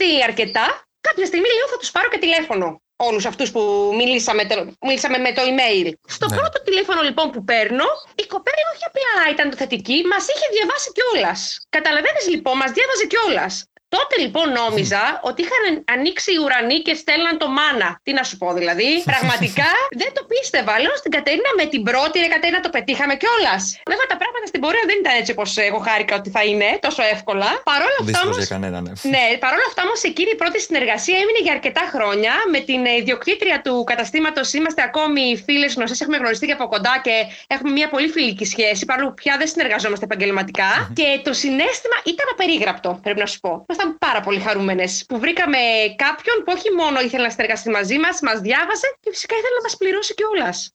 τι 0.00 0.08
αρκετά, 0.28 0.66
κάποια 1.08 1.26
στιγμή 1.30 1.48
λέω 1.56 1.66
θα 1.72 1.78
τους 1.80 1.90
πάρω 1.94 2.08
και 2.12 2.18
τηλέφωνο. 2.26 2.66
Όλους 2.96 3.24
αυτούς 3.26 3.48
που 3.54 3.62
μιλήσαμε, 4.00 4.42
τε- 4.44 4.68
μιλήσαμε 4.86 5.18
με 5.26 5.32
το 5.32 5.42
email. 5.50 5.86
Στο 6.16 6.26
Ναι. 6.28 6.36
πρώτο 6.36 6.62
τηλέφωνο 6.62 7.00
λοιπόν 7.08 7.26
που 7.30 7.44
παίρνω, 7.44 7.86
η 8.22 8.24
κοπέλα 8.34 8.64
όχι 8.74 8.84
απλά 8.90 9.32
ήταν 9.34 9.50
το 9.50 9.56
θετική, 9.56 9.96
μας 10.12 10.24
είχε 10.32 10.46
διαβάσει 10.56 10.88
κιόλας. 10.96 11.38
Καταλαβαίνεις 11.76 12.24
λοιπόν, 12.34 12.54
μας 12.56 12.70
διάβαζε 12.76 13.04
κιόλας. 13.12 13.54
Τότε 13.96 14.14
λοιπόν 14.24 14.46
νόμιζα 14.60 15.02
ότι 15.28 15.38
είχαν 15.44 15.64
ανοίξει 15.94 16.30
οι 16.34 16.38
ουρανοί 16.44 16.78
και 16.86 16.94
στέλναν 17.02 17.34
το 17.42 17.48
μάνα. 17.58 17.88
Τι 18.06 18.12
να 18.18 18.22
σου 18.28 18.36
πω 18.40 18.48
δηλαδή. 18.60 18.90
Πραγματικά 19.12 19.70
δεν 20.02 20.10
το 20.16 20.22
πίστευα. 20.30 20.74
Λέω 20.84 20.94
στην 21.02 21.12
Κατερίνα 21.16 21.50
με 21.60 21.64
την 21.72 21.82
πρώτη, 21.88 22.14
ρε 22.24 22.28
Κατερίνα, 22.34 22.60
το 22.66 22.70
πετύχαμε 22.76 23.14
κιόλας. 23.22 23.62
Βέβαια 23.92 24.06
τα 24.12 24.16
πράγματα 24.22 24.46
στην 24.50 24.60
πορεία 24.64 24.84
δεν 24.90 24.96
ήταν 25.02 25.14
έτσι 25.20 25.30
όπως 25.36 25.50
εγώ 25.68 25.78
χάρηκα 25.88 26.14
ότι 26.20 26.30
θα 26.36 26.42
είναι 26.50 26.68
τόσο 26.86 27.02
εύκολα. 27.14 27.48
Παρ' 27.70 27.82
όλα 27.88 27.98
αυτά 28.00 28.10
Δύσκολο 28.10 28.32
όμω. 28.34 28.42
για 28.42 28.50
κανέναν, 28.54 28.82
ναι. 28.86 28.92
Ναι, 29.14 29.24
παρόλα 29.44 29.66
αυτά 29.70 29.80
όμως 29.86 30.00
εκείνη 30.10 30.30
η 30.36 30.38
πρώτη 30.42 30.58
συνεργασία 30.68 31.16
έμεινε 31.22 31.40
για 31.46 31.52
αρκετά 31.58 31.84
χρόνια. 31.94 32.32
Με 32.54 32.60
την 32.68 32.80
ε, 32.92 32.94
ιδιοκτήτρια 33.02 33.56
του 33.64 33.74
καταστήματος 33.90 34.46
είμαστε 34.58 34.80
ακόμη 34.88 35.24
φίλες 35.46 35.70
γνωστές, 35.76 35.98
έχουμε 36.04 36.16
γνωριστεί 36.22 36.44
και 36.48 36.56
από 36.58 36.66
κοντά 36.74 36.94
και 37.06 37.14
έχουμε 37.54 37.70
μια 37.78 37.88
πολύ 37.94 38.08
φιλική 38.16 38.46
σχέση, 38.54 38.82
παρόλο 38.90 39.08
που 39.10 39.18
πια 39.22 39.34
δεν 39.40 39.48
συνεργαζόμαστε 39.52 40.04
επαγγελματικά. 40.08 40.70
Και 40.98 41.08
το 41.26 41.32
συνέστημα 41.42 41.96
ήταν 42.12 42.26
απερίγραπτο, 42.34 42.90
πρέπει 43.04 43.20
να 43.24 43.28
σου 43.32 43.40
πω. 43.44 43.52
Ήμασταν 43.84 43.98
πάρα 43.98 44.20
πολύ 44.20 44.40
χαρούμενες 44.40 45.04
που 45.08 45.18
βρήκαμε 45.18 45.58
κάποιον 45.96 46.36
που 46.44 46.52
όχι 46.56 46.70
μόνο 46.80 47.00
ήθελε 47.00 47.22
να 47.22 47.30
συνεργαστεί 47.30 47.70
μαζί 47.70 47.98
μας, 47.98 48.18
μας 48.22 48.40
διάβασε 48.40 48.86
και 49.00 49.10
φυσικά 49.12 49.34
ήθελε 49.36 49.54
να 49.56 49.62
μας 49.62 49.76
πληρώσει 49.76 50.14
κιόλας. 50.14 50.70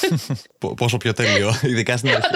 Πο- 0.60 0.74
Πόσο 0.74 0.96
πιο 0.96 1.12
τέλειο, 1.12 1.60
ειδικά 1.70 1.96
στην 1.96 2.10
αρχή. 2.10 2.30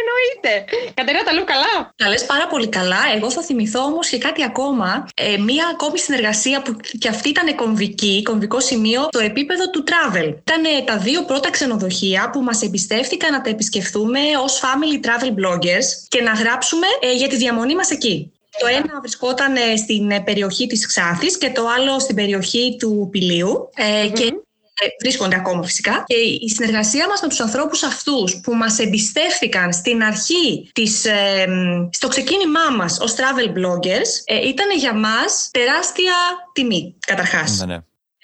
Εννοείται. 0.00 0.64
Κατερίνα, 0.94 1.24
τα 1.24 1.32
λέω 1.32 1.44
καλά; 1.44 1.92
Τα 1.96 2.08
λες 2.08 2.24
πάρα 2.24 2.46
πολύ 2.46 2.68
καλά. 2.68 2.98
Εγώ 3.14 3.30
θα 3.30 3.42
θυμηθώ 3.42 3.80
όμως 3.84 4.08
και 4.08 4.18
κάτι 4.18 4.44
ακόμα. 4.44 5.06
Ε, 5.14 5.36
μία 5.38 5.66
ακόμη 5.72 5.98
συνεργασία 5.98 6.62
που 6.62 6.76
και 6.98 7.08
αυτή 7.08 7.28
ήταν 7.28 7.54
κομβική, 7.54 8.22
κομβικό 8.22 8.60
σημείο, 8.60 9.08
το 9.10 9.18
επίπεδο 9.18 9.70
του 9.70 9.84
travel. 9.90 10.26
Ήταν 10.28 10.64
ε, 10.64 10.82
τα 10.84 10.98
δύο 10.98 11.24
πρώτα 11.24 11.50
ξενοδοχεία 11.50 12.30
που 12.30 12.40
μας 12.40 12.62
εμπιστεύτηκαν 12.62 13.32
να 13.32 13.40
τα 13.40 13.50
επισκεφθούμε 13.50 14.20
ως 14.42 14.60
family 14.62 15.06
travel 15.06 15.28
bloggers 15.28 15.86
και 16.08 16.22
να 16.22 16.32
γράψουμε 16.32 16.86
ε, 17.00 17.12
για 17.12 17.28
τη 17.28 17.36
διαμονή 17.36 17.74
μας 17.74 17.90
εκεί. 17.90 18.32
Το 18.58 18.66
ένα 18.66 19.00
βρισκόταν 19.00 19.56
ε, 19.56 19.76
στην 19.76 20.10
ε, 20.10 20.20
περιοχή 20.20 20.66
της 20.66 20.86
Ξάθης 20.86 21.38
και 21.38 21.50
το 21.50 21.66
άλλο 21.66 21.98
στην 21.98 22.16
περιοχή 22.16 22.76
του 22.78 23.08
Πηλίου. 23.10 23.70
Ε, 23.74 24.08
Και 24.08 24.32
ε, 24.74 24.86
βρίσκονται 25.00 25.36
ακόμα 25.36 25.62
φυσικά. 25.62 26.04
Και 26.06 26.14
η 26.14 26.48
συνεργασία 26.48 27.08
μας 27.08 27.20
με 27.20 27.28
τους 27.28 27.40
ανθρώπους 27.40 27.82
αυτούς 27.82 28.40
που 28.42 28.54
μας 28.54 28.78
εμπιστεύτηκαν 28.78 29.72
στην 29.72 30.02
αρχή, 30.02 30.70
της, 30.72 31.04
ε, 31.04 31.46
μ, 31.48 31.88
στο 31.92 32.08
ξεκίνημά 32.08 32.70
μας 32.76 32.98
ως 33.00 33.14
travel 33.14 33.48
bloggers, 33.48 34.10
ε, 34.24 34.48
ήταν 34.48 34.78
για 34.78 34.94
μας 34.94 35.48
τεράστια 35.50 36.12
τιμή 36.52 36.96
καταρχάς. 37.06 37.58
Ναι, 37.58 37.66
ναι. 37.66 37.78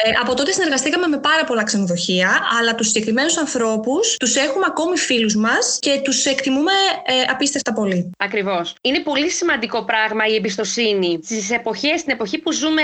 Ε, 0.04 0.11
από 0.20 0.34
τότε 0.34 0.52
συνεργαστήκαμε 0.52 1.06
με 1.06 1.18
πάρα 1.18 1.44
πολλά 1.44 1.62
ξενοδοχεία, 1.62 2.40
αλλά 2.61 2.74
τους 2.74 2.87
συγκεκριμένους 2.87 3.37
ανθρώπους 3.37 4.16
τους 4.16 4.37
έχουμε 4.37 4.64
ακόμη 4.68 4.96
φίλους 4.96 5.37
μας 5.37 5.78
και 5.80 6.00
τους 6.04 6.24
εκτιμούμε 6.24 6.72
ε, 7.06 7.12
απίστευτα 7.30 7.72
πολύ. 7.72 8.11
Ακριβώς. 8.18 8.74
Είναι 8.80 9.00
πολύ 9.00 9.30
σημαντικό 9.30 9.84
πράγμα 9.84 10.26
η 10.26 10.34
εμπιστοσύνη. 10.34 11.20
Στις 11.24 11.50
εποχές, 11.50 12.00
στην 12.00 12.12
εποχή 12.12 12.38
που 12.38 12.52
ζούμε 12.52 12.82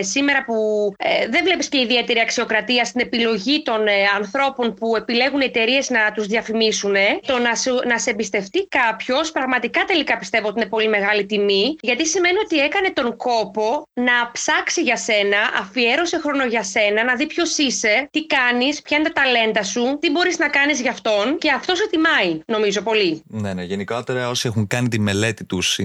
σήμερα, 0.00 0.44
που 0.44 0.54
ε, 0.98 1.28
δεν 1.28 1.44
βλέπεις 1.44 1.68
και 1.68 1.80
ιδιαίτερη 1.80 2.20
αξιοκρατία 2.20 2.84
στην 2.84 3.00
επιλογή 3.00 3.62
των 3.62 3.86
ε, 3.86 3.92
ανθρώπων 4.16 4.74
που 4.74 4.96
επιλέγουν 4.96 5.40
οι 5.40 5.44
εταιρείες 5.44 5.90
να 5.90 6.12
τους 6.12 6.26
διαφημίσουν, 6.26 6.94
ε, 6.94 7.18
το 7.26 7.38
να, 7.38 7.54
σου, 7.54 7.80
να 7.86 7.98
σε 7.98 8.10
εμπιστευτεί 8.10 8.66
κάποιος, 8.68 9.32
πραγματικά 9.32 9.84
τελικά 9.86 10.18
πιστεύω 10.18 10.48
ότι 10.48 10.60
είναι 10.60 10.68
πολύ 10.68 10.88
μεγάλη 10.88 11.26
τιμή, 11.26 11.76
γιατί 11.80 12.06
σημαίνει 12.06 12.38
ότι 12.38 12.56
έκανε 12.58 12.90
τον 12.92 13.16
κόπο 13.16 13.86
να 13.92 14.30
ψάξει 14.32 14.82
για 14.82 14.96
σένα, 14.96 15.38
αφιέρωσε 15.60 16.18
χρόνο 16.18 16.50
για 16.52 16.62
σένα, 16.62 17.04
να 17.04 17.14
δει 17.14 17.26
ποιος 17.26 17.58
είσαι, 17.58 18.08
τι 18.10 18.26
κάνεις, 18.26 18.82
ποια 18.82 18.96
είναι 18.96 19.10
τα 19.10 19.22
ταλέντα 19.22 19.62
σου, 19.62 19.98
τι 20.00 20.10
μπορείς 20.10 20.38
να 20.38 20.48
κάνεις 20.48 20.80
για 20.80 20.90
αυτόν 20.90 21.38
και 21.38 21.50
αυτός 21.50 21.78
σε 21.78 21.88
τιμάει, 21.90 22.40
νομίζω 22.46 22.82
πολύ. 22.82 23.22
Ναι, 23.26 23.54
ναι. 23.54 23.62
Γενικότερα 23.62 24.28
όσοι 24.28 24.48
έχουν 24.48 24.66
κάνει 24.66 24.88
τη 24.88 24.98
μελέτη 24.98 25.44
τους, 25.44 25.78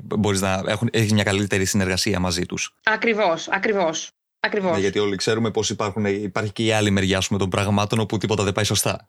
μπορείς 0.00 0.40
να 0.40 0.62
έχουν, 0.66 0.88
έχεις 0.92 1.12
μια 1.12 1.22
καλύτερη 1.22 1.64
συνεργασία 1.64 2.18
μαζί 2.20 2.46
τους. 2.46 2.74
Ακριβώς, 2.82 3.48
ακριβώς. 3.48 4.10
Ακριβώς. 4.40 4.72
Ναι, 4.72 4.78
γιατί 4.78 4.98
όλοι 4.98 5.16
ξέρουμε 5.16 5.50
πω 5.50 5.62
υπάρχει 6.04 6.52
και 6.52 6.64
η 6.64 6.72
άλλη 6.72 6.90
μεριά 6.90 7.18
ας 7.18 7.26
πούμε, 7.26 7.38
των 7.38 7.48
πραγμάτων 7.48 7.98
όπου 8.00 8.18
τίποτα 8.18 8.42
δεν 8.42 8.52
πάει 8.52 8.64
σωστά. 8.64 9.08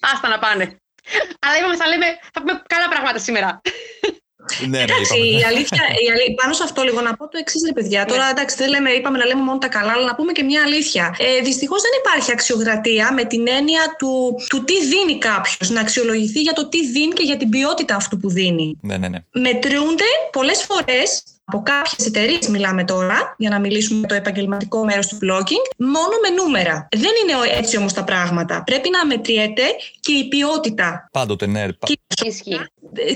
Άστα 0.00 0.28
να 0.28 0.38
πάνε. 0.38 0.76
Αλλά 1.38 1.58
είπαμε, 1.58 1.76
θα 1.76 1.86
λέμε, 1.88 2.06
θα 2.32 2.40
πούμε 2.40 2.62
καλά 2.66 2.88
πράγματα 2.88 3.18
σήμερα. 3.18 3.60
Ναι, 4.60 4.66
ναι, 4.66 4.82
Εντάξει, 4.82 5.16
είπαμε. 5.18 5.40
η 5.40 5.42
αλήθεια, 5.50 5.82
η 6.04 6.06
αλή- 6.12 6.34
πάνω 6.40 6.52
σε 6.52 6.62
αυτό 6.62 6.82
λίγο 6.82 7.00
να 7.00 7.16
πω 7.16 7.28
το 7.28 7.38
εξής, 7.38 7.62
ρε 7.66 7.72
παιδιά. 7.72 8.04
Τώρα, 8.04 8.24
εντάξει, 8.30 8.56
δεν 8.56 8.68
λέμε, 8.68 8.90
είπαμε 8.90 9.18
να 9.18 9.26
λέμε 9.26 9.42
μόνο 9.42 9.58
τα 9.58 9.68
καλά, 9.68 9.92
αλλά 9.92 10.04
να 10.04 10.14
πούμε 10.14 10.32
και 10.32 10.42
μια 10.42 10.62
αλήθεια. 10.62 11.14
Ε, 11.18 11.40
Δυστυχώς 11.40 11.80
δεν 11.82 11.90
υπάρχει 12.04 12.32
αξιοκρατία 12.32 13.12
με 13.12 13.24
την 13.24 13.48
έννοια 13.48 13.82
του, 13.98 14.34
του 14.48 14.64
τι 14.64 14.84
δίνει 14.86 15.18
κάποιος. 15.18 15.70
Να 15.70 15.80
αξιολογηθεί 15.80 16.40
για 16.40 16.52
το 16.52 16.68
τι 16.68 16.86
δίνει 16.86 17.12
και 17.12 17.22
για 17.22 17.36
την 17.36 17.48
ποιότητα 17.48 17.94
αυτού 17.96 18.16
που 18.16 18.30
δίνει. 18.30 18.78
Ναι, 18.82 18.96
ναι, 18.96 19.08
ναι. 19.08 19.18
Μετρούνται 19.32 20.10
πολλές 20.32 20.62
φορές 20.62 21.22
από 21.44 21.62
κάποιες 21.62 22.06
εταιρείες, 22.06 22.48
μιλάμε 22.48 22.84
τώρα, 22.84 23.34
για 23.38 23.50
να 23.50 23.60
μιλήσουμε 23.60 23.98
για 23.98 24.08
το 24.08 24.14
επαγγελματικό 24.14 24.84
μέρος 24.84 25.06
του 25.06 25.18
blogging, 25.22 25.64
μόνο 25.76 26.14
με 26.22 26.28
νούμερα. 26.42 26.88
Δεν 26.96 27.10
είναι 27.22 27.56
έτσι 27.58 27.76
όμως 27.76 27.92
τα 27.92 28.04
πράγματα. 28.04 28.62
Πρέπει 28.66 28.90
να 28.90 29.06
μετριέται 29.06 29.62
και 30.00 30.12
η 30.12 30.28
ποιότητα 30.28 31.08
Πάντοτε, 31.12 31.46
ναι. 31.46 31.72
πα- 31.72 31.86
και 31.86 32.28
Ισχύει. 32.28 32.60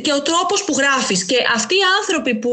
και 0.03 0.13
ο 0.13 0.23
τρόπος 0.23 0.65
που 0.65 0.75
γράφεις 0.79 1.25
και 1.25 1.37
αυτοί 1.55 1.75
οι 1.75 1.85
άνθρωποι 2.01 2.35
που 2.35 2.51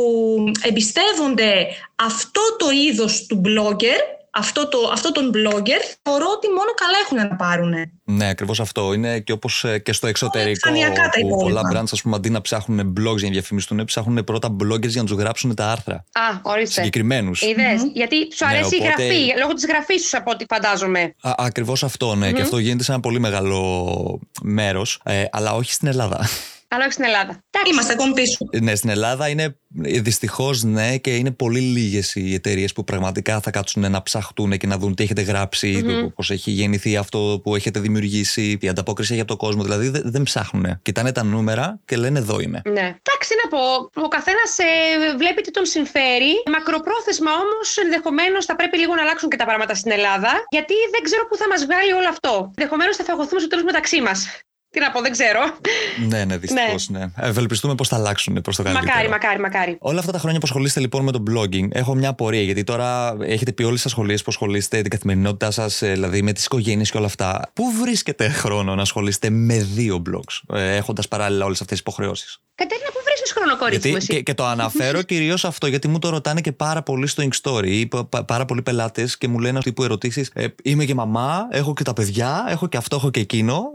εμπιστεύονται 0.61 1.67
αυτό 1.95 2.41
το 2.57 2.65
είδος 2.69 3.25
του 3.25 3.41
blogger 3.45 3.99
αυτό, 4.35 4.67
το, 4.67 4.77
αυτό 4.93 5.11
τον 5.11 5.31
blogger, 5.33 5.81
θεωρώ 6.01 6.25
ότι 6.35 6.47
μόνο 6.47 6.71
καλά 6.75 6.97
έχουν 7.05 7.17
να 7.29 7.35
πάρουν. 7.35 7.73
Ναι, 8.03 8.29
ακριβώς 8.29 8.59
αυτό. 8.59 8.93
Είναι 8.93 9.19
και 9.19 9.31
όπως 9.31 9.65
και 9.83 9.93
στο 9.93 10.07
εξωτερικό. 10.07 10.49
επιφανειακά 10.69 11.01
τα 11.03 11.09
Που 11.19 11.27
υπόλοιπα. 11.27 11.61
πολλά 11.61 11.81
brands, 11.81 11.87
ας 11.91 12.01
πούμε, 12.01 12.15
αντί 12.15 12.29
να 12.29 12.41
ψάχνουν 12.41 12.93
blogs 12.99 13.17
για 13.17 13.27
να 13.27 13.33
διαφημιστούν, 13.33 13.85
ψάχνουν 13.85 14.23
πρώτα 14.23 14.55
bloggers 14.63 14.87
για 14.89 15.01
να 15.01 15.07
τους 15.07 15.17
γράψουν 15.17 15.55
τα 15.55 15.67
άρθρα. 15.71 15.95
Α, 15.95 16.21
ορίστε. 16.41 16.73
Συγκεκριμένους. 16.73 17.41
Είδες. 17.41 17.81
Γιατί 17.93 18.15
σου 18.15 18.45
Ναι, 18.45 18.51
αρέσει 18.55 18.75
η 18.75 18.79
οπότε- 18.81 19.03
γραφή, 19.03 19.33
λόγω 19.39 19.53
της 19.53 19.65
γραφής 19.65 20.07
σου 20.07 20.17
από 20.17 20.31
ό,τι 20.31 20.45
φαντάζομαι. 20.49 21.15
Ακριβώς 21.21 21.83
αυτό, 21.83 22.15
ναι. 22.15 22.31
Και 22.31 22.41
αυτό 22.41 22.57
γίνεται 22.57 22.83
σε 22.83 22.91
ένα 22.91 22.99
πολύ 23.01 23.19
μεγάλο 23.19 24.19
μέρος, 24.41 24.99
ε, 25.03 25.23
αλλά 25.31 25.53
όχι 25.53 25.71
στην 25.73 25.87
Ελλάδα. 25.87 26.27
Αλλά 26.73 26.83
όχι 26.83 26.93
στην 26.93 27.05
Ελλάδα. 27.05 27.43
Εντάξει. 27.49 27.71
Είμαστε 27.73 27.93
ακόμη 27.93 28.13
πίσω. 28.13 28.37
Ναι, 28.61 28.75
στην 28.75 28.89
Ελλάδα 28.89 29.27
είναι 29.27 29.57
δυστυχώς 30.07 30.63
ναι 30.63 30.97
και 30.97 31.15
είναι 31.15 31.31
πολύ 31.31 31.59
λίγες 31.59 32.15
οι 32.15 32.33
εταιρείες 32.33 32.73
που 32.73 32.83
πραγματικά 32.83 33.39
θα 33.39 33.51
κάτσουν 33.51 33.91
να 33.91 34.01
ψαχτούν 34.03 34.57
και 34.57 34.67
να 34.67 34.77
δουν 34.77 34.95
τι 34.95 35.03
έχετε 35.03 35.21
γράψει, 35.21 35.83
mm-hmm. 35.85 36.13
πώς 36.15 36.31
έχει 36.31 36.51
γεννηθεί 36.51 36.97
αυτό 36.97 37.39
που 37.43 37.55
έχετε 37.55 37.79
δημιουργήσει, 37.79 38.57
τι 38.57 38.67
ανταπόκριση 38.67 39.11
έχει 39.11 39.21
από 39.21 39.29
τον 39.29 39.37
κόσμο. 39.37 39.63
Δηλαδή 39.63 39.89
δεν, 39.89 40.01
δεν 40.05 40.23
ψάχνουν. 40.23 40.79
Κοιτάνε 40.81 41.11
τα 41.11 41.23
νούμερα 41.23 41.79
και 41.85 41.95
λένε 41.97 42.19
εδώ 42.19 42.39
είμαι. 42.39 42.61
Ναι. 42.65 42.87
Εντάξει, 43.01 43.31
να 43.43 43.49
πω. 43.53 43.63
Ο 44.05 44.07
καθένας 44.07 44.57
ε, 44.57 44.65
βλέπει 45.17 45.41
τι 45.41 45.51
τον 45.51 45.65
συμφέρει. 45.65 46.33
Μακροπρόθεσμα 46.51 47.31
όμως, 47.31 47.77
ενδεχομένως 47.77 48.45
θα 48.45 48.55
πρέπει 48.55 48.77
λίγο 48.77 48.95
να 48.95 49.01
αλλάξουν 49.01 49.29
και 49.29 49.37
τα 49.37 49.45
πράγματα 49.45 49.75
στην 49.75 49.91
Ελλάδα. 49.91 50.31
Γιατί 50.49 50.73
δεν 50.91 51.01
ξέρω 51.03 51.23
πού 51.29 51.35
θα 51.35 51.47
μας 51.47 51.65
βγάλει 51.65 51.91
όλο 51.99 52.09
αυτό. 52.09 52.51
Ενδεχομένως 52.57 52.95
θα 52.95 53.03
φαγωθούμε 53.03 53.39
στο 53.39 53.49
τέλος 53.49 53.65
μεταξύ 53.65 54.01
μας. 54.01 54.19
Τι 54.73 54.79
να 54.79 54.91
πω, 54.91 55.01
δεν 55.01 55.11
ξέρω. 55.11 55.39
Ναι, 56.07 56.25
ναι, 56.25 56.37
δυστυχώς. 56.37 56.89
Ναι. 56.89 57.05
Ευελπιστούμε 57.15 57.75
πώς 57.75 57.87
θα 57.87 57.95
αλλάξουν 57.95 58.41
προς 58.41 58.55
το 58.55 58.63
καλύτερο. 58.63 58.87
μακάρι, 58.87 59.09
μακάρι, 59.09 59.39
μακάρι. 59.39 59.77
Όλα 59.79 59.99
αυτά 59.99 60.11
τα 60.11 60.19
χρόνια 60.19 60.39
που 60.39 60.45
ασχολείστε 60.45 60.79
λοιπόν 60.79 61.03
με 61.03 61.11
το 61.11 61.23
blogging, 61.31 61.67
έχω 61.71 61.95
μια 61.95 62.09
απορία. 62.09 62.41
Γιατί 62.41 62.63
τώρα 62.63 63.15
έχετε 63.21 63.51
πει 63.51 63.63
όλες 63.63 63.75
τις 63.75 63.85
ασχολίες 63.85 64.21
που 64.21 64.27
ασχολείστε, 64.29 64.81
την 64.81 64.89
καθημερινότητά 64.89 65.51
σας, 65.51 65.79
δηλαδή 65.79 66.21
με 66.21 66.33
τις 66.33 66.45
οικογένειες 66.45 66.91
και 66.91 66.97
όλα 66.97 67.05
αυτά. 67.05 67.51
Πού 67.53 67.63
βρίσκετε 67.81 68.29
χρόνο 68.29 68.75
να 68.75 68.81
ασχολείστε 68.81 69.29
με 69.29 69.57
δύο 69.57 70.01
blogs, 70.09 70.57
ε, 70.57 70.75
έχοντας 70.75 71.07
παράλληλα 71.07 71.45
όλες 71.45 71.61
αυτές 71.61 71.81
τις 71.81 71.91
υποχρεώσεις; 71.91 72.41
Κατέρινα, 72.55 72.89
πού 72.93 72.99
βρίσκει 73.23 73.39
χρόνο, 73.39 73.57
κορίτσι 73.57 73.87
μου, 73.89 73.91
Γιατί, 73.97 74.05
εσύ; 74.11 74.17
και, 74.17 74.21
και 74.31 74.33
το 74.33 74.45
αναφέρω 74.45 75.01
κυρίως 75.11 75.45
αυτό, 75.45 75.67
γιατί 75.67 75.87
μου 75.87 75.99
το 75.99 76.09
ρωτάνε 76.09 76.41
και 76.41 76.51
πάρα 76.51 76.83
πολύ 76.83 77.07
στο 77.07 77.23
Ink 77.23 77.33
Story. 77.41 77.65
ή 77.67 77.85
πα- 77.85 78.05
πα- 78.05 78.23
Πάρα 78.25 78.45
πολλοί 78.45 78.61
πελάτες 78.61 79.17
και 79.17 79.27
μου 79.27 79.39
λένε 79.39 79.59
τύπου 79.59 79.83
ερωτήσεις. 79.83 80.31
Ε, 80.33 80.45
είμαι 80.63 80.85
και 80.85 80.93
μαμά, 80.93 81.47
έχω 81.51 81.73
και 81.73 81.83
τα 81.83 81.93
παιδιά, 81.93 82.45
έχω 82.49 82.67
και 82.67 82.77
αυτό, 82.77 82.95
έχω 82.95 83.09
και 83.11 83.19
εκείνο. 83.19 83.71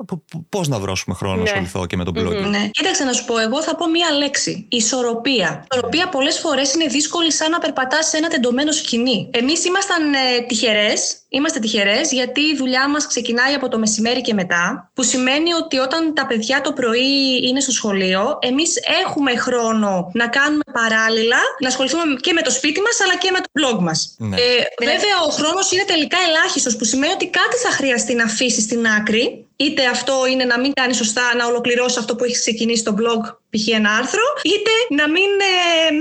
Πώς 0.49 0.69
να 0.69 0.79
βρώσουμε 0.79 1.15
χρόνο 1.15 1.35
να 1.37 1.43
Ναι. 1.43 1.49
ασχοληθώ 1.49 1.87
και 1.87 1.97
με 1.97 2.05
το 2.05 2.13
blogging. 2.15 2.49
Ναι. 2.51 2.69
Κοίταξε 2.71 3.05
να 3.05 3.13
σου 3.13 3.25
πω, 3.25 3.39
εγώ 3.39 3.63
θα 3.63 3.77
πω 3.77 3.91
μία 3.91 4.11
λέξη. 4.19 4.67
Ισορροπία. 4.69 5.65
Ισορροπία 5.73 6.09
πολλές 6.09 6.39
φορές 6.39 6.75
είναι 6.75 6.87
δύσκολη 6.87 7.33
σαν 7.33 7.51
να 7.51 7.59
περπατάς 7.59 8.07
σε 8.09 8.17
ένα 8.17 8.29
τεντωμένο 8.29 8.73
σκηνή. 8.73 9.29
Εμείς 9.33 9.65
ήμασταν 9.65 10.13
ε, 10.13 10.19
τυχερές. 10.49 11.17
Είμαστε 11.31 11.59
τυχερές 11.59 12.13
γιατί 12.13 12.41
η 12.41 12.57
δουλειά 12.57 12.89
μας 12.89 13.07
ξεκινάει 13.07 13.55
από 13.55 13.69
το 13.69 13.79
μεσημέρι 13.79 14.21
και 14.21 14.35
μετά. 14.35 14.91
Που 14.95 15.03
σημαίνει 15.03 15.53
ότι 15.53 15.79
όταν 15.79 16.15
τα 16.15 16.27
παιδιά 16.27 16.61
το 16.61 16.73
πρωί 16.73 17.41
είναι 17.49 17.61
στο 17.61 17.71
σχολείο, 17.73 18.39
εμείς 18.41 18.75
έχουμε 19.05 19.31
χρόνο 19.39 20.11
να 20.15 20.29
κάνουμε 20.29 20.67
παράλληλα, 20.73 21.41
να 21.63 21.69
ασχοληθούμε 21.69 22.03
και 22.21 22.33
με 22.33 22.43
το 22.43 22.51
σπίτι 22.51 22.81
μας 22.81 23.01
αλλά 23.05 23.17
και 23.17 23.31
με 23.31 23.41
το 23.45 23.49
blog 23.59 23.79
μας. 23.83 24.15
Ναι. 24.19 24.37
Ε, 24.37 24.85
βέβαια, 24.85 25.17
ο 25.29 25.31
χρόνος 25.31 25.73
είναι 25.73 25.85
τελικά 25.87 26.19
ελάχιστος, 26.29 26.77
που 26.77 26.85
σημαίνει 26.85 27.13
ότι 27.13 27.27
κάτι 27.29 27.57
θα 27.65 27.71
χρειαστεί 27.71 28.15
να 28.15 28.25
αφήσει 28.25 28.61
στην 28.61 28.87
άκρη. 28.87 29.43
Είτε 29.57 29.87
αυτό 29.87 30.15
είναι 30.31 30.45
να 30.45 30.59
μην 30.61 30.73
κάνει 30.73 30.95
σωστά, 30.95 31.35
να 31.37 31.47
ολοκληρώσεις 31.47 31.99
αυτό 31.99 32.17
που 32.17 32.25
έχεις 32.25 32.39
ξεκινήσει 32.39 32.81
στο 32.81 32.95
blog, 33.01 33.23
π.χ. 33.51 33.69
ένα 33.69 33.91
άρθρο, 33.91 34.23
είτε 34.43 34.73
να 35.01 35.09
μην, 35.09 35.31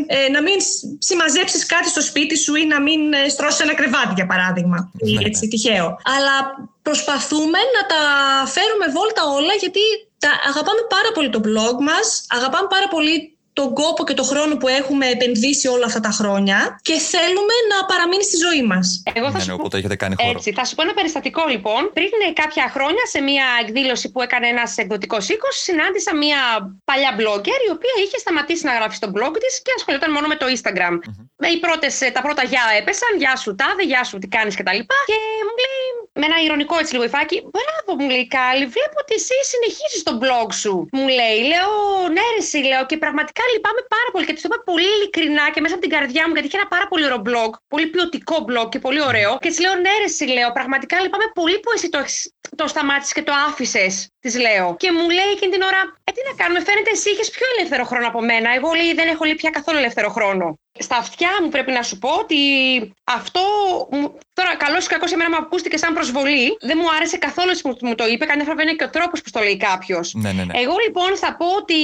ε, 0.10 0.16
ε, 0.26 0.30
να 0.30 0.42
μην 0.42 0.56
συμμαζέψεις 1.00 1.66
κάτι 1.66 1.90
στο 1.90 2.02
σπίτι 2.02 2.38
σου 2.38 2.56
ή 2.56 2.66
να 2.66 2.82
μην 2.82 3.14
ε, 3.14 3.30
στρώσεις 3.30 3.60
ένα 3.60 3.76
κρεβάτι, 3.76 4.14
για 4.16 4.26
παράδειγμα. 4.26 4.92
Ή 4.98 5.14
Ναι. 5.14 5.26
έτσι, 5.26 5.48
τυχαίο. 5.48 5.98
Αλλά 6.16 6.36
προσπαθούμε 6.82 7.60
να 7.76 7.82
τα 7.92 8.02
φέρουμε 8.56 8.86
βόλτα 8.96 9.24
όλα, 9.38 9.54
γιατί 9.60 9.80
τα, 10.20 10.30
αγαπάμε 10.50 10.82
πάρα 10.96 11.12
πολύ 11.14 11.30
το 11.30 11.42
blog 11.48 11.78
μας, 11.90 12.26
αγαπάμε 12.30 12.68
πάρα 12.76 12.88
πολύ 12.88 13.32
τον 13.60 13.74
κόπο 13.74 14.02
και 14.08 14.14
τον 14.20 14.26
χρόνο 14.32 14.54
που 14.58 14.68
έχουμε 14.80 15.06
επενδύσει 15.16 15.68
όλα 15.76 15.86
αυτά 15.90 16.00
τα 16.08 16.12
χρόνια 16.20 16.80
και 16.88 16.96
θέλουμε 17.14 17.56
να 17.72 17.78
παραμείνει 17.92 18.24
στη 18.30 18.38
ζωή 18.46 18.64
μας. 18.72 18.86
Εγώ 19.18 19.28
θα 19.34 19.38
Ναι, 19.38 19.44
σου 19.44 19.50
ναι, 19.50 19.56
πω- 19.56 19.60
οπότε 19.62 19.78
έχετε 19.78 19.96
κάνει 19.96 20.16
χώρο. 20.22 20.30
Έτσι, 20.38 20.50
θα 20.58 20.64
σου 20.66 20.76
πω 20.76 20.82
ένα 20.88 20.94
περιστατικό 21.00 21.44
λοιπόν. 21.54 21.82
Πριν 21.98 22.10
ε, 22.28 22.32
κάποια 22.42 22.66
χρόνια, 22.76 23.04
σε 23.14 23.20
μια 23.30 23.46
εκδήλωση 23.64 24.08
που 24.12 24.20
έκανε 24.26 24.48
ένας 24.48 24.78
εκδοτικός 24.84 25.24
οίκος, 25.34 25.56
συνάντησα 25.68 26.12
μια 26.24 26.40
παλιά 26.90 27.12
blogger 27.20 27.60
η 27.68 27.72
οποία 27.78 27.96
είχε 28.04 28.18
σταματήσει 28.18 28.64
να 28.70 28.74
γράφει 28.78 28.96
στο 29.02 29.08
blog 29.16 29.34
της 29.44 29.54
και 29.66 29.72
ασχολιόταν 29.78 30.12
μόνο 30.16 30.28
με 30.32 30.36
το 30.42 30.46
Instagram. 30.56 30.94
Με 31.42 31.48
οι 31.54 31.58
πρώτες, 31.66 31.94
ε, 32.02 32.10
τα 32.16 32.22
πρώτα 32.26 32.44
γεια 32.52 32.64
έπεσαν, 32.80 33.12
γεια 33.22 33.34
σου 33.42 33.56
τάδε, 33.62 33.84
γεια 33.92 34.04
σου 34.10 34.16
τι 34.22 34.28
κάνεις 34.36 34.56
κτλ. 34.60 34.80
Και, 34.90 34.96
και 35.10 35.18
μου 35.48 35.56
λέει 35.66 35.77
με 36.20 36.26
ένα 36.30 36.38
ηρωνικό 36.46 36.76
έτσι 36.82 36.92
λίγο 36.96 37.06
υφάκι, 37.10 37.38
Μπράβο, 37.54 37.90
μου 38.00 38.08
λέει 38.14 38.28
Κάλλη, 38.36 38.66
βλέπω 38.76 38.98
ότι 39.04 39.14
εσύ 39.20 39.36
συνεχίζεις 39.52 40.02
το 40.08 40.14
blog 40.24 40.50
σου. 40.62 40.74
Μου 40.98 41.08
λέει, 41.20 41.38
λέω, 41.52 41.72
ναι, 42.16 42.26
ρε, 42.34 42.42
εσύ, 42.44 42.58
λέω, 42.72 42.84
και 42.90 42.98
πραγματικά 43.04 43.44
λυπάμαι 43.54 43.82
πάρα 43.96 44.10
πολύ. 44.14 44.26
Και 44.28 44.34
της 44.36 44.42
το 44.46 44.50
είπα 44.52 44.60
πολύ 44.72 44.90
ειλικρινά 44.96 45.46
και 45.54 45.62
μέσα 45.64 45.74
από 45.78 45.84
την 45.86 45.92
καρδιά 45.96 46.24
μου, 46.26 46.34
γιατί 46.36 46.48
είχε 46.48 46.58
ένα 46.62 46.68
πάρα 46.76 46.86
πολύ 46.92 47.04
ωραίο 47.08 47.22
blog, 47.30 47.52
πολύ 47.74 47.88
ποιοτικό 47.94 48.38
blog 48.50 48.68
και 48.74 48.80
πολύ 48.86 49.02
ωραίο. 49.10 49.32
Και 49.44 49.50
της 49.52 49.60
λέω, 49.64 49.74
ναι, 49.86 49.94
ρε, 50.02 50.08
εσύ, 50.12 50.26
λέω, 50.38 50.50
πραγματικά 50.60 50.96
λυπάμαι 51.04 51.28
πολύ 51.40 51.58
που 51.64 51.70
εσύ 51.76 51.88
το, 51.94 51.98
έχεις- 52.04 52.28
το 52.56 52.66
σταμάτησες 52.74 53.14
και 53.18 53.24
το 53.30 53.34
άφησες. 53.48 53.94
Της 54.28 54.40
λέω. 54.40 54.76
Και 54.84 54.92
μου 54.92 55.06
λέει 55.18 55.30
εκείνη 55.36 55.52
την 55.52 55.62
ώρα, 55.70 55.82
Ε, 56.08 56.12
τι 56.16 56.22
να 56.30 56.34
κάνουμε, 56.44 56.60
φαίνεται 56.68 56.92
εσύ 56.94 57.10
είχες 57.10 57.30
πιο 57.30 57.46
ελεύθερο 57.58 57.84
χρόνο 57.92 58.08
από 58.08 58.22
μένα. 58.30 58.50
Εγώ 58.58 58.70
λέει, 58.80 58.94
δεν 59.00 59.08
έχω 59.14 59.24
λέει 59.26 59.36
πια 59.42 59.50
καθόλου 59.58 59.78
ελεύθερο 59.78 60.10
χρόνο. 60.18 60.46
Στα 60.80 60.96
αυτιά 61.04 61.32
μου 61.42 61.50
πρέπει 61.56 61.72
να 61.72 61.82
σου 61.90 61.98
πω 62.04 62.10
ότι 62.24 62.40
αυτό. 63.20 63.42
μου- 63.92 64.12
Τώρα, 64.40 64.52
καλός 64.66 64.86
ή 64.86 64.90
κακός, 64.94 65.12
εμένα 65.16 65.30
μου 65.30 65.40
ακούστηκε 65.44 65.78
σαν 65.84 65.94
προσβολή. 65.98 66.48
Δεν 66.70 66.78
μου 66.82 66.88
άρεσε 66.96 67.18
καθόλου 67.28 67.50
έτσι 67.54 67.62
που 67.66 67.78
μου 67.82 67.96
το 68.02 68.06
είπε. 68.12 68.24
Κανένα 68.26 68.46
φορά 68.50 68.62
είναι 68.64 68.76
και 68.80 68.84
ο 68.84 68.90
τρόπος 68.98 69.18
που 69.22 69.30
στο 69.34 69.40
λέει 69.48 69.58
κάποιος. 69.70 70.06
Ναι, 70.24 70.32
ναι, 70.38 70.44
ναι. 70.48 70.54
Εγώ 70.64 70.76
λοιπόν 70.86 71.10
θα 71.24 71.30
πω 71.40 71.48
ότι 71.62 71.78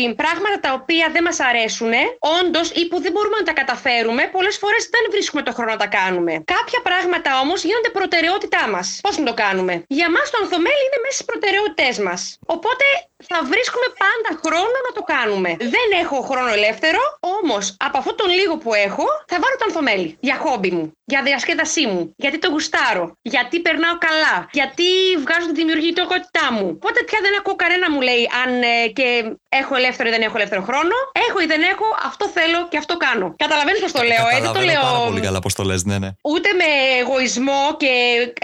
οι 0.00 0.14
πράγματα 0.22 0.56
τα 0.66 0.70
οποία 0.80 1.06
δεν 1.14 1.22
μας 1.28 1.38
αρέσουν, 1.48 1.92
όντως 2.38 2.66
ή 2.80 2.82
που 2.88 2.96
δεν 3.04 3.12
μπορούμε 3.14 3.36
να 3.42 3.46
τα 3.50 3.54
καταφέρουμε, 3.60 4.22
πολλές 4.36 4.56
φορές 4.62 4.82
δεν 4.94 5.04
βρίσκουμε 5.14 5.42
το 5.46 5.52
χρόνο 5.56 5.70
να 5.76 5.80
τα 5.84 5.86
κάνουμε. 6.00 6.32
Κάποια 6.54 6.80
πράγματα 6.88 7.30
όμως 7.44 7.58
γίνονται 7.68 7.90
προτεραιότητά 7.98 8.62
μας. 8.74 8.86
Πώς 9.06 9.14
να 9.18 9.24
το 9.30 9.34
κάνουμε; 9.44 9.72
Για 9.98 10.08
μας 10.14 10.26
το 10.32 10.36
ανθομέλι 10.42 10.82
είναι 10.86 10.98
μέσα 11.04 11.14
στις 11.18 11.26
προτεραιότητές 11.30 11.89
μας. 11.98 12.38
Οπότε 12.46 12.84
θα 13.28 13.38
βρίσκουμε 13.52 13.88
πάντα 14.04 14.30
χρόνο 14.44 14.76
να 14.86 14.92
το 14.96 15.02
κάνουμε. 15.14 15.50
Δεν 15.74 15.88
έχω 16.02 16.16
χρόνο 16.20 16.52
ελεύθερο, 16.58 17.02
όμως 17.38 17.76
από 17.78 17.98
αυτό 17.98 18.14
τον 18.14 18.30
λίγο 18.38 18.54
που 18.62 18.74
έχω 18.74 19.04
θα 19.30 19.36
βάλω 19.42 19.56
το 19.58 19.64
ανθομέλι 19.68 20.16
για 20.20 20.36
χόμπι 20.42 20.70
μου, 20.70 20.92
για 21.04 21.22
διασκέδασή 21.22 21.86
μου, 21.86 22.14
γιατί 22.16 22.38
το 22.38 22.48
γουστάρω, 22.50 23.04
γιατί 23.22 23.56
περνάω 23.60 23.96
καλά, 24.08 24.36
γιατί 24.58 24.88
βγάζω 25.22 25.46
τη 25.46 25.54
δημιουργητικότητά 25.60 26.46
μου. 26.56 26.66
Οπότε 26.78 26.98
πια 27.08 27.18
δεν 27.22 27.32
ακούω 27.38 27.56
κανένα 27.64 27.90
μου 27.90 28.00
λέει 28.00 28.22
αν 28.42 28.50
ε, 28.62 28.88
και 28.98 29.06
έχω 29.48 29.74
ελεύθερο 29.80 30.08
ή 30.08 30.12
δεν 30.12 30.22
έχω 30.22 30.36
ελεύθερο 30.36 30.62
χρόνο. 30.62 30.94
Έχω 31.28 31.38
ή 31.40 31.46
δεν 31.46 31.62
έχω, 31.72 31.86
αυτό 32.10 32.24
θέλω 32.36 32.68
και 32.70 32.78
αυτό 32.82 32.96
κάνω. 32.96 33.26
Καταλαβαίνεις 33.44 33.80
πώς 33.80 33.92
το 33.92 34.02
λέω, 34.02 34.24
ε, 34.28 34.30
δεν 34.30 34.42
το 34.42 34.46
Καταλαβαίνω 34.46 34.72
λέω 34.72 34.82
πάρα 34.82 35.06
πολύ 35.08 35.20
καλά 35.20 35.38
πώς 35.44 35.54
το 35.54 35.62
λες, 35.62 35.84
ναι, 35.84 35.98
ναι. 35.98 36.10
ούτε 36.32 36.48
με 36.60 36.68
εγωισμό 37.00 37.62
και 37.82 37.92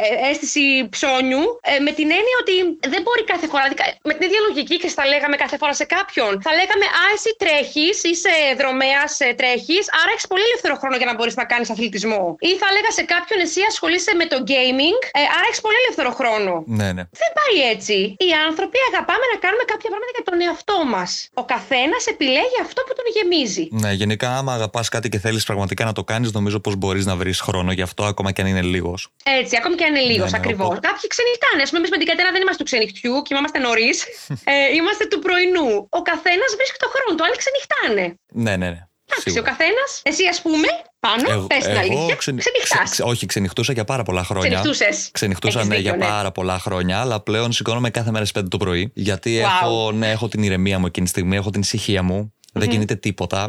ε, 0.04 0.28
αίσθηση 0.30 0.88
ψώνιου, 0.94 1.44
ε, 1.70 1.78
με 1.86 1.92
την 1.98 2.08
έννοια 2.18 2.36
ότι 2.42 2.54
δεν 2.92 3.00
μπορεί 3.04 3.22
κάθε 3.32 3.46
φορά. 3.52 3.64
δηλαδή, 3.68 3.92
Με 4.08 4.12
την 4.14 4.22
ίδια 4.28 4.40
λογική 4.48 4.65
και 4.82 4.88
στα 4.94 5.04
λέγαμε 5.12 5.36
κάθε 5.36 5.56
φορά 5.60 5.74
σε 5.80 5.84
κάποιον. 5.96 6.32
Θα 6.46 6.52
λέγαμε 6.60 6.84
Α, 7.02 7.04
εσύ 7.16 7.30
τρέχεις, 7.42 7.96
είσαι 8.10 8.34
δρομέας, 8.60 9.10
τρέχεις, 9.40 9.84
άρα 10.00 10.10
έχεις 10.14 10.26
πολύ 10.32 10.44
ελεύθερο 10.48 10.74
χρόνο 10.80 10.96
για 11.00 11.08
να 11.10 11.14
μπορείς 11.16 11.34
να 11.40 11.44
κάνεις 11.52 11.68
αθλητισμό. 11.74 12.22
Ή 12.50 12.50
θα 12.62 12.68
λέγα 12.76 12.90
σε 12.98 13.02
κάποιον, 13.14 13.38
εσύ 13.46 13.60
ασχολείσαι 13.70 14.12
με 14.20 14.26
το 14.32 14.38
gaming, 14.52 14.98
ε, 15.20 15.22
άρα 15.36 15.46
έχεις 15.50 15.60
πολύ 15.66 15.78
ελεύθερο 15.82 16.10
χρόνο. 16.20 16.52
Ναι, 16.78 16.88
ναι. 16.96 17.02
Δεν 17.22 17.30
πάει 17.38 17.56
έτσι. 17.74 17.96
Οι 18.26 18.30
άνθρωποι 18.48 18.78
αγαπάμε 18.90 19.24
να 19.32 19.38
κάνουμε 19.44 19.64
κάποια 19.72 19.88
πράγματα 19.92 20.12
για 20.16 20.24
τον 20.28 20.36
εαυτό 20.46 20.76
μας. 20.94 21.10
Ο 21.42 21.44
καθένας 21.54 22.02
επιλέγει 22.14 22.58
αυτό 22.66 22.80
που 22.86 22.92
τον 22.98 23.06
γεμίζει. 23.16 23.64
Ναι, 23.82 23.90
γενικά, 24.02 24.28
άμα 24.38 24.52
αγαπάς 24.58 24.86
κάτι 24.94 25.06
και 25.12 25.18
θέλεις 25.24 25.44
πραγματικά 25.50 25.82
να 25.90 25.94
το 25.98 26.02
κάνεις, 26.10 26.28
νομίζω 26.38 26.58
πως 26.64 26.74
μπορείς 26.80 27.04
να 27.10 27.14
βρεις 27.20 27.38
χρόνο 27.46 27.70
γι' 27.78 27.86
αυτό, 27.88 28.02
ακόμα 28.12 28.28
και 28.32 28.40
αν 28.42 28.46
είναι 28.52 28.62
λίγος. 28.74 29.00
Έτσι, 29.40 29.54
ακόμη 29.60 29.74
και 29.78 29.84
αν 29.84 29.94
είναι 29.94 30.04
λίγος 30.12 30.30
Ναι, 30.32 30.38
ναι, 30.38 30.44
ακριβώς. 30.44 30.66
οπότε- 30.66 30.86
Κάποιοι 30.88 31.06
ξενυχτάνε. 31.14 31.60
Α 31.62 31.66
πούμε, 31.68 31.78
εμείς 31.82 31.90
με 31.94 31.98
την 32.00 32.06
Κατένα 32.10 32.30
δεν 32.34 32.40
είμαστε 32.42 32.60
του 32.62 32.68
ξενυχτιού, 32.70 33.22
κοιμάμαστε 33.26 33.58
νωρίς. 33.58 33.96
ε, 34.44 34.52
είμαστε 34.76 35.04
του 35.10 35.18
πρωινού. 35.18 35.68
Ο 35.98 36.00
καθένας 36.10 36.50
βρίσκει 36.58 36.78
το 36.84 36.88
χρόνο 36.94 37.10
του, 37.16 37.24
άλλοι 37.26 37.36
ξενυχτάνε. 37.42 38.04
Ναι, 38.44 38.56
ναι, 38.62 38.68
ναι. 38.74 38.80
Εντάξει, 39.08 39.28
ο 39.28 39.32
Σίγουρα. 39.32 39.50
καθένας, 39.50 40.00
εσύ 40.02 40.26
ας 40.26 40.42
πούμε, 40.42 40.66
πάνω, 41.00 41.46
πες 41.46 41.64
την 41.64 41.76
αλήθεια. 41.76 42.14
ξενι- 42.14 42.40
Ξενυχτάς. 42.40 42.68
ξε- 42.78 42.90
ξε- 42.90 43.06
όχι, 43.06 43.26
ξενυχτούσα 43.26 43.72
για 43.72 43.84
πάρα 43.84 44.02
πολλά 44.02 44.24
χρόνια. 44.24 44.48
Ξενυχτούσες. 44.48 45.08
Ξενυχτούσα, 45.12 45.58
Έχεις 45.58 45.70
ναι, 45.70 45.76
δίκιο, 45.76 45.94
για 45.94 46.04
ναι. 46.06 46.12
πάρα 46.12 46.32
πολλά 46.32 46.58
χρόνια, 46.58 47.00
αλλά 47.00 47.20
πλέον 47.20 47.52
σηκώνομαι 47.52 47.90
κάθε 47.90 48.10
μέρα 48.10 48.24
στις 48.24 48.42
5 48.42 48.48
το 48.50 48.56
πρωί. 48.56 48.90
Γιατί 48.94 49.40
Wow. 49.42 49.44
έχω, 49.62 49.92
ναι, 49.92 50.10
έχω 50.10 50.28
την 50.28 50.42
ηρεμία 50.42 50.78
μου 50.78 50.86
εκείνη 50.86 51.04
τη 51.06 51.10
στιγμή, 51.12 51.36
έχω 51.36 51.50
την 51.50 51.60
ησυχία 51.60 52.02
μου. 52.02 52.34
Δεν 52.58 52.68
κινείται 52.68 52.94
τίποτα. 52.94 53.46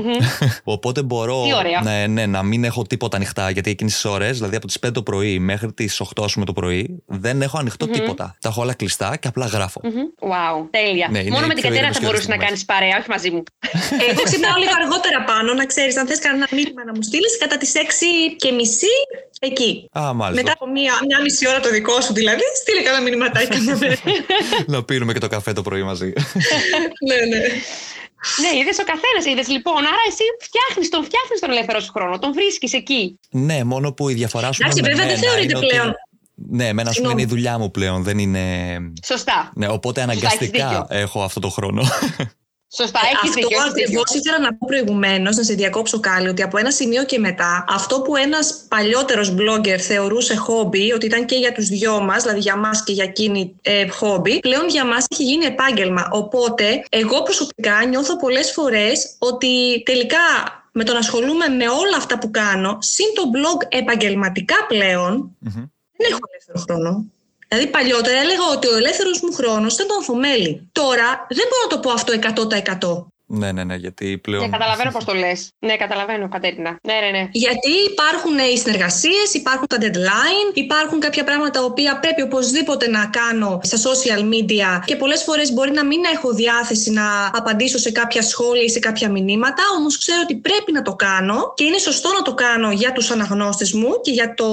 Οπότε 0.63 1.01
μπορώ 1.01 1.43
Τι 1.43 1.53
ωραία. 1.53 1.81
ναι, 1.83 2.07
ναι, 2.07 2.25
να 2.25 2.43
μην 2.43 2.63
έχω 2.63 2.81
τίποτα 2.81 3.15
ανοιχτά. 3.17 3.49
Γιατί 3.49 3.69
εκείνες 3.69 3.93
τις 3.93 4.05
ώρες, 4.05 4.37
δηλαδή 4.37 4.55
από 4.55 4.67
τις 4.67 4.79
5 4.85 4.91
το 4.93 5.03
πρωί 5.03 5.39
μέχρι 5.39 5.73
τις 5.73 6.01
8 6.01 6.23
ας 6.23 6.33
πούμε, 6.33 6.45
το 6.45 6.53
πρωί, 6.53 7.03
δεν 7.05 7.41
έχω 7.41 7.57
ανοιχτό 7.57 7.87
τίποτα. 7.87 8.35
Τα 8.41 8.49
έχω 8.49 8.61
όλα 8.61 8.73
κλειστά 8.73 9.17
και 9.17 9.27
απλά 9.27 9.45
γράφω. 9.45 9.81
Μμμ. 9.83 10.31
Wow, 10.31 10.67
τέλεια. 10.69 11.07
Ναι, 11.11 11.19
είναι 11.19 11.29
Μόνο 11.29 11.45
οι 11.45 11.47
με 11.47 11.53
την 11.53 11.61
πιο 11.61 11.69
Κατερίνα 11.69 11.77
ήρεμες 11.77 11.95
θα 11.95 11.99
και 11.99 12.05
μπορούσε 12.05 12.27
να 12.27 12.33
ωραίες 12.33 12.47
κάνεις 12.47 12.65
παρέα, 12.65 12.97
όχι 12.99 13.09
μαζί 13.09 13.29
μου. 13.31 13.43
Εγώ 14.09 14.21
ξυπνάω 14.27 14.57
λίγο 14.61 14.71
αργότερα 14.81 15.19
πάνω, 15.31 15.53
να 15.53 15.65
ξέρεις, 15.65 15.97
αν 15.97 16.07
θες 16.07 16.19
κανένα 16.19 16.47
μήνυμα 16.51 16.81
να 16.85 16.93
μου 16.95 17.03
στείλεις, 17.09 17.37
κατά 17.43 17.57
τις 17.57 17.71
6 17.75 18.35
και 18.41 18.51
μισή 18.51 18.95
εκεί. 19.39 19.71
Α, 19.99 20.13
μάλιστα. 20.13 20.41
Μετά 20.41 20.51
από 20.59 20.65
μία, 20.75 20.93
μία 21.07 21.19
μισή 21.21 21.47
ώρα 21.47 21.59
το 21.59 21.69
δικό 21.69 22.01
σου 22.01 22.13
δηλαδή, 22.13 22.45
στείλε 22.61 22.81
κανένα 22.81 23.03
μηνυματάκι. 23.03 23.59
να 24.73 24.83
πίνουμε 24.83 25.13
και 25.13 25.19
το 25.19 25.27
καφέ 25.27 25.53
το 25.53 25.61
πρωί 25.61 25.83
μαζί. 25.83 26.13
ναι, 27.09 27.19
ναι. 27.31 27.41
Ναι, 28.41 28.51
είδες 28.59 28.77
ο 28.83 28.85
καθένας, 28.91 29.23
είδες 29.31 29.47
λοιπόν. 29.55 29.77
Άρα 29.91 30.03
εσύ 30.11 30.23
φτιάχνεις 30.47 30.89
τον, 30.89 31.03
φτιάχνεις 31.03 31.39
τον 31.39 31.49
ελεύθερο 31.51 31.79
σου 31.79 31.91
χρόνο, 31.91 32.19
τον 32.19 32.33
βρίσκεις 32.33 32.73
εκεί. 32.73 33.19
ναι, 33.29 33.63
μόνο 33.63 33.93
που 33.93 34.09
η 34.09 34.13
διαφορά 34.13 34.51
σου 34.51 34.61
Εντάξει, 34.63 34.81
με 34.81 34.87
βέβαια 34.89 35.05
δεν 35.05 35.15
μένα 35.19 35.27
θεωρείται 35.31 35.57
είναι 35.57 35.65
ότι- 35.65 35.67
πλέον. 35.67 35.93
Ναι, 36.49 36.67
εμένα 36.67 36.91
σου 36.91 36.99
είναι 36.99 37.09
Συγγνώμη. 37.09 37.21
η 37.21 37.25
δουλειά 37.25 37.57
μου 37.57 37.71
πλέον, 37.71 38.03
δεν 38.03 38.17
είναι. 38.17 38.43
Σωστά. 39.05 39.51
Ναι, 39.55 39.67
οπότε 39.67 40.01
έχεις 40.01 40.11
αναγκαστικά 40.11 40.67
δίκιο. 40.67 40.85
έχω 40.89 41.23
αυτό 41.23 41.39
το 41.39 41.49
χρόνο. 41.49 41.83
Σωστά, 42.75 42.99
έχεις 43.03 43.29
αυτό 43.29 43.33
δίκιο. 43.33 43.57
έχεις 43.57 43.69
ακριβώς 43.69 44.11
δίκιο. 44.11 44.19
ήθελα 44.19 44.39
να 44.39 44.55
πω 44.57 44.67
προηγουμένως, 44.67 45.35
να 45.35 45.43
σε 45.43 45.53
διακόψω 45.53 45.99
κάλλη, 45.99 46.27
ότι 46.27 46.41
από 46.41 46.57
ένα 46.57 46.71
σημείο 46.71 47.05
και 47.05 47.19
μετά, 47.19 47.65
αυτό 47.67 48.01
που 48.01 48.15
ένας 48.15 48.65
παλιότερος 48.67 49.35
blogger 49.37 49.77
θεωρούσε 49.79 50.35
χόμπι, 50.35 50.91
ότι 50.91 51.05
ήταν 51.05 51.25
και 51.25 51.35
για 51.35 51.51
τους 51.51 51.67
δυο 51.67 51.99
μας, 52.01 52.21
δηλαδή 52.21 52.39
για 52.39 52.55
μας 52.55 52.83
και 52.83 52.93
για 52.93 53.03
εκείνη 53.03 53.55
ε, 53.61 53.87
χόμπι, 53.87 54.39
πλέον 54.39 54.67
για 54.67 54.85
μας 54.85 55.05
έχει 55.09 55.23
γίνει 55.23 55.45
επάγγελμα. 55.45 56.07
Οπότε, 56.11 56.83
εγώ 56.89 57.23
προσωπικά 57.23 57.85
νιώθω 57.85 58.15
πολλές 58.17 58.51
φορές 58.51 59.15
ότι 59.17 59.81
τελικά 59.85 60.17
με 60.71 60.83
το 60.83 60.93
να 60.93 60.99
ασχολούμαι 60.99 61.47
με 61.47 61.67
όλα 61.69 61.97
αυτά 61.97 62.17
που 62.17 62.31
κάνω, 62.31 62.77
συν 62.81 63.05
το 63.15 63.21
blog 63.33 63.67
επαγγελματικά 63.69 64.55
πλέον, 64.67 65.35
Μμμ. 65.39 65.51
δεν 65.97 66.07
έχω 66.11 66.19
ελεύθερο 66.29 66.59
χρόνο. 66.59 67.05
Δηλαδή 67.47 67.67
παλιότερα 67.67 68.17
έλεγα 68.17 68.45
ότι 68.55 68.67
ο 68.67 68.75
ελεύθερος 68.75 69.21
μου 69.21 69.33
χρόνος 69.33 69.73
ήταν 69.73 69.87
το 69.87 69.93
ανθομέλι. 69.93 70.69
Τώρα 70.71 71.25
δεν 71.29 71.45
μπορώ 71.49 71.61
να 71.63 71.69
το 71.75 71.79
πω 71.79 71.91
αυτό 71.91 72.13
100%. 73.03 73.16
Ναι, 73.29 73.51
ναι, 73.51 73.63
ναι, 73.63 73.75
γιατί 73.75 74.09
Ναι, 74.09 74.17
πλέον. 74.17 74.51
καταλαβαίνω 74.51 74.91
πώς 74.91 75.05
το 75.05 75.13
λες. 75.13 75.51
Ναι, 75.59 75.75
καταλαβαίνω, 75.75 76.29
Κατέρινα. 76.29 76.79
Ναι, 76.83 76.93
ναι, 76.93 77.09
ναι. 77.17 77.27
Γιατί 77.31 77.71
υπάρχουν 77.91 78.37
οι 78.37 78.57
συνεργασίες, 78.57 79.33
υπάρχουν 79.33 79.67
τα 79.67 79.77
deadline, 79.81 80.49
υπάρχουν 80.53 80.99
κάποια 80.99 81.23
πράγματα 81.23 81.49
τα 81.59 81.63
οποία 81.63 81.99
πρέπει 81.99 82.21
οπωσδήποτε 82.21 82.89
να 82.89 83.05
κάνω 83.05 83.59
στα 83.63 83.77
social 83.77 84.19
media 84.33 84.81
και 84.85 84.95
πολλές 84.95 85.23
φορές 85.23 85.53
μπορεί 85.53 85.71
να 85.71 85.85
μην 85.85 86.01
έχω 86.13 86.33
διάθεση 86.33 86.91
να 86.91 87.31
απαντήσω 87.33 87.77
σε 87.77 87.91
κάποια 87.91 88.21
σχόλια 88.21 88.63
ή 88.63 88.69
σε 88.69 88.79
κάποια 88.79 89.09
μηνύματα, 89.09 89.63
όμως 89.77 89.97
ξέρω 89.97 90.19
ότι 90.23 90.35
πρέπει 90.35 90.71
να 90.71 90.81
το 90.81 90.95
κάνω 90.95 91.53
και 91.55 91.63
είναι 91.63 91.77
σωστό 91.77 92.09
να 92.17 92.21
το 92.21 92.33
κάνω 92.33 92.71
για 92.71 92.91
τους 92.91 93.11
αναγνώστες 93.11 93.73
μου 93.73 94.01
και 94.01 94.11
για 94.11 94.33
το 94.33 94.45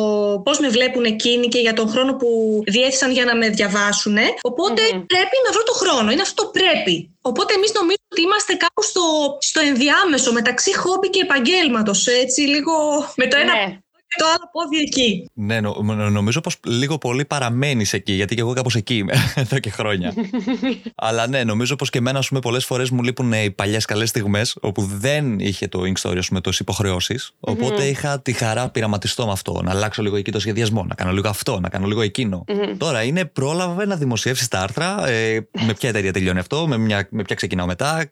πώς 0.44 0.58
με 0.58 0.68
βλέπουν 0.68 1.04
εκείνοι 1.04 1.48
και 1.48 1.58
για 1.58 1.72
τον 1.72 1.88
χρόνο 1.88 2.14
που 2.16 2.60
διέθεσαν 2.66 3.10
για 3.10 3.24
να 3.24 3.36
με 3.36 3.48
διαβάσουν. 3.48 4.16
Οπότε 4.42 4.82
Μμμ. 4.82 5.04
πρέπει 5.06 5.36
να 5.46 5.52
βρω 5.52 5.62
το 5.62 5.72
χρόνο. 5.72 6.10
Είναι 6.10 6.22
αυτό 6.22 6.42
το 6.42 6.50
πρέπει. 6.50 7.08
Οπότε 7.26 7.54
εμείς 7.54 7.72
νομίζω 7.72 8.04
ότι 8.08 8.20
είμαστε 8.20 8.54
κάπου 8.54 8.82
στο, 8.82 9.02
στο 9.40 9.60
ενδιάμεσο 9.60 10.32
μεταξύ 10.32 10.76
χόμπι 10.76 11.10
και 11.10 11.20
επαγγέλματος. 11.20 12.06
Έτσι, 12.06 12.40
λίγο 12.40 12.72
με 13.16 13.26
το 13.26 13.36
ένα 13.36 13.52
Ναι. 13.54 13.78
Και 14.16 14.22
το 14.22 14.26
άλλο 14.26 14.48
πόδι 14.52 14.78
εκεί. 14.78 15.30
Ναι, 15.34 15.60
νο- 15.60 15.76
νο- 15.82 16.10
νομίζω 16.10 16.40
πως 16.40 16.56
λίγο 16.66 16.98
πολύ 16.98 17.24
παραμένεις 17.24 17.92
εκεί, 17.92 18.12
γιατί 18.12 18.34
και 18.34 18.40
εγώ 18.40 18.52
κάπως 18.52 18.74
εκεί 18.74 18.96
είμαι 18.96 19.12
εδώ 19.34 19.58
και 19.58 19.70
χρόνια. 19.70 20.12
Αλλά 20.94 21.26
ναι, 21.26 21.44
νομίζω 21.44 21.76
πως 21.76 21.90
και 21.90 21.98
εμένα, 21.98 22.18
ας 22.18 22.28
πούμε, 22.28 22.40
πολλές 22.40 22.64
φορές 22.64 22.90
μου 22.90 23.02
λείπουν 23.02 23.32
ε, 23.32 23.42
οι 23.42 23.50
παλιές 23.50 23.84
καλές 23.84 24.08
στιγμές, 24.08 24.56
όπου 24.60 24.82
δεν 24.82 25.38
είχε 25.38 25.68
το 25.68 25.80
Ink 25.82 26.08
Story, 26.08 26.16
ας 26.18 26.28
πούμε, 26.28 26.40
τόσες 26.40 26.60
υποχρεώσεις. 26.60 27.32
Οπότε 27.40 27.84
είχα 27.84 28.20
τη 28.20 28.32
χαρά 28.32 28.68
πειραματιστώ 28.68 29.26
με 29.26 29.32
αυτό, 29.32 29.60
να 29.64 29.70
αλλάξω 29.70 30.02
λίγο 30.02 30.16
εκεί 30.16 30.30
το 30.32 30.40
σχεδιασμό, 30.40 30.84
να 30.84 30.94
κάνω 30.94 31.12
λίγο 31.12 31.28
αυτό, 31.28 31.60
να 31.60 31.68
κάνω 31.68 31.86
λίγο 31.86 32.00
εκείνο. 32.02 32.44
Τώρα 32.78 33.02
είναι 33.02 33.24
πρόλαβε 33.24 33.86
να 33.86 33.96
δημοσιεύσεις 33.96 34.48
τα 34.48 34.60
άρθρα. 34.60 35.08
Ε, 35.08 35.48
με 35.66 35.74
ποια 35.78 35.88
εταιρεία 35.88 36.12
τελειώνει 36.12 36.38
αυτό, 36.38 36.66
με, 36.66 36.78
μια, 36.78 37.08
με 37.10 37.22
ποια 37.22 37.34
ξεκινάω 37.36 37.66
μετά. 37.66 38.04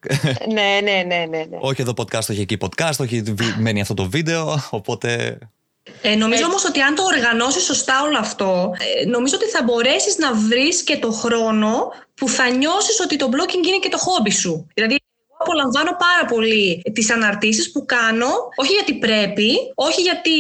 ναι, 0.53 0.81
ναι, 0.83 1.03
ναι, 1.07 1.17
ναι, 1.31 1.39
ναι. 1.39 1.57
όχι 1.61 1.81
εδώ 1.81 1.93
podcast, 1.97 2.29
όχι 2.31 2.41
εκεί 2.41 2.57
podcast, 2.61 2.97
όχι 2.99 3.23
βι- 3.23 3.57
μένει 3.59 3.81
αυτό 3.81 3.95
το 3.95 4.09
βίντεο. 4.09 4.63
Οπότε 4.71 5.39
Ε, 6.03 6.15
νομίζω 6.15 6.33
Έτσι. 6.33 6.45
όμως 6.45 6.65
ότι 6.65 6.81
αν 6.81 6.95
το 6.95 7.03
οργανώσεις 7.03 7.63
σωστά 7.63 8.03
όλο 8.03 8.19
αυτό, 8.19 8.75
ε, 9.03 9.07
νομίζω 9.07 9.35
ότι 9.37 9.49
θα 9.49 9.63
μπορέσεις 9.63 10.19
να 10.19 10.35
βρεις 10.35 10.83
και 10.83 10.97
το 10.97 11.11
χρόνο 11.11 11.93
που 12.15 12.29
θα 12.29 12.49
νιώσεις 12.49 13.01
ότι 13.01 13.17
το 13.17 13.29
blogging 13.33 13.67
είναι 13.67 13.79
και 13.81 13.89
το 13.89 13.99
χόμπι 13.99 14.31
σου. 14.31 14.67
Δηλαδή, 14.75 14.95
εγώ 14.95 15.37
απολαμβάνω 15.39 15.97
πάρα 15.99 16.25
πολύ 16.25 16.83
τις 16.93 17.11
αναρτήσεις 17.11 17.73
που 17.73 17.85
κάνω, 17.85 18.31
όχι 18.57 18.73
γιατί 18.73 18.95
πρέπει, 18.95 19.51
όχι 19.75 20.01
γιατί 20.01 20.31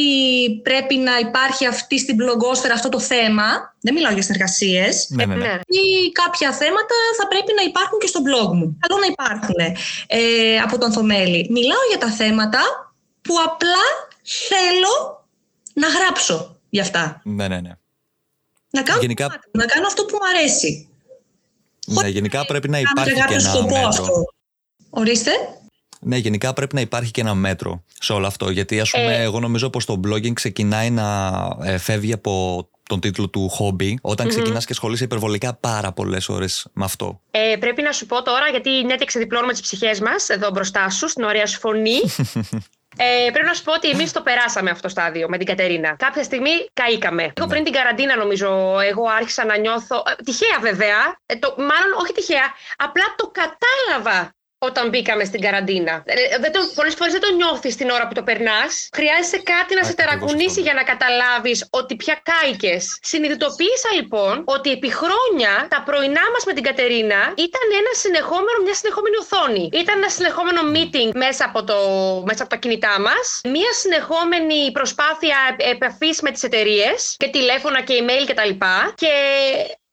πρέπει 0.62 0.94
να 0.96 1.18
υπάρχει 1.18 1.66
αυτή 1.66 1.98
στην 1.98 2.16
blogosfera 2.20 2.74
αυτό 2.74 2.88
το 2.88 3.00
θέμα, 3.00 3.74
δεν 3.80 3.94
μιλάω 3.94 4.12
για 4.12 4.22
συνεργασίες, 4.22 5.06
ναι, 5.10 5.24
ναι, 5.24 5.34
ναι. 5.34 5.44
Ναι. 5.44 5.58
ή 5.68 6.12
κάποια 6.12 6.52
θέματα 6.52 6.94
θα 7.18 7.28
πρέπει 7.28 7.52
να 7.56 7.62
υπάρχουν 7.62 7.98
και 7.98 8.06
στο 8.06 8.20
blog 8.20 8.50
μου. 8.54 8.78
Καλό 8.86 9.00
να 9.00 9.06
υπάρχουν 9.06 9.58
ε, 10.06 10.58
από 10.58 10.78
τον 10.78 10.92
Θομέλη. 10.92 11.46
Μιλάω 11.50 11.84
για 11.88 11.98
τα 11.98 12.10
θέματα 12.10 12.60
που 13.22 13.34
απλά 13.46 13.84
θέλω 14.48 15.21
να 15.72 15.88
γράψω 15.88 16.56
γι' 16.70 16.80
αυτά. 16.80 17.20
ναι, 17.24 17.48
ναι, 17.48 17.60
ναι. 17.60 17.70
Να 18.70 18.82
κάνω, 18.82 19.00
Γενικά- 19.00 19.24
το 19.26 19.30
μάτι 19.32 19.48
μου, 19.52 19.60
να 19.60 19.66
κάνω 19.66 19.86
αυτό 19.86 20.04
που 20.04 20.14
μου 20.20 20.38
αρέσει. 20.38 20.88
Ναι, 21.86 22.08
γενικά 22.08 22.44
πρέπει 22.46 22.68
να 22.68 22.76
Κάνω 22.76 22.88
υπάρχει 22.90 23.12
για 23.12 23.24
και 23.26 23.34
κάποιο 23.34 23.46
ένα 23.46 23.54
σκοπό 23.54 23.74
μέτρο. 23.74 23.88
αυτό. 23.88 24.24
Ορίστε. 24.90 25.30
Ναι, 26.00 26.16
γενικά 26.16 26.52
πρέπει 26.52 26.74
να 26.74 26.80
υπάρχει 26.80 27.10
και 27.10 27.20
ένα 27.20 27.34
μέτρο 27.34 27.84
σε 28.00 28.12
όλο 28.12 28.26
αυτό. 28.26 28.50
Γιατί, 28.50 28.80
ας 28.80 28.90
πούμε, 28.90 29.16
Ε. 29.16 29.22
εγώ 29.22 29.40
νομίζω 29.40 29.70
πως 29.70 29.84
το 29.84 30.00
blogging 30.06 30.32
ξεκινάει 30.32 30.90
να 30.90 31.38
ε, 31.62 31.78
φεύγει 31.78 32.12
από 32.12 32.68
τον 32.88 33.00
τίτλο 33.00 33.28
του 33.28 33.48
χόμπι 33.48 33.98
όταν 34.02 34.28
ξεκινάς 34.28 34.64
και 34.64 34.72
ασχολείσαι 34.72 35.04
υπερβολικά 35.04 35.54
πάρα 35.54 35.92
πολλές 35.92 36.28
ώρες 36.28 36.66
με 36.72 36.84
αυτό. 36.84 37.20
Ε, 37.30 37.56
πρέπει 37.60 37.82
να 37.82 37.92
σου 37.92 38.06
πω 38.06 38.22
τώρα, 38.22 38.48
γιατί 38.48 38.70
ναι, 38.84 38.94
και 38.94 39.04
ξεδιπλώνουμε 39.04 39.52
τις 39.52 39.60
ψυχές 39.62 40.00
μας 40.00 40.28
εδώ 40.28 40.50
μπροστά 40.50 40.90
σου, 40.90 41.08
στην 41.08 41.24
ωραία 41.24 41.46
σου 41.46 41.58
φωνή. 41.58 41.98
Ε, 42.96 43.30
πρέπει 43.30 43.46
να 43.46 43.54
σου 43.54 43.62
πω 43.62 43.72
ότι 43.72 43.90
εμείς 43.90 44.12
το 44.12 44.22
περάσαμε 44.22 44.70
αυτό 44.70 44.82
το 44.82 44.88
στάδιο 44.88 45.28
με 45.28 45.36
την 45.38 45.46
Κατερίνα. 45.46 45.96
Κάποια 45.98 46.22
στιγμή 46.22 46.50
καήκαμε. 46.72 47.32
Εγώ 47.36 47.46
πριν 47.46 47.64
την 47.64 47.72
καραντίνα, 47.72 48.16
νομίζω, 48.16 48.78
εγώ 48.80 49.08
άρχισα 49.08 49.44
να 49.44 49.56
νιώθω. 49.56 50.02
ε, 50.06 50.22
τυχαία, 50.22 50.58
βέβαια. 50.60 51.16
Ε, 51.26 51.36
το, 51.36 51.54
μάλλον 51.58 51.92
όχι 52.02 52.12
τυχαία. 52.12 52.52
Απλά 52.76 53.04
το 53.16 53.32
κατάλαβα 53.32 54.34
όταν 54.68 54.88
μπήκαμε 54.88 55.24
στην 55.24 55.40
καραντίνα. 55.40 55.94
Ε, 56.06 56.38
δεν 56.38 56.52
το, 56.52 56.60
πολλές 56.74 56.94
φορές 56.94 57.12
δεν 57.12 57.22
το 57.26 57.32
νιώθεις 57.34 57.76
την 57.76 57.88
ώρα 57.90 58.04
που 58.08 58.14
το 58.14 58.22
περνάς. 58.22 58.88
Χρειάζεσαι 58.98 59.38
κάτι 59.52 59.72
να 59.78 59.82
σε 59.84 59.92
Ακριβώς 59.92 60.00
τερακουνήσει 60.00 60.46
αυτό, 60.46 60.60
ναι. 60.60 60.66
για 60.66 60.74
να 60.80 60.84
καταλάβεις 60.92 61.58
ότι 61.70 61.92
πια 61.96 62.16
κάηκες. 62.30 62.98
Συνειδητοποίησα 63.02 63.90
λοιπόν 63.98 64.34
ότι 64.44 64.68
επί 64.70 64.90
χρόνια 65.00 65.52
τα 65.74 65.82
πρωινά 65.86 66.24
μας 66.32 66.42
με 66.48 66.52
την 66.52 66.64
Κατερίνα 66.68 67.20
ήταν 67.48 67.64
ένα 67.80 67.92
συνεχόμενο, 68.02 68.58
μια 68.66 68.74
συνεχόμενη 68.80 69.16
οθόνη. 69.22 69.64
Ήταν 69.82 69.94
ένα 70.02 70.10
συνεχόμενο 70.18 70.60
meeting 70.74 71.10
μέσα 71.24 71.44
από, 71.44 71.60
το, 71.64 71.78
μέσα 72.28 72.40
από 72.42 72.50
τα 72.54 72.58
κινητά 72.62 72.94
μας. 73.00 73.40
Μια 73.56 73.72
συνεχόμενη 73.82 74.72
προσπάθεια 74.72 75.38
επαφής 75.74 76.20
με 76.20 76.30
τις 76.30 76.42
εταιρείες 76.42 77.14
και 77.16 77.28
τηλέφωνα 77.28 77.80
και 77.82 77.94
email 78.00 78.24
κτλ. 78.30 78.52
Και 78.94 79.12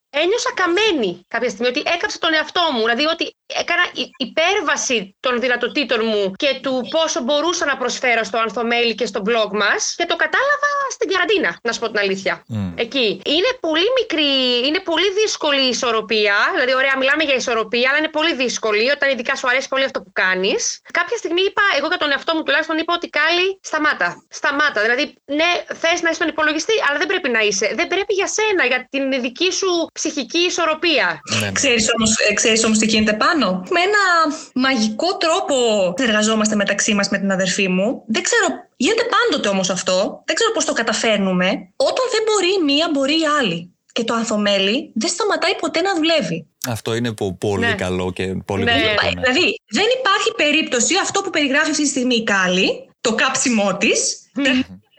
ένιωσα 0.10 0.52
καμένη 0.54 1.26
κάποια 1.28 1.50
στιγμή 1.50 1.68
ότι 1.68 1.82
έκαψα 1.96 2.18
τον 2.20 2.34
εαυτό 2.34 2.62
μου. 2.74 2.80
Δηλαδή 2.80 3.06
ότι 3.06 3.34
έκανα 3.62 3.84
υ- 3.94 4.14
υπέρβαση 4.18 5.16
των 5.20 5.40
δυνατοτήτων 5.40 6.00
μου 6.06 6.32
και 6.36 6.60
του 6.64 6.88
πόσο 6.90 7.22
μπορούσα 7.22 7.66
να 7.66 7.78
προσφέρω 7.78 8.24
στο 8.24 8.38
Ανθομέλη 8.38 8.96
και 8.96 9.06
στο 9.06 9.22
blog 9.28 9.52
μας 9.52 9.94
και 9.98 10.06
το 10.06 10.16
κατάλαβα 10.24 10.70
στην 10.96 11.08
καραντίνα, 11.12 11.52
να 11.64 11.72
σου 11.74 11.80
πω 11.80 11.88
την 11.92 12.00
αλήθεια. 12.00 12.44
Μμ. 12.48 12.72
Εκεί. 12.86 13.08
Είναι 13.36 13.52
πολύ 13.60 13.88
μικρή, 14.00 14.32
είναι 14.68 14.80
πολύ 14.80 15.10
δύσκολη 15.22 15.62
η 15.66 15.68
ισορροπία. 15.68 16.36
Δηλαδή, 16.54 16.74
ωραία, 16.76 16.96
μιλάμε 16.98 17.24
για 17.24 17.36
ισορροπία, 17.36 17.86
αλλά 17.90 17.98
είναι 17.98 18.14
πολύ 18.20 18.34
δύσκολη 18.44 18.90
όταν 18.96 19.10
ειδικά 19.10 19.36
σου 19.36 19.48
αρέσει 19.52 19.68
πολύ 19.68 19.84
αυτό 19.84 20.00
που 20.02 20.12
κάνεις. 20.14 20.82
Κάποια 21.00 21.18
στιγμή 21.18 21.42
είπα, 21.50 21.62
εγώ 21.78 21.88
για 21.88 21.98
τον 21.98 22.12
εαυτό 22.12 22.32
μου 22.36 22.44
τουλάχιστον 22.44 22.78
είπα 22.78 22.94
ότι 22.94 23.08
κάλλη, 23.20 23.60
σταμάτα. 23.62 24.10
Σταμάτα. 24.30 24.80
Δηλαδή, 24.82 25.04
ναι, 25.40 25.50
θες 25.82 25.98
να 26.04 26.08
είσαι 26.10 26.20
στον 26.22 26.28
υπολογιστή, 26.28 26.74
αλλά 26.90 26.98
δεν 26.98 27.08
πρέπει 27.08 27.30
να 27.30 27.40
είσαι. 27.48 27.68
Δεν 27.80 27.88
πρέπει 27.88 28.14
για 28.20 28.28
σένα, 28.38 28.64
για 28.72 28.80
την 28.94 29.22
δική 29.26 29.52
σου 29.60 29.70
ψυχική 29.94 30.40
ισορροπία. 30.52 31.08
Ναι, 31.32 31.46
ναι. 31.46 31.52
Ξέρεις 31.52 31.86
όμως, 31.96 32.12
ε, 32.30 32.34
ξέρεις 32.34 32.64
όμως 32.64 32.78
τι 32.78 32.86
γίνεται 32.86 33.14
πάνω. 33.14 33.39
Με 33.48 33.80
ένα 33.80 34.36
μαγικό 34.54 35.18
τρόπο 35.18 35.56
εργαζόμαστε 35.98 36.56
μεταξύ 36.56 36.94
μας 36.94 37.10
με 37.10 37.18
την 37.18 37.32
αδερφή 37.32 37.68
μου. 37.68 38.04
Δεν 38.08 38.24
ξέρω, 38.24 38.46
γίνεται 38.76 39.04
πάντοτε 39.16 39.50
όμως 39.50 39.70
αυτό. 39.70 40.22
Δεν 40.26 40.36
ξέρω 40.36 40.52
πώς 40.52 40.66
το 40.66 40.74
καταφέρνουμε. 40.74 41.46
Όταν 41.76 42.06
δεν 42.12 42.22
μπορεί 42.28 42.48
η 42.60 42.64
μία, 42.64 42.90
μπορεί 42.94 43.14
η 43.14 43.26
άλλη. 43.40 43.74
Και 43.94 44.04
το 44.04 44.14
ανθομέλι 44.14 44.92
δεν 44.96 45.10
σταματάει 45.10 45.56
ποτέ 45.56 45.82
να 45.82 45.96
δουλεύει. 45.96 46.48
Αυτό 46.68 46.94
είναι 46.96 47.14
πο- 47.14 47.34
πολύ 47.40 47.66
Ναι. 47.66 47.74
καλό 47.74 48.12
και 48.12 48.26
πολύ 48.46 48.64
Ναι. 48.64 48.72
βασικό, 48.72 48.92
Υπά- 48.92 49.04
ναι. 49.14 49.22
Δηλαδή, 49.22 49.62
δεν 49.70 49.86
υπάρχει 50.00 50.30
περίπτωση 50.36 50.94
αυτό 51.02 51.22
που 51.22 51.30
περιγράφει 51.30 51.70
αυτή 51.72 51.84
τη 51.84 51.90
στιγμή 51.90 52.16
η 52.16 52.24
Κάλλη, 52.24 52.90
το 53.02 53.16
κάψιμό 53.16 53.78
της, 53.78 54.30
την 54.34 54.44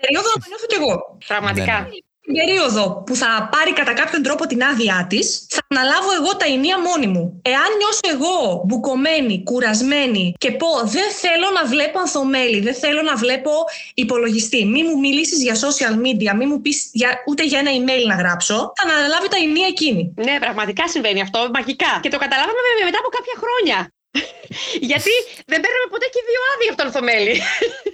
περίοδο 0.01 0.29
να 0.35 0.41
το 0.43 0.47
νιώθω 0.49 0.67
κι 0.67 0.75
εγώ. 0.81 1.19
Πραγματικά. 1.27 1.89
Ναι, 2.31 2.45
ναι. 2.45 2.45
την 2.45 2.59
περίοδο 2.59 3.03
που 3.07 3.15
θα 3.23 3.49
πάρει 3.55 3.73
κατά 3.73 3.93
κάποιον 3.93 4.23
τρόπο 4.23 4.47
την 4.47 4.63
άδειά 4.63 5.07
της, 5.09 5.47
θα 5.49 5.61
αναλάβω 5.69 6.11
εγώ 6.19 6.31
τα 6.37 6.47
ενία 6.55 6.79
μόνη 6.87 7.07
μου. 7.07 7.25
Εάν 7.53 7.69
νιώσω 7.79 8.07
εγώ 8.15 8.63
μπουκωμένη, 8.67 9.43
κουρασμένη 9.43 10.35
και 10.39 10.51
πω 10.61 10.71
δεν 10.97 11.09
θέλω 11.23 11.49
να 11.59 11.63
βλέπω 11.73 11.99
ανθομέλη, 11.99 12.61
δεν 12.61 12.75
θέλω 12.75 13.03
να 13.03 13.15
βλέπω 13.17 13.53
υπολογιστή, 13.95 14.61
μη 14.65 14.83
μου 14.83 14.99
μιλήσεις 14.99 15.43
για 15.47 15.55
social 15.65 15.95
media, 16.05 16.33
μη 16.39 16.47
μου 16.47 16.61
πεις 16.61 16.91
ούτε 17.29 17.43
για 17.51 17.59
ένα 17.59 17.71
email 17.79 18.05
να 18.13 18.15
γράψω, 18.15 18.73
θα 18.77 18.83
αναλάβει 18.89 19.29
τα 19.29 19.39
ενία 19.47 19.67
εκείνη. 19.67 20.03
Ναι, 20.27 20.35
πραγματικά 20.45 20.89
συμβαίνει 20.89 21.21
αυτό, 21.21 21.39
μαγικά. 21.55 21.93
Και 22.03 22.11
το 22.15 22.19
καταλάβαμε 22.25 22.61
μετά 22.89 22.99
από 23.03 23.11
κάποια 23.17 23.37
χρόνια. 23.43 23.79
Γιατί 24.91 25.15
δεν 25.51 25.61
παίρνουμε 25.63 25.89
ποτέ 25.95 26.07
και 26.15 26.23
δύο 26.29 26.41
άδεια 26.53 26.71
από 26.73 26.81
τον 26.83 26.91
Θωμέλη. 26.95 27.35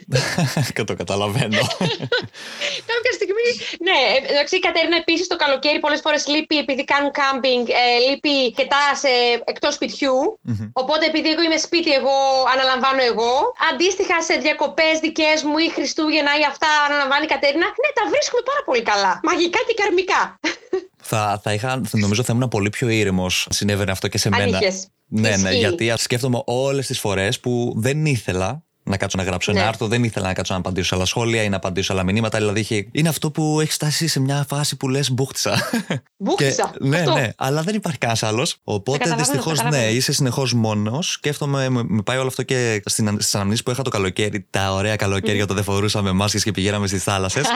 Και 0.74 0.84
το 0.84 0.94
καταλαβαίνω. 0.94 1.62
Κάποια 2.92 3.12
στιγμή. 3.18 3.48
Ναι, 3.88 4.00
εντάξει, 4.30 4.56
η 4.56 4.58
Κατέρινα 4.58 4.96
επίσης 4.96 5.26
το 5.26 5.36
καλοκαίρι 5.36 5.78
πολλές 5.78 6.00
φορές 6.00 6.26
λείπει 6.26 6.56
επειδή 6.58 6.84
κάνουν 6.84 7.10
κάμπινγκ, 7.20 7.64
ε, 7.68 7.98
λείπει 8.08 8.54
τα 8.72 8.82
σε, 9.02 9.12
εκτός 9.52 9.78
Οπότε 10.72 11.06
επειδή 11.06 11.28
εγώ 11.30 11.42
είμαι 11.42 11.56
σπίτι, 11.56 11.90
εγώ 11.92 12.16
αναλαμβάνω 12.52 13.02
εγώ. 13.02 13.32
Αντίστοιχα 13.70 14.22
σε 14.22 14.34
διακοπές 14.44 14.94
δικές 15.00 15.42
μου 15.42 15.58
ή 15.58 15.68
Χριστούγεννα 15.76 16.32
ή 16.40 16.44
αυτά 16.52 16.70
αναλαμβάνει 16.88 17.24
η 17.24 17.28
Κατέρινα. 17.34 17.66
Ναι, 17.82 17.90
τα 17.98 18.04
βρίσκουμε 18.12 18.42
πάρα 18.50 18.62
πολύ 18.68 18.82
καλά. 18.82 19.12
Μαγικά 19.22 19.58
και 19.66 19.74
καρμικά. 19.82 20.20
Θα, 21.08 21.40
θα 21.42 21.52
είχα, 21.52 21.80
νομίζω 21.92 22.22
θα 22.22 22.32
ήμουν 22.32 22.48
πολύ 22.48 22.68
πιο 22.68 22.88
ήρεμος. 22.88 23.46
Συνέβαινε 23.50 23.90
αυτό 23.90 24.08
και 24.08 24.18
σε 24.18 24.28
μένα. 24.28 24.60
Ναι, 25.08 25.36
ναι, 25.36 25.52
γιατί 25.52 25.92
σκέφτομαι 25.96 26.42
όλες 26.44 26.86
τις 26.86 26.98
φορές 26.98 27.40
που 27.40 27.74
δεν 27.76 28.06
ήθελα 28.06 28.65
να 28.86 28.96
κάτσω 28.96 29.16
να 29.18 29.24
γράψω 29.24 29.52
ναι. 29.52 29.58
ένα 29.58 29.68
άρθρο, 29.68 29.86
δεν 29.86 30.04
ήθελα 30.04 30.26
να 30.26 30.32
κάτσω 30.32 30.52
να 30.52 30.58
απαντήσω 30.58 30.86
σε 30.86 30.94
άλλα 30.94 31.04
σχόλια 31.04 31.42
ή 31.42 31.48
να 31.48 31.56
απαντήσω 31.56 31.86
σε 31.86 31.92
άλλα 31.92 32.04
μηνύματα. 32.04 32.38
Δηλαδή, 32.38 32.88
είναι 32.92 33.08
αυτό 33.08 33.30
που 33.30 33.60
έχει 33.60 33.72
φτάσει 33.72 34.06
σε 34.06 34.20
μια 34.20 34.44
φάση 34.48 34.76
που 34.76 34.88
λες 34.88 35.10
μπούχτισα. 35.10 35.70
Μπούχτισα. 36.16 36.74
ναι, 36.80 37.04
ναι, 37.14 37.28
αλλά 37.36 37.62
δεν 37.62 37.74
υπάρχει 37.74 37.98
κανένας 37.98 38.22
άλλος. 38.22 38.56
Οπότε 38.64 39.14
δυστυχώς, 39.16 39.62
ναι, 39.62 39.84
είσαι 39.84 40.12
συνεχώς 40.12 40.52
μόνος. 40.52 41.12
Σκέφτομαι, 41.12 41.68
με 41.68 42.02
πάει 42.04 42.18
όλο 42.18 42.26
αυτό 42.26 42.42
και 42.42 42.82
στις 42.84 43.34
αναμνήσεις 43.34 43.62
που 43.62 43.70
είχα 43.70 43.82
το 43.82 43.90
καλοκαίρι, 43.90 44.46
τα 44.50 44.72
ωραία 44.72 44.96
καλοκαίρια 44.96 45.42
όταν 45.42 45.56
δεν 45.56 45.64
φορούσαμε 45.64 46.12
μάσκες 46.12 46.42
και 46.42 46.50
πηγαίναμε 46.50 46.86
στις 46.86 47.02
θάλασσες. 47.02 47.46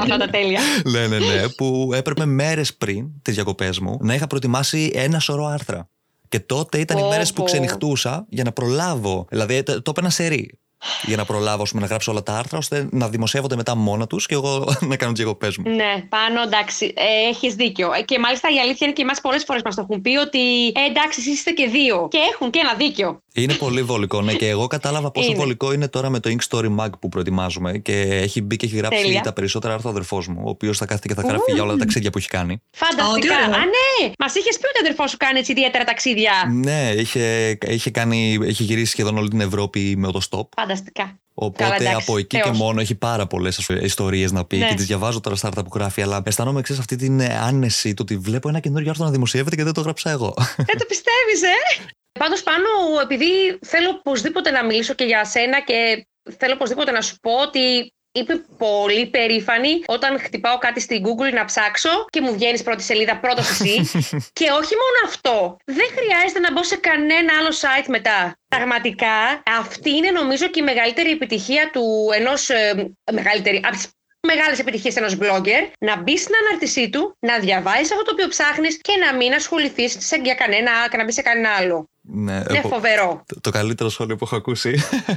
Αυτά 0.00 0.16
τα 0.16 0.28
τέλεια. 0.28 0.60
ναι, 0.92 1.06
ναι, 1.06 1.18
ναι. 1.18 1.48
Που 1.48 1.90
έπρεπε 1.94 2.24
μέρες 2.24 2.74
πριν 2.74 3.06
τις 3.22 3.34
διακοπές 3.34 3.78
μου 3.78 3.98
να 4.00 4.14
είχα 4.14 4.26
προετοιμάσει 4.26 4.90
ένα 4.94 5.18
σωρό 5.18 5.46
άρθρα. 5.46 5.88
Και 6.28 6.40
τότε 6.40 6.78
ήταν 6.78 6.98
οι 6.98 7.08
μέρες 7.08 7.32
που 7.32 7.42
ξενυχτούσα 7.42 8.26
για 8.28 8.44
να 8.44 8.52
προλάβω. 8.52 9.26
Δηλαδή 9.28 9.62
το 9.62 9.82
έπαιρνα 9.90 10.10
σε 10.10 10.26
ρί 10.26 10.58
για 11.02 11.16
να 11.16 11.24
προλάβω 11.24 11.62
πούμε, 11.62 11.80
να 11.80 11.86
γράψω 11.86 12.10
όλα 12.10 12.22
τα 12.22 12.32
άρθρα, 12.32 12.58
ώστε 12.58 12.88
να 12.90 13.08
δημοσιεύονται 13.08 13.56
μετά 13.56 13.74
μόνα 13.76 14.06
τους 14.06 14.26
και 14.26 14.34
εγώ 14.34 14.74
να 14.90 14.96
κάνω 14.96 15.12
τι 15.12 15.22
εγώ 15.22 15.36
μου. 15.40 15.74
Ναι, 15.74 16.04
πάνω 16.08 16.42
εντάξει, 16.42 16.92
ε, 16.96 17.28
έχεις 17.28 17.54
δίκιο. 17.54 17.92
Ε, 17.92 18.02
και 18.02 18.18
μάλιστα 18.18 18.48
η 18.48 18.58
αλήθεια 18.58 18.86
είναι 18.86 18.92
και 18.92 19.02
εμάς 19.02 19.20
πολλές 19.20 19.44
φορές 19.44 19.62
μας 19.64 19.74
το 19.74 19.80
έχουν 19.80 20.02
πει 20.02 20.16
ότι 20.16 20.66
ε, 20.66 20.90
εντάξει, 20.90 21.20
εσείς 21.20 21.32
είστε 21.32 21.50
και 21.50 21.66
δύο. 21.66 22.08
Και 22.10 22.18
έχουν 22.32 22.50
και 22.50 22.58
ένα 22.58 22.74
δίκιο. 22.74 23.22
Είναι 23.34 23.54
πολύ 23.54 23.82
βολικό, 23.82 24.22
ναι. 24.22 24.32
Και 24.32 24.48
εγώ 24.48 24.66
κατάλαβα 24.66 25.10
πόσο 25.10 25.30
είναι. 25.30 25.38
βολικό 25.38 25.72
είναι 25.72 25.88
τώρα 25.88 26.08
με 26.08 26.20
το 26.20 26.30
Ink 26.30 26.56
Story 26.56 26.76
Mag 26.78 26.90
που 27.00 27.08
προετοιμάζουμε. 27.08 27.78
Και 27.78 28.00
έχει 28.00 28.42
μπει 28.42 28.56
και 28.56 28.66
έχει 28.66 28.76
γράψει 28.76 29.02
Τέλεια. 29.02 29.20
τα 29.20 29.32
περισσότερα 29.32 29.74
άρθρα 29.74 29.88
ο 29.88 29.92
αδερφός 29.92 30.28
μου, 30.28 30.42
ο 30.44 30.48
οποίος 30.48 30.78
θα 30.78 30.86
κάθεται 30.86 31.08
και 31.08 31.14
θα 31.14 31.22
γράφει 31.22 31.52
για 31.52 31.62
όλα 31.62 31.72
τα 31.72 31.78
ταξίδια 31.78 32.10
που 32.10 32.18
έχει 32.18 32.28
κάνει. 32.28 32.62
Φανταστικά. 32.70 33.34
Α, 33.34 33.48
ναι! 33.48 34.12
Μας 34.18 34.34
είχες 34.34 34.58
πει 34.58 34.66
ότι 34.66 34.78
ο 34.78 34.80
αδερφός 34.84 35.10
σου 35.10 35.16
κάνει 35.16 35.38
έτσι 35.38 35.52
ιδιαίτερα 35.52 35.84
ταξίδια. 35.84 36.32
Ναι, 36.52 36.92
είχε, 36.96 37.58
είχε, 37.66 37.90
κάνει, 37.90 38.38
είχε 38.42 38.62
γυρίσει 38.62 38.90
σχεδόν 38.90 39.16
όλη 39.16 39.28
την 39.28 39.40
Ευρώπη 39.40 39.94
με 39.96 40.12
το 40.12 40.20
stop. 40.30 40.48
Φανταστικά. 40.70 41.18
Οπότε 41.34 41.64
Καλά, 41.64 41.96
από 41.96 42.18
εκεί 42.18 42.40
και 42.40 42.50
μόνο 42.50 42.80
έχει 42.80 42.94
πάρα 42.94 43.26
πολλές 43.26 43.68
ιστορίες 43.82 44.32
να 44.32 44.44
πει 44.44 44.56
ναι. 44.56 44.68
και 44.68 44.74
τις 44.74 44.86
διαβάζω 44.86 45.20
τώρα 45.20 45.36
στα 45.36 45.46
άρθρα 45.46 45.62
που 45.62 45.70
γράφει. 45.74 46.02
Αλλά 46.02 46.22
αισθάνομαι 46.24 46.58
εξή 46.60 46.76
αυτή 46.78 46.96
την 46.96 47.22
άνεση 47.22 47.94
του 47.94 48.02
ότι 48.02 48.16
βλέπω 48.16 48.48
ένα 48.48 48.60
καινούριο 48.60 48.90
άρθρο 48.90 49.04
να 49.04 49.10
δημοσιεύεται 49.10 49.56
και 49.56 49.64
δεν 49.64 49.72
το 49.72 49.80
γράψα 49.80 50.10
εγώ. 50.10 50.34
Δεν 50.56 50.78
το 50.78 50.84
πιστεύεις, 50.88 51.42
ε! 51.42 51.84
Πάντως 52.18 52.42
πάνω, 52.42 52.66
επειδή 53.02 53.58
θέλω 53.66 53.88
οπωσδήποτε 53.88 54.50
να 54.50 54.64
μιλήσω 54.64 54.94
και 54.94 55.04
για 55.04 55.24
σένα 55.24 55.60
και 55.60 56.06
θέλω 56.36 56.54
οπωσδήποτε 56.54 56.90
να 56.90 57.00
σου 57.00 57.16
πω 57.22 57.32
ότι 57.42 57.92
Είμαι 58.12 58.44
πολύ 58.58 59.06
περήφανη 59.06 59.82
όταν 59.86 60.20
χτυπάω 60.20 60.58
κάτι 60.58 60.80
στην 60.80 61.02
Google 61.04 61.32
να 61.32 61.44
ψάξω 61.44 62.04
και 62.10 62.20
μου 62.20 62.32
βγαίνει 62.32 62.62
πρώτη 62.62 62.82
σελίδα 62.82 63.18
πρώτος 63.18 63.50
εσύ. 63.50 63.74
και 64.38 64.44
όχι 64.60 64.74
μόνο 64.82 64.98
αυτό. 65.04 65.56
Δεν 65.64 65.88
χρειάζεται 65.96 66.40
να 66.40 66.52
μπω 66.52 66.64
σε 66.64 66.76
κανένα 66.76 67.32
άλλο 67.38 67.48
site 67.48 67.88
μετά. 67.88 68.36
Πραγματικά 68.48 69.42
αυτή 69.58 69.90
είναι 69.90 70.10
νομίζω 70.10 70.48
και 70.48 70.60
η 70.60 70.62
μεγαλύτερη 70.62 71.10
επιτυχία 71.10 71.70
του 71.72 72.08
ενός. 72.14 72.48
Ε, 72.50 72.92
μεγαλύτερη. 73.12 73.60
Από 73.64 73.76
τις 73.76 73.88
μεγάλες 74.26 74.58
επιτυχίες 74.58 74.96
ενός 74.96 75.18
blogger, 75.20 75.62
να 75.78 76.02
μπει 76.02 76.18
στην 76.18 76.34
ανάρτησή 76.44 76.90
του, 76.90 77.16
να 77.18 77.38
διαβάσει 77.38 77.92
αυτό 77.92 78.02
το 78.04 78.10
οποίο 78.12 78.28
ψάχνεις 78.28 78.80
και 78.80 78.92
να 79.04 79.16
μην 79.16 79.32
ασχοληθείς 79.32 80.12
για 80.22 80.34
κανένα 80.34 80.70
και 80.90 80.96
να 80.96 81.04
μπει 81.04 81.12
σε 81.12 81.22
κανένα 81.22 81.50
άλλο. 81.50 81.90
Ναι, 82.12 82.36
είναι 82.50 82.62
φοβερό. 82.74 83.22
Το, 83.26 83.40
το, 83.40 83.50
καλύτερο 83.50 83.88
σχόλιο 83.88 84.16
που 84.16 84.24
έχω 84.24 84.36
ακούσει. 84.36 84.72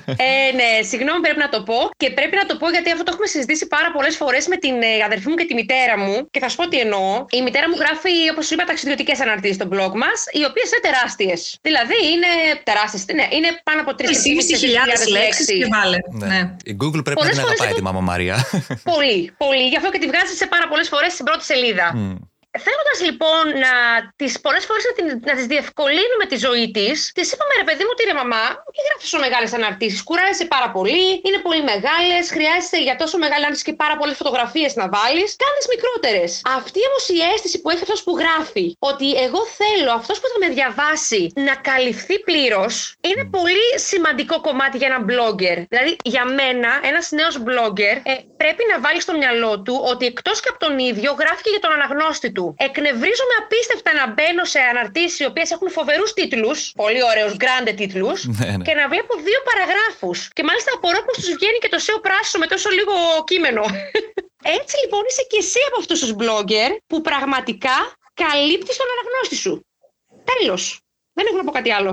Ε, 0.06 0.52
ναι, 0.60 0.72
συγγνώμη, 0.90 1.20
πρέπει 1.26 1.42
να 1.46 1.50
το 1.50 1.60
πω. 1.70 1.78
Και 1.98 2.10
πρέπει 2.18 2.36
να 2.42 2.46
το 2.50 2.56
πω 2.62 2.70
γιατί 2.70 2.90
αυτό 2.92 3.04
το 3.04 3.12
έχουμε 3.14 3.28
συζητήσει 3.36 3.66
πάρα 3.76 3.90
πολλές 3.96 4.16
φορές 4.22 4.44
με 4.48 4.58
την 4.64 4.76
ε, 4.82 5.04
αδερφή 5.08 5.28
μου 5.30 5.36
και 5.36 5.46
τη 5.50 5.54
μητέρα 5.54 5.96
μου. 6.04 6.16
Και 6.34 6.40
θα 6.44 6.48
σου 6.50 6.58
πω 6.60 6.68
τι 6.72 6.78
εννοώ. 6.86 7.26
Η 7.40 7.42
μητέρα 7.48 7.66
μου 7.70 7.78
γράφει, 7.84 8.14
όπως 8.32 8.44
σου 8.48 8.54
είπα, 8.54 8.64
ταξιδιωτικές 8.72 9.18
αναρτήσεις 9.26 9.56
στο 9.60 9.68
blog 9.74 9.94
μας, 10.04 10.18
οι 10.38 10.44
οποίες 10.50 10.68
είναι 10.70 10.84
τεράστιες. 10.88 11.40
Δηλαδή 11.68 11.98
είναι 12.14 12.32
τεράστιες. 12.70 13.02
Ναι, 13.20 13.26
είναι 13.38 13.50
πάνω 13.68 13.80
από 13.86 13.92
3.500 13.98 15.10
λέξεις. 15.18 15.46
Και 15.46 15.68
βάλε. 15.76 15.98
Ναι. 16.20 16.28
ναι. 16.32 16.40
Η 16.72 16.74
Google 16.82 17.02
πρέπει 17.06 17.20
πολλές 17.22 17.38
να 17.38 17.44
την 17.44 17.52
αγαπάει 17.52 17.74
τη 17.80 17.84
μάμα 17.88 18.02
Μαρία. 18.12 18.36
Πολύ, 18.92 19.18
πολύ. 19.44 19.66
Γι' 19.72 19.78
αυτό 19.80 19.90
και 19.94 20.02
τη 20.04 20.08
βγάζει 20.12 20.34
σε 20.42 20.46
πάρα 20.54 20.66
πολλές 20.72 20.88
φορές 20.94 21.12
στην 21.14 21.26
πρώτη 21.26 21.44
σελίδα. 21.52 21.88
Mm. 21.96 22.33
Θέλοντας 22.66 23.00
λοιπόν 23.08 23.44
να 23.66 23.74
τις 24.20 24.32
πολλές 24.46 24.66
φορές 24.68 24.84
να, 24.86 24.94
να 25.30 25.34
τις 25.38 25.46
διευκολύνουμε 25.54 26.26
τη 26.32 26.38
ζωή 26.46 26.66
της, 26.78 26.96
τη 27.18 27.24
είπαμε 27.34 27.54
ρε 27.62 27.66
παιδί 27.68 27.84
μου, 27.88 27.94
τι 27.98 28.04
ρε 28.12 28.16
μαμά, 28.22 28.46
μην 28.74 28.84
γράφεις 28.88 29.04
τόσο 29.06 29.20
μεγάλες 29.26 29.52
αναρτήσεις. 29.60 30.00
Κουράζεσαι 30.08 30.46
πάρα 30.56 30.70
πολύ, 30.76 31.06
είναι 31.28 31.40
πολύ 31.48 31.64
μεγάλες, 31.72 32.24
χρειάζεσαι 32.36 32.80
για 32.88 32.96
τόσο 33.02 33.16
μεγάλη 33.24 33.42
αναρτήση 33.44 33.66
και 33.70 33.76
πάρα 33.84 33.96
πολλές 34.00 34.16
φωτογραφίες 34.22 34.72
να 34.82 34.86
βάλεις. 34.96 35.30
Κάνε 35.44 35.60
μικρότερες. 35.74 36.32
Αυτή 36.60 36.80
όμως 36.90 37.04
η 37.16 37.18
αίσθηση 37.30 37.58
που 37.62 37.70
έχει 37.74 37.84
αυτός 37.88 38.00
που 38.06 38.14
γράφει, 38.22 38.66
ότι 38.90 39.08
εγώ 39.26 39.42
θέλω 39.60 39.92
αυτός 40.00 40.18
που 40.20 40.28
θα 40.32 40.38
με 40.44 40.48
διαβάσει 40.58 41.22
να 41.48 41.54
καλυφθεί 41.70 42.16
πλήρως, 42.28 42.74
είναι 43.10 43.24
πολύ 43.38 43.70
σημαντικό 43.90 44.36
κομμάτι 44.48 44.76
για 44.82 44.88
έναν 44.92 45.04
blogger. 45.10 45.58
Δηλαδή, 45.72 45.92
για 46.14 46.26
μένα, 46.40 46.72
ένας 46.90 47.06
νέος 47.20 47.36
blogger 47.48 47.96
ε, 48.12 48.14
πρέπει 48.42 48.64
να 48.72 48.76
βάλει 48.86 49.02
στο 49.06 49.14
μυαλό 49.22 49.62
του 49.66 49.76
ότι 49.92 50.06
εκτός 50.06 50.38
και 50.42 50.50
από 50.50 50.60
τον 50.66 50.74
ίδιο 50.90 51.10
γράφει 51.22 51.42
και 51.46 51.54
για 51.56 51.64
τον 51.66 51.72
αναγνώστη 51.78 52.30
του. 52.32 52.43
Εκνευρίζομαι 52.68 53.36
απίστευτα 53.44 53.92
να 54.00 54.06
μπαίνω 54.14 54.44
σε 54.54 54.60
αναρτήσεις 54.72 55.20
οι 55.20 55.26
οποίες 55.32 55.50
έχουν 55.56 55.70
φοβερούς 55.78 56.12
τίτλους, 56.14 56.58
πολύ 56.82 57.02
ωραίους, 57.10 57.34
grande 57.44 57.74
τίτλους, 57.80 58.18
ναι, 58.38 58.50
ναι. 58.58 58.64
και 58.68 58.74
να 58.80 58.86
βλέπω 58.92 59.14
δύο 59.28 59.40
παραγράφους. 59.50 60.18
Και 60.36 60.44
μάλιστα 60.50 60.70
απορώ 60.78 61.00
πώ 61.08 61.12
τους 61.18 61.30
βγαίνει 61.38 61.58
και 61.64 61.72
το 61.74 61.80
SEO 61.86 61.98
πράσινο 62.06 62.38
με 62.44 62.48
τόσο 62.54 62.70
λίγο 62.78 62.94
κείμενο. 63.30 63.64
Έτσι 64.58 64.76
λοιπόν 64.84 65.02
είσαι 65.10 65.24
και 65.32 65.40
εσύ 65.44 65.62
από 65.70 65.78
αυτούς 65.82 65.98
τους 66.02 66.12
blogger 66.20 66.70
που 66.90 66.98
πραγματικά 67.10 67.78
καλύπτεις 68.24 68.76
τον 68.80 68.88
αναγνώστη 68.94 69.38
σου. 69.44 69.54
Τέλος. 70.32 70.64
Δεν 71.14 71.26
έχω 71.28 71.38
να 71.38 71.44
πω 71.44 71.52
κάτι 71.60 71.72
άλλο. 71.78 71.92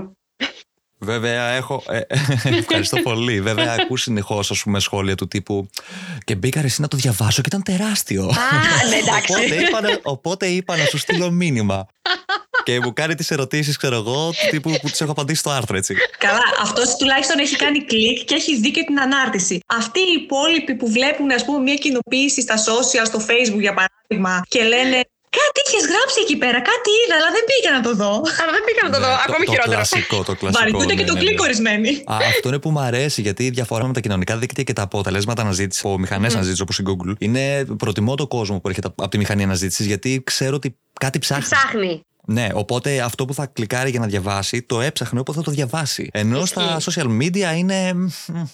Βέβαια, 1.00 1.50
έχω. 1.50 1.82
Ε, 1.88 2.00
ευχαριστώ 2.58 2.96
πολύ. 2.96 3.40
Βέβαια, 3.40 3.76
ακού 3.80 3.96
συνεχώς 3.96 4.64
σχόλια 4.76 5.14
του 5.14 5.28
τύπου. 5.28 5.70
Και 6.24 6.34
μπήκα 6.34 6.60
εσύ 6.60 6.80
να 6.80 6.88
το 6.88 6.96
διαβάσω 6.96 7.42
και 7.42 7.48
ήταν 7.48 7.62
τεράστιο. 7.62 8.24
Α, 8.24 8.88
ναι, 8.88 8.96
εντάξει. 8.96 9.32
οπότε, 9.32 9.54
είπα, 9.54 10.00
οπότε 10.02 10.46
είπα 10.46 10.76
να 10.76 10.84
σου 10.84 10.98
στείλω 10.98 11.30
μήνυμα. 11.30 11.86
και 12.64 12.80
μου 12.80 12.92
κάνει 12.92 13.14
τις 13.14 13.30
ερωτήσεις, 13.30 13.76
ξέρω 13.76 13.96
εγώ, 13.96 14.30
του 14.30 14.48
τύπου 14.50 14.70
που 14.82 14.90
τις 14.90 15.00
έχω 15.00 15.10
απαντήσει 15.10 15.40
στο 15.40 15.50
άρθρο, 15.50 15.76
έτσι. 15.76 15.94
Καλά, 16.18 16.42
αυτός 16.62 16.96
τουλάχιστον 16.96 17.38
έχει 17.38 17.56
κάνει 17.56 17.84
κλικ 17.84 18.24
και 18.24 18.34
έχει 18.34 18.56
δει 18.60 18.70
και 18.70 18.84
την 18.84 19.00
ανάρτηση. 19.00 19.60
Αυτοί 19.66 20.00
οι 20.00 20.22
υπόλοιποι 20.22 20.74
που 20.74 20.90
βλέπουν, 20.90 21.30
ας 21.30 21.44
πούμε, 21.44 21.58
μια 21.58 21.74
κοινοποίηση 21.74 22.40
στα 22.40 22.54
social, 22.56 23.06
στο 23.06 23.18
facebook 23.18 23.60
για 23.60 23.74
παράδειγμα, 23.74 24.42
και 24.48 24.62
λένε 24.62 25.04
Κάτι 25.38 25.58
είχες 25.66 25.84
γράψει 25.92 26.18
εκεί 26.24 26.36
πέρα, 26.42 26.58
κάτι 26.70 26.90
είδα, 27.00 27.14
αλλά 27.18 27.30
δεν 27.36 27.44
πήγα 27.50 27.70
να 27.78 27.82
το 27.86 27.92
δω. 28.00 28.12
Αλλά 28.40 28.52
δεν 28.56 28.62
πήγα 28.66 28.82
να 28.88 28.92
το 28.94 28.98
δω, 29.04 29.10
ναι, 29.12 29.24
ακόμη 29.26 29.44
χειρότερο. 29.52 29.70
Το 29.70 29.88
κλασικό, 29.88 30.16
το 30.28 30.34
κλασικό. 30.40 30.58
Βαρικούνται 30.58 30.94
και 30.94 31.04
το 31.04 31.14
ναι, 31.14 31.20
ναι, 31.20 31.26
κλικ 31.26 31.40
ορισμένοι. 31.40 31.90
Αυτό 32.06 32.48
είναι 32.48 32.58
που 32.58 32.70
μου 32.70 32.80
αρέσει, 32.80 33.20
γιατί 33.20 33.42
η 33.44 33.50
διαφορά 33.50 33.86
με 33.86 33.92
τα 33.92 34.00
κοινωνικά 34.00 34.36
δίκτυα 34.36 34.62
και 34.62 34.72
τα 34.72 34.82
αποτελέσματα 34.82 35.42
αναζήτηση 35.42 35.80
από 35.84 35.98
μηχανές 35.98 36.34
αναζήτηση 36.34 36.62
όπως 36.62 36.78
η 36.78 36.82
Google 36.88 37.14
είναι 37.18 37.64
προτιμώ 37.64 38.14
το 38.14 38.26
κόσμο 38.26 38.60
που 38.60 38.68
έρχεται 38.68 38.88
από 38.88 39.08
τη 39.08 39.18
μηχανή 39.18 39.42
αναζήτησης, 39.42 39.86
γιατί 39.86 40.22
ξέρω 40.24 40.54
ότι 40.56 40.76
κάτι 41.00 41.18
ψάχνει. 41.18 41.44
Ψάχνει. 41.44 42.04
Ναι, 42.30 42.48
οπότε 42.54 43.00
αυτό 43.00 43.24
που 43.24 43.34
θα 43.34 43.46
κλικάρει 43.46 43.90
για 43.90 44.00
να 44.00 44.06
διαβάσει, 44.06 44.62
το 44.62 44.80
έψαχνε 44.80 45.20
όποτε 45.20 45.38
θα 45.38 45.44
το 45.44 45.50
διαβάσει. 45.50 46.10
Ενώ 46.12 46.44
στα 46.44 46.80
social 46.80 47.06
media 47.06 47.56
είναι. 47.56 47.92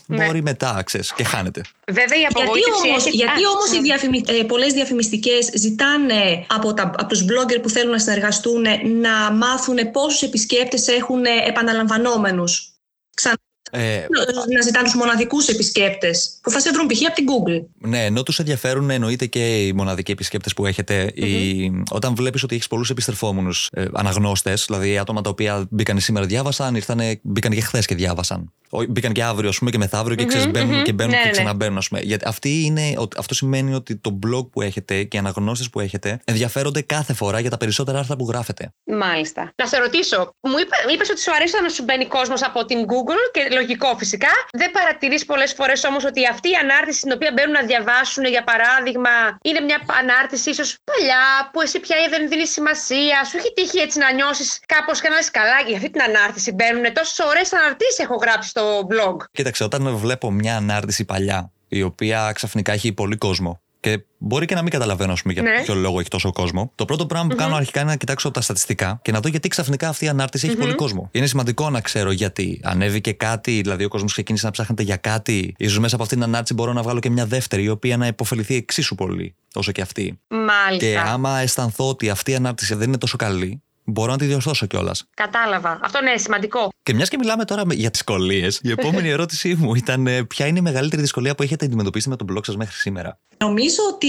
Ναι. 0.06 0.24
μπορεί 0.26 0.42
μετά, 0.42 0.82
ξέρεις, 0.84 1.12
και 1.12 1.24
χάνεται. 1.24 1.60
Βέβαια, 1.86 2.20
η 2.20 2.24
απογοήτευση. 2.24 3.10
Γιατί 3.10 3.46
όμως 3.46 3.72
οι 3.72 3.80
διαφημι... 3.80 4.22
ε, 4.26 4.42
πολλές 4.42 4.72
διαφημιστικές 4.72 5.50
ζητάνε 5.54 6.44
από, 6.48 6.74
τα, 6.74 6.82
από 6.82 7.06
τους 7.06 7.22
blogger 7.22 7.62
που 7.62 7.68
θέλουν 7.68 7.90
να 7.90 7.98
συνεργαστούν 7.98 8.62
να 9.00 9.32
μάθουν 9.32 9.90
πόσους 9.90 10.22
επισκέπτες 10.22 10.86
έχουν 10.86 11.24
επαναλαμβανόμενους. 11.46 12.70
Ξανά 13.14 13.45
Ε, 13.70 14.06
να 14.54 14.60
ζητάνε 14.62 14.84
τους 14.84 14.94
μοναδικούς 14.94 15.48
επισκέπτες 15.48 16.38
που 16.42 16.50
θα 16.50 16.60
σε 16.60 16.70
βρουν 16.70 16.86
π.χ. 16.86 17.00
από 17.06 17.14
την 17.14 17.24
Google. 17.26 17.66
Ναι, 17.88 18.04
ενώ 18.04 18.22
τους 18.22 18.38
ενδιαφέρουν 18.38 18.90
εννοείται 18.90 19.26
και 19.26 19.66
οι 19.66 19.72
μοναδικοί 19.72 20.10
επισκέπτες 20.10 20.54
που 20.54 20.66
έχετε. 20.66 21.10
Η... 21.14 21.84
Όταν 21.90 22.14
βλέπεις 22.14 22.42
ότι 22.42 22.54
έχεις 22.54 22.66
πολλούς 22.66 22.90
επιστρεφόμενους 22.90 23.68
ε, 23.72 23.84
αναγνώστες, 23.92 24.64
δηλαδή 24.66 24.98
άτομα 24.98 25.20
τα 25.20 25.30
οποία 25.30 25.66
μπήκαν 25.70 26.00
σήμερα 26.00 26.26
διάβασαν, 26.26 26.74
ήρθανε, 26.74 27.18
μπήκαν 27.22 27.52
και 27.52 27.60
χθες 27.60 27.86
και 27.86 27.94
διάβασαν. 27.94 28.52
Μπήκαν 28.88 29.12
και 29.12 29.22
αύριο, 29.22 29.48
ας 29.48 29.58
πούμε, 29.58 29.70
και 29.70 29.78
μεθαύριο 29.78 30.16
και 30.16 30.24
ξεσμπαίνουν 30.24 30.82
και 30.82 30.92
μπαίνουν 30.92 31.12
Ναι, 31.12 31.18
και 31.18 31.24
ναι. 31.26 31.30
ξαναμπαίνουν, 31.30 31.78
ας 31.78 31.88
πούμε. 31.88 32.00
Γιατί 32.00 32.24
αυτή 32.28 32.64
είναι, 32.64 32.94
ότι- 32.96 33.16
αυτό 33.20 33.34
σημαίνει 33.34 33.74
ότι 33.74 33.96
το 33.96 34.18
blog 34.26 34.50
που 34.50 34.62
έχετε 34.62 35.02
και 35.02 35.16
οι 35.16 35.20
αναγνώστες 35.20 35.70
που 35.70 35.80
έχετε 35.80 36.20
ενδιαφέρονται 36.24 36.80
κάθε 36.82 37.12
φορά 37.12 37.40
για 37.40 37.50
τα 37.50 37.56
περισσότερα 37.56 37.98
άρθρα 37.98 38.16
που 38.16 38.26
γράφετε. 38.28 38.72
Μάλιστα. 38.84 39.52
Να 39.56 39.66
σε 39.66 39.76
ρωτήσω, 39.78 40.16
μου 40.40 40.58
είπε 40.60 40.92
είπες 40.94 41.10
ότι 41.10 41.20
σου 41.20 41.32
αρέσει 41.34 41.54
να 41.62 41.68
σου 41.68 41.82
μπαίνει 41.84 42.06
κόσμος 42.06 42.42
από 42.42 42.64
την 42.64 42.78
Google 42.80 43.22
και 43.32 43.40
λογικό 43.58 43.90
φυσικά. 44.02 44.32
Δεν 44.60 44.70
παρατηρείς 44.70 45.24
πολλές 45.30 45.52
φορές 45.58 45.84
όμως 45.84 46.02
ότι 46.10 46.20
αυτή 46.34 46.48
η 46.54 46.56
ανάρτηση 46.64 46.98
στην 46.98 47.12
οποία 47.16 47.30
μπαίνουν 47.34 47.52
να 47.60 47.64
διαβάσουν, 47.70 48.24
για 48.24 48.44
παράδειγμα, 48.50 49.14
είναι 49.48 49.60
μια 49.68 49.78
ανάρτηση 50.00 50.50
ίσως 50.50 50.68
παλιά 50.90 51.24
που 51.52 51.60
εσύ 51.60 51.78
πια 51.80 51.96
δεν 52.10 52.28
δίνεις 52.28 52.50
σημασία. 52.58 53.16
Σου 53.28 53.36
έχει 53.36 53.52
τύχει 53.58 53.78
έτσι 53.86 53.98
να 53.98 54.12
νιώσεις 54.12 54.60
κάπως 54.66 55.00
και 55.00 55.08
να 55.08 55.14
λες 55.14 55.30
καλά 55.30 55.58
για 55.66 55.76
αυτή 55.76 55.90
την 55.90 56.02
ανάρτηση. 56.02 56.48
Μπαίνουν 56.52 56.92
τόσες 56.92 57.18
ωραίες 57.30 57.52
αναρτήσεις 57.52 57.98
έχω 57.98 58.16
γράψει 58.24 58.48
στο 58.48 58.62
blog. 58.90 59.16
Κοίταξε, 59.32 59.64
όταν 59.64 59.96
βλέπω 59.96 60.30
μια 60.30 60.56
ανάρτηση 60.56 61.04
παλιά, 61.04 61.50
η 61.68 61.82
οποία 61.82 62.30
ξαφνικά 62.34 62.72
έχει 62.72 62.92
πολύ 62.92 63.16
κόσμο. 63.16 63.60
Και 63.80 64.04
μπορεί 64.18 64.46
και 64.46 64.54
να 64.54 64.62
μην 64.62 64.70
καταλαβαίνω, 64.70 65.12
ας 65.12 65.22
πούμε, 65.22 65.32
για 65.34 65.42
Ναι. 65.42 65.62
ποιο 65.64 65.74
λόγο 65.74 66.00
έχει 66.00 66.08
τόσο 66.08 66.32
κόσμο. 66.32 66.72
Το 66.74 66.84
πρώτο 66.84 67.06
πράγμα 67.06 67.28
που 67.28 67.34
κάνω 67.36 67.54
αρχικά 67.54 67.80
είναι 67.80 67.90
να 67.90 67.96
κοιτάξω 67.96 68.30
τα 68.30 68.40
στατιστικά 68.40 68.98
και 69.02 69.12
να 69.12 69.20
δω 69.20 69.28
γιατί 69.28 69.48
ξαφνικά 69.48 69.88
αυτή 69.88 70.04
η 70.04 70.08
ανάρτηση 70.08 70.46
έχει 70.46 70.56
πολύ 70.56 70.74
κόσμο. 70.74 71.08
Είναι 71.12 71.26
σημαντικό 71.26 71.70
να 71.70 71.80
ξέρω 71.80 72.10
γιατί. 72.10 72.60
Ανέβηκε 72.64 73.12
κάτι, 73.12 73.60
δηλαδή 73.60 73.84
ο 73.84 73.88
κόσμος 73.88 74.12
ξεκίνησε 74.12 74.44
να 74.46 74.50
ψάχνεται 74.52 74.82
για 74.82 74.96
κάτι. 74.96 75.54
σω 75.68 75.80
μέσα 75.80 75.94
από 75.94 76.04
αυτή 76.04 76.14
την 76.14 76.24
ανάρτηση 76.24 76.54
μπορώ 76.54 76.72
να 76.72 76.82
βγάλω 76.82 77.00
και 77.00 77.10
μια 77.10 77.26
δεύτερη, 77.26 77.62
η 77.62 77.68
οποία 77.68 77.96
να 77.96 78.06
υποφεληθεί 78.06 78.54
εξίσου 78.54 78.94
πολύ 78.94 79.34
όσο 79.54 79.72
και 79.72 79.80
αυτή. 79.80 80.20
Μάλιστα. 80.28 80.76
Και 80.86 80.98
άμα 80.98 81.38
αισθανθώ 81.38 81.88
ότι 81.88 82.10
αυτή 82.10 82.30
η 82.30 82.34
ανάρτηση 82.34 82.74
δεν 82.74 82.88
είναι 82.88 82.98
τόσο 82.98 83.16
καλή, 83.16 83.62
μπορώ 83.86 84.12
να 84.12 84.18
τη 84.18 84.24
διορθώσω 84.24 84.66
κιόλας. 84.66 85.04
Κατάλαβα. 85.14 85.78
Αυτό 85.82 86.02
ναι, 86.02 86.16
σημαντικό. 86.16 86.68
Και 86.82 86.94
μιας 86.94 87.08
και 87.08 87.16
μιλάμε 87.18 87.44
τώρα 87.44 87.66
με- 87.66 87.74
για 87.74 87.90
τις 87.90 88.02
δυσκολίε, 88.06 88.48
η 88.62 88.70
επόμενη 88.70 89.08
ερώτησή 89.16 89.54
μου 89.58 89.74
ήταν 89.74 90.06
ε, 90.06 90.24
ποια 90.24 90.46
είναι 90.46 90.58
η 90.58 90.62
μεγαλύτερη 90.62 91.02
δυσκολία 91.02 91.34
που 91.34 91.42
έχετε 91.42 91.64
αντιμετωπίσει 91.64 92.08
με 92.08 92.16
τον 92.16 92.26
blog 92.32 92.44
σας 92.44 92.56
μέχρι 92.56 92.74
σήμερα; 92.74 93.18
Νομίζω 93.38 93.82
ότι 93.94 94.06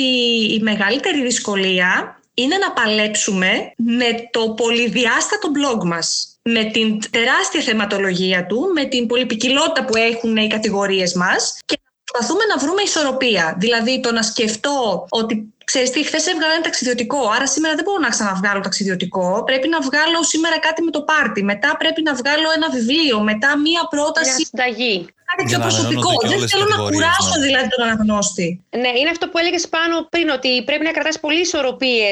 η 0.54 0.60
μεγαλύτερη 0.62 1.22
δυσκολία 1.22 2.20
είναι 2.34 2.58
να 2.58 2.72
παλέψουμε 2.72 3.50
με 3.78 4.06
το 4.32 4.50
πολυδιάστατο 4.50 5.48
blog 5.58 5.84
μας. 5.86 6.32
Με 6.42 6.64
την 6.64 7.00
τεράστια 7.10 7.62
θεματολογία 7.62 8.46
του, 8.46 8.72
με 8.74 8.86
την 8.86 9.08
πολυπικιλότητα 9.08 9.86
που 9.86 9.96
έχουν 9.96 10.38
οι 10.38 10.48
κατηγορίες 10.48 11.14
μας 11.14 11.60
και 11.66 11.80
να 11.84 11.92
προσπαθούμε 12.12 12.44
να 12.46 12.58
βρούμε 12.58 12.82
ισορροπία. 12.82 13.56
Δηλαδή 13.60 14.00
το 14.00 14.12
να 14.12 14.22
σκεφτώ 14.22 15.06
ότι 15.10 15.54
Ξέρεις 15.72 15.90
τι, 15.90 16.00
χθες 16.10 16.26
έβγαλα 16.32 16.54
ένα 16.54 16.66
ταξιδιωτικό, 16.70 17.22
άρα 17.36 17.48
σήμερα 17.56 17.74
δεν 17.78 17.84
μπορώ 17.86 18.00
να 18.08 18.12
ξαναβγάλω 18.16 18.60
ταξιδιωτικό. 18.68 19.44
Πρέπει 19.50 19.68
να 19.76 19.80
βγάλω 19.88 20.20
σήμερα 20.34 20.58
κάτι 20.68 20.82
με 20.88 20.92
το 20.92 21.02
πάρτι. 21.10 21.42
Μετά 21.52 21.70
πρέπει 21.82 22.02
να 22.02 22.14
βγάλω 22.20 22.48
ένα 22.58 22.68
βιβλίο. 22.78 23.16
Μετά 23.32 23.50
μία 23.66 23.82
Μια 23.82 23.88
πρόταση 23.94 24.42
συνταγή. 24.46 24.96
κάτι 25.30 25.42
Για 25.50 25.50
πιο 25.50 25.58
να 25.58 25.64
προσωπικό. 25.68 26.10
ανανεώνονται 26.10 26.22
και 26.22 26.28
Δεν 26.28 26.38
όλες 26.38 26.50
οι 26.50 26.54
θέλω 26.54 26.68
να 26.74 26.76
κατηγορίες, 26.76 26.98
κουράσω 26.98 27.36
ναι. 27.38 27.46
δηλαδή 27.46 27.68
τον 27.74 27.82
αναγνώστη. 27.88 28.48
Ναι, 28.82 28.92
είναι 29.00 29.12
αυτό 29.16 29.26
που 29.30 29.38
έλεγες 29.42 29.64
πάνω 29.76 29.96
πριν, 30.14 30.28
ότι 30.38 30.52
πρέπει 30.68 30.84
να 30.90 30.94
κρατάς 30.98 31.18
πολύ 31.26 31.42
ισορροπίε 31.48 32.12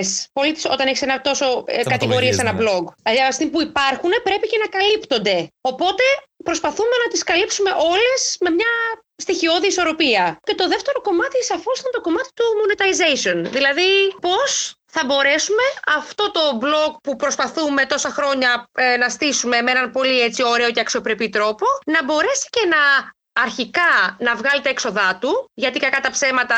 όταν 0.73 0.85
έχεις 0.89 1.01
ένα 1.07 1.15
τόσο 1.27 1.45
κατηγορίες 1.93 2.33
σε 2.37 2.41
ένα 2.45 2.53
ναι. 2.53 2.59
blog. 2.61 2.83
Δηλαδή, 3.03 3.19
από 3.23 3.31
τη 3.33 3.37
στιγμή 3.37 3.51
που 3.55 3.61
υπάρχουν, 3.69 4.11
πρέπει 4.27 4.45
και 4.51 4.59
να 4.63 4.67
καλύπτονται. 4.75 5.37
Οπότε 5.71 6.05
προσπαθούμε 6.47 6.95
να 7.03 7.07
τις 7.11 7.21
καλύψουμε 7.29 7.71
όλες 7.91 8.19
με 8.43 8.49
μια 8.59 8.73
στοιχειώδη 9.15 9.67
ισορροπία. 9.67 10.37
Και 10.43 10.55
το 10.55 10.67
δεύτερο 10.67 11.01
κομμάτι 11.01 11.43
σαφώς 11.43 11.79
ήταν 11.79 11.91
το 11.91 12.01
κομμάτι 12.01 12.29
του 12.33 12.45
monetization. 12.59 13.49
Δηλαδή, 13.51 13.89
πώς 14.21 14.75
θα 14.85 15.05
μπορέσουμε 15.05 15.63
αυτό 15.97 16.31
το 16.31 16.59
blog 16.61 16.95
που 17.03 17.15
προσπαθούμε 17.15 17.85
τόσα 17.85 18.09
χρόνια 18.09 18.69
ε, 18.71 18.97
να 18.97 19.09
στήσουμε 19.09 19.61
με 19.61 19.71
έναν 19.71 19.91
πολύ 19.91 20.21
έτσι 20.21 20.43
ωραίο 20.43 20.71
και 20.71 20.79
αξιοπρεπή 20.79 21.29
τρόπο, 21.29 21.65
να 21.85 22.03
μπορέσει 22.03 22.47
και 22.49 22.67
να 22.67 23.13
αρχικά 23.43 24.15
να 24.19 24.35
βγάλει 24.35 24.61
τα 24.61 24.69
έξοδά 24.69 25.17
του, 25.21 25.51
γιατί 25.53 25.79
κακά 25.79 25.99
τα 25.99 26.09
ψέματα, 26.09 26.55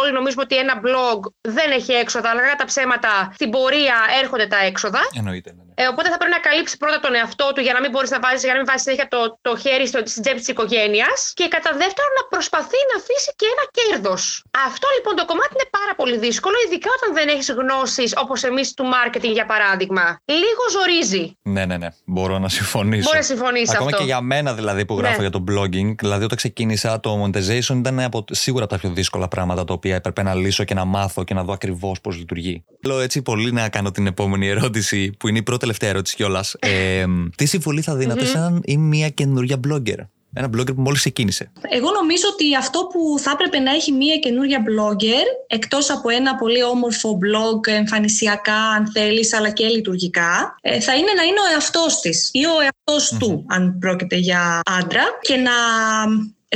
όλοι 0.00 0.12
νομίζουμε 0.12 0.42
ότι 0.42 0.56
ένα 0.56 0.80
blog 0.84 1.18
δεν 1.40 1.70
έχει 1.70 1.92
έξοδα, 1.92 2.30
αλλά 2.30 2.40
κακά 2.40 2.56
τα 2.56 2.64
ψέματα 2.64 3.30
στην 3.34 3.50
πορεία 3.50 3.96
έρχονται 4.22 4.46
τα 4.46 4.58
έξοδα. 4.58 5.00
Εννοείται. 5.16 5.52
Ναι, 5.56 5.62
ναι. 5.62 5.69
Ε, 5.80 5.84
οπότε 5.92 6.08
θα 6.12 6.16
πρέπει 6.20 6.34
να 6.38 6.42
καλύψει 6.48 6.74
πρώτα 6.82 6.98
τον 7.04 7.12
εαυτό 7.20 7.46
του 7.54 7.60
για 7.66 7.74
να 7.76 7.80
μην 7.82 7.90
μπορείς 7.92 8.10
να 8.16 8.20
βάζεις, 8.24 8.42
για 8.46 8.52
να 8.54 8.58
μην 8.60 8.66
βάζεις 8.70 8.82
συνέχεια 8.86 9.06
το, 9.14 9.20
το 9.46 9.52
χέρι 9.62 9.86
στο, 9.90 9.98
στην 10.12 10.22
τσέπη 10.24 10.38
της 10.44 10.50
οικογένειας. 10.54 11.18
Και 11.38 11.46
κατά 11.54 11.70
δεύτερον, 11.82 12.12
να 12.18 12.24
προσπαθεί 12.34 12.80
να 12.90 12.94
αφήσει 13.00 13.30
και 13.40 13.46
ένα 13.54 13.64
κέρδος. 13.78 14.22
Αυτό 14.68 14.86
λοιπόν 14.96 15.12
το 15.20 15.24
κομμάτι 15.30 15.52
είναι 15.56 15.68
πάρα 15.78 15.92
πολύ 16.00 16.16
δύσκολο, 16.26 16.56
ειδικά 16.64 16.90
όταν 16.98 17.08
δεν 17.18 17.26
έχεις 17.34 17.48
γνώσεις 17.60 18.10
όπως 18.24 18.38
εμείς 18.50 18.66
του 18.76 18.84
marketing 18.94 19.32
για 19.38 19.46
παράδειγμα. 19.52 20.04
Λίγο 20.42 20.62
ζορίζει. 20.76 21.22
ναι, 21.54 21.62
ναι, 21.70 21.76
ναι. 21.82 21.88
Μπορώ 22.12 22.34
να 22.44 22.48
συμφωνήσω. 22.58 23.06
Μπορείς 23.08 23.28
να 23.28 23.30
συμφωνήσεις 23.34 23.74
Ακόμα 23.74 23.90
αυτό. 23.90 23.98
και 24.00 24.08
για 24.12 24.20
μένα 24.30 24.50
δηλαδή 24.60 24.82
που 24.88 24.94
γράφω 25.00 25.20
Ναι. 25.20 25.26
για 25.28 25.34
το 25.36 25.40
blogging, 25.50 25.88
δηλαδή 26.04 26.22
όταν 26.28 26.36
ξεκίνησα 26.42 26.90
το 27.04 27.10
monetization 27.22 27.76
ήταν 27.82 27.96
από, 28.00 28.24
σίγουρα 28.30 28.64
από 28.64 28.72
τα 28.74 28.78
πιο 28.80 28.90
δύσκολα 28.98 29.26
πράγματα 29.34 29.62
τα 29.64 29.72
οποία 29.78 29.94
έπρεπε 30.00 30.22
να 30.28 30.32
λύσω 30.42 30.62
και 30.68 30.74
να 30.80 30.84
μάθω 30.84 31.20
και 31.24 31.34
να 31.34 31.42
δω 31.46 31.52
ακριβώς 31.52 32.00
πώς 32.00 32.16
λειτουργεί. 32.16 32.64
Θέλω 32.82 33.00
έτσι 33.00 33.18
πολύ 33.22 33.52
να 33.52 33.68
κάνω 33.68 33.90
την 33.90 34.06
επόμενη 34.06 34.48
ερώτηση, 34.48 35.12
που 35.18 35.28
είναι 35.28 35.38
η 35.38 35.42
πρώτη 35.42 35.66
τελευταία 35.70 35.88
ερώτηση 35.90 36.16
κιόλας. 36.16 36.56
Ε, 36.58 37.04
τι 37.36 37.46
συμβουλή 37.46 37.82
θα 37.82 37.94
δίνατε 37.94 38.24
σε 38.24 38.36
έναν 38.36 38.60
ή 38.64 38.76
μια 38.76 39.08
καινούργια 39.08 39.60
blogger; 39.68 39.98
Ένα 40.32 40.46
blogger 40.46 40.74
που 40.74 40.82
μόλις 40.82 40.98
ξεκίνησε. 40.98 41.52
Εγώ 41.68 41.90
νομίζω 41.90 42.24
ότι 42.32 42.56
αυτό 42.56 42.78
που 42.92 43.18
θα 43.18 43.30
έπρεπε 43.30 43.58
να 43.58 43.70
έχει 43.70 43.92
μία 43.92 44.16
καινούρια 44.16 44.58
blogger, 44.58 45.24
εκτός 45.46 45.90
από 45.90 46.08
ένα 46.08 46.34
πολύ 46.34 46.62
όμορφο 46.62 47.18
blog 47.22 47.66
εμφανισιακά 47.66 48.60
αν 48.76 48.90
θέλεις, 48.92 49.34
αλλά 49.34 49.50
και 49.50 49.66
λειτουργικά, 49.66 50.56
ε, 50.60 50.80
θα 50.80 50.94
είναι 50.94 51.12
να 51.16 51.22
είναι 51.22 51.40
ο 51.40 51.52
εαυτός 51.52 52.00
της 52.00 52.30
ή 52.32 52.44
ο 52.44 52.56
εαυτός 52.62 53.18
του, 53.18 53.44
αν 53.48 53.78
πρόκειται 53.78 54.16
για 54.16 54.60
άντρα, 54.64 55.04
και 55.20 55.36
να 55.36 55.52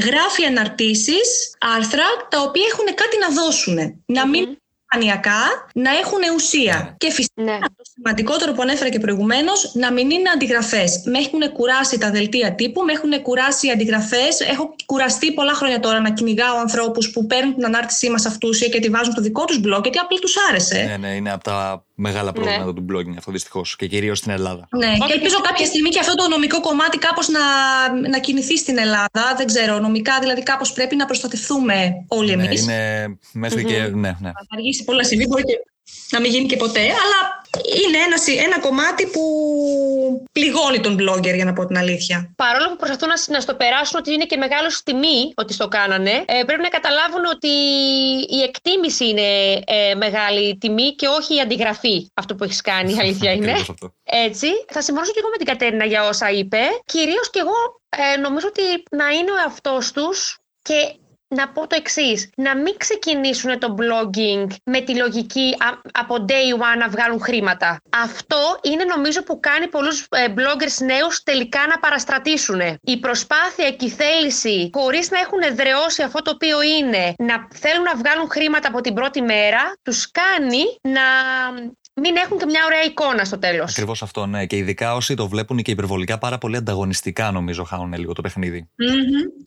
γράφει 0.05 0.45
αναρτήσεις, 0.45 1.55
άρθρα, 1.59 2.05
τα 2.29 2.41
οποία 2.43 2.65
έχουν 2.73 2.87
κάτι 2.95 3.17
να 3.21 3.43
δώσουν. 3.43 3.77
Να 4.07 4.29
μην 4.29 4.45
είναι 4.95 5.05
εμφανιακά, 5.05 5.41
να 5.75 5.91
έχουν 5.91 6.19
ουσία. 6.35 6.95
Και 6.99 7.11
φυσικά 7.11 7.43
Ναι. 7.43 7.59
το 7.61 7.85
σημαντικότερο 7.95 8.53
που 8.53 8.63
ανέφερα 8.63 8.91
και 8.91 8.99
προηγουμένως, 8.99 9.71
να 9.75 9.93
μην 9.93 10.11
είναι 10.11 10.29
αντιγραφές. 10.35 11.03
Με 11.05 11.19
έχουν 11.19 11.53
κουράσει 11.53 11.99
τα 11.99 12.11
δελτία 12.11 12.55
τύπου, 12.55 12.81
με 12.83 12.93
έχουν 12.93 13.23
κουράσει 13.23 13.67
οι 13.67 13.71
αντιγραφές. 13.71 14.41
Έχω 14.41 14.75
κουραστεί 14.87 15.33
πολλά 15.33 15.55
χρόνια 15.55 15.81
τώρα 15.81 16.01
να 16.01 16.11
κυνηγάω 16.13 16.57
ανθρώπους 16.59 17.11
που 17.11 17.27
παίρνουν 17.27 17.55
την 17.55 17.65
ανάρτησή 17.65 18.11
μας 18.11 18.27
αυτούσια 18.27 18.69
και 18.69 18.81
τη 18.81 18.89
βάζουν 18.89 19.13
στο 19.13 19.23
δικό 19.23 19.45
τους 19.45 19.57
blog, 19.57 19.83
γιατί 19.83 19.99
απλά 19.99 20.19
τους 20.21 20.35
άρεσε. 20.51 20.83
Ναι, 20.89 20.97
ναι, 20.97 21.15
είναι 21.15 21.33
από 21.33 21.45
τα 21.45 21.85
μεγάλα 21.97 22.33
προβλήματα 22.33 22.73
του 22.75 22.85
blogging 22.93 23.15
αυτό 23.19 23.33
δυστυχώς 23.33 23.77
και 23.77 23.87
κυρίως 23.87 24.19
στην 24.19 24.31
Ελλάδα. 24.33 24.69
Ναι, 24.77 24.87
Ότι 24.87 25.07
και 25.07 25.13
ελπίζω 25.13 25.37
και- 25.37 25.49
κάποια 25.49 25.67
στιγμή 25.67 25.89
και 25.89 25.99
αυτό 26.01 26.15
το 26.15 26.29
νομικό 26.29 26.61
κομμάτι 26.61 26.99
κάπως 26.99 27.29
να, 27.29 27.41
να 28.09 28.19
κινηθεί 28.19 28.59
στην 28.59 28.79
Ελλάδα. 28.79 29.35
Δεν 29.37 29.47
ξέρω, 29.47 29.79
νομικά 29.79 30.19
δηλαδή 30.21 30.43
κάπως 30.43 30.73
πρέπει 30.73 30.97
να 30.97 31.05
προστατευτούμε 31.07 31.75
όλοι 32.09 32.37
Ναι, 32.37 32.45
εμείς. 32.45 32.63
είναι 32.63 33.19
μέχρι 33.33 33.65
και. 33.65 33.79
Ναι, 33.79 34.09
ναι. 34.21 34.31
Θα 34.33 34.47
αργήσει 34.55 34.84
πολλά 34.85 35.03
στιγμή, 35.05 35.27
μπορεί 35.27 35.43
και 35.43 35.65
να 36.11 36.21
μην 36.21 36.31
γίνει 36.31 36.47
και 36.47 36.57
ποτέ, 36.57 36.81
αλλά 36.81 37.43
είναι 37.87 37.99
ένα, 38.07 38.19
συ- 38.19 38.39
ένα 38.45 38.61
κομμάτι 38.61 39.07
που 39.07 39.23
πληγώνει 40.33 40.81
τον 40.81 40.99
blogger, 41.01 41.35
για 41.35 41.45
να 41.45 41.53
πω 41.53 41.67
την 41.67 41.79
αλήθεια. 41.79 42.33
Παρόλο 42.37 42.69
που 42.69 42.77
προσπαθούν 42.77 43.09
να, 43.09 43.15
να 43.35 43.41
στο 43.41 43.55
περάσουν 43.55 43.99
ότι 43.99 44.13
είναι 44.13 44.25
και 44.25 44.37
μεγάλο 44.37 44.69
τιμή 44.85 45.33
ότι 45.37 45.53
στο 45.53 45.69
κάνανε, 45.69 46.11
ε, 46.27 46.43
πρέπει 46.47 46.63
να 46.63 46.69
καταλάβουν 46.69 47.25
ότι 47.25 47.49
η 48.37 48.43
εκτίμηση 48.43 49.09
είναι 49.09 49.53
ε, 49.67 49.95
μεγάλη 49.95 50.57
τιμή 50.61 50.95
και 50.95 51.07
όχι 51.07 51.37
η 51.37 51.41
αντιγραφή. 51.41 52.07
Αυτό 52.15 52.35
που 52.35 52.45
έχεις 52.45 52.61
κάνει, 52.61 52.93
η 52.95 52.99
αλήθεια 53.01 53.33
είναι. 53.35 53.51
Ακριβώς 53.51 53.69
αυτό. 53.71 53.95
Έτσι, 54.05 54.47
θα 54.73 54.83
συμφωνήσω 54.83 55.13
και 55.13 55.19
εγώ 55.23 55.29
με 55.31 55.37
την 55.37 55.47
Κατέρινα 55.47 55.85
για 55.85 56.09
όσα 56.09 56.31
είπε. 56.31 56.59
Κυρίως 56.85 57.31
και 57.31 57.39
εγώ 57.39 57.59
ε, 57.89 58.17
νομίζω 58.17 58.47
ότι 58.49 58.63
να 58.91 59.09
είναι 59.09 59.31
ο 59.31 59.37
εαυτός 59.45 59.93
τους 59.93 60.39
και 60.63 60.95
να 61.29 61.49
πω 61.49 61.67
το 61.67 61.77
εξής. 61.77 62.31
Να 62.37 62.57
μην 62.57 62.77
ξεκινήσουν 62.77 63.59
το 63.59 63.75
blogging 63.79 64.47
με 64.65 64.81
τη 64.81 64.97
λογική 64.97 65.57
α- 65.59 65.81
από 65.93 66.25
day 66.29 66.55
one 66.55 66.79
να 66.79 66.89
βγάλουν 66.89 67.21
χρήματα. 67.21 67.81
Αυτό 68.03 68.59
είναι 68.63 68.85
νομίζω 68.85 69.23
που 69.23 69.41
κάνει 69.41 69.69
πολλούς 69.69 70.07
ε, 70.11 70.27
bloggers 70.37 70.85
νέους 70.85 71.23
τελικά 71.23 71.67
να 71.67 71.79
παραστρατήσουν. 71.79 72.61
Η 72.83 72.99
προσπάθεια 72.99 73.71
και 73.71 73.85
η 73.85 73.91
θέληση 73.91 74.71
χωρίς 74.73 75.11
να 75.11 75.19
έχουν 75.19 75.41
εδραιώσει 75.41 76.03
αυτό 76.03 76.23
το 76.23 76.31
οποίο 76.31 76.63
είναι 76.63 77.15
να 77.19 77.49
θέλουν 77.55 77.83
να 77.83 77.97
βγάλουν 77.97 78.31
χρήματα 78.31 78.69
από 78.69 78.81
την 78.81 78.95
πρώτη 78.95 79.23
μέρα 79.23 79.73
τους 79.83 80.11
κάνει 80.11 80.63
να 80.81 81.03
μην 81.95 82.17
έχουν 82.17 82.39
και 82.39 82.45
μια 82.45 82.61
ωραία 82.67 82.83
εικόνα 82.83 83.25
στο 83.25 83.39
τέλος. 83.39 83.71
Ακριβώς 83.71 84.03
αυτό, 84.03 84.27
ναι. 84.27 84.47
Και 84.47 84.57
ειδικά 84.57 84.95
όσοι 84.95 85.15
το 85.15 85.29
βλέπουν 85.29 85.63
και 85.63 85.71
υπερβολικά 85.71 86.19
πάρα 86.19 86.39
πολύ 86.39 86.57
ανταγωνιστικά, 86.57 87.31
νομίζω, 87.31 87.65
χάνουν 87.65 87.93
λίγο 87.93 88.13
το 88.13 88.21
παιχνίδι. 88.23 88.69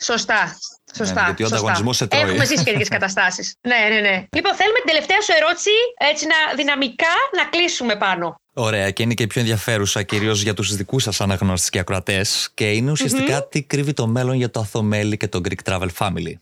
Σωστά. 0.04 0.58
Σωστά. 0.96 1.14
Ναι, 1.22 1.26
γιατί 1.26 1.44
ο 1.44 1.46
σωστά. 1.46 1.58
ανταγωνισμός 1.58 1.96
σε 1.98 2.08
τρώει. 2.08 2.22
Έχουμε 2.22 2.46
ζήσει 2.46 2.64
και 2.64 2.72
τέτοιες 2.72 2.88
καταστάσεις. 2.98 3.56
ναι, 3.62 3.96
ναι, 3.96 4.00
ναι. 4.02 4.26
Λοιπόν, 4.36 4.56
θέλουμε 4.56 4.78
την 4.78 4.88
τελευταία 4.88 5.22
σου 5.22 5.32
ερώτηση 5.42 5.70
έτσι 6.12 6.26
να 6.26 6.56
δυναμικά 6.56 7.14
να 7.38 7.44
κλείσουμε 7.50 7.96
πάνω. 7.96 8.40
Ωραία, 8.54 8.92
και 8.92 9.04
είναι 9.04 9.14
και 9.14 9.24
η 9.24 9.28
πιο 9.28 9.42
ενδιαφέρουσα 9.42 10.04
κυρίως 10.04 10.42
για 10.42 10.54
τους 10.54 10.76
δικούς 10.76 11.04
σας 11.04 11.22
αναγνώστες 11.22 11.70
και 11.70 11.80
ακροατές. 11.80 12.52
Και 12.54 12.72
είναι 12.72 12.92
ουσιαστικά 12.92 13.48
τι 13.48 13.64
κρύβει 13.64 13.94
το 13.94 14.08
μέλλον 14.08 14.36
για 14.36 14.50
το 14.50 14.60
Αθομέλη 14.60 15.18
και 15.18 15.28
το 15.28 15.42
Greek 15.44 15.72
Travel 15.72 15.88
Family. 15.98 16.34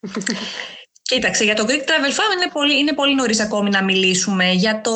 Κοίταξε, 1.08 1.44
για 1.44 1.54
το 1.54 1.64
Greek 1.68 1.84
Travel 1.88 2.12
Family 2.18 2.36
είναι 2.42 2.50
πολύ, 2.52 2.78
είναι 2.78 2.92
πολύ 2.92 3.14
νωρίς 3.14 3.40
ακόμη 3.40 3.70
να 3.70 3.82
μιλήσουμε. 3.82 4.50
Για 4.52 4.80
το 4.80 4.92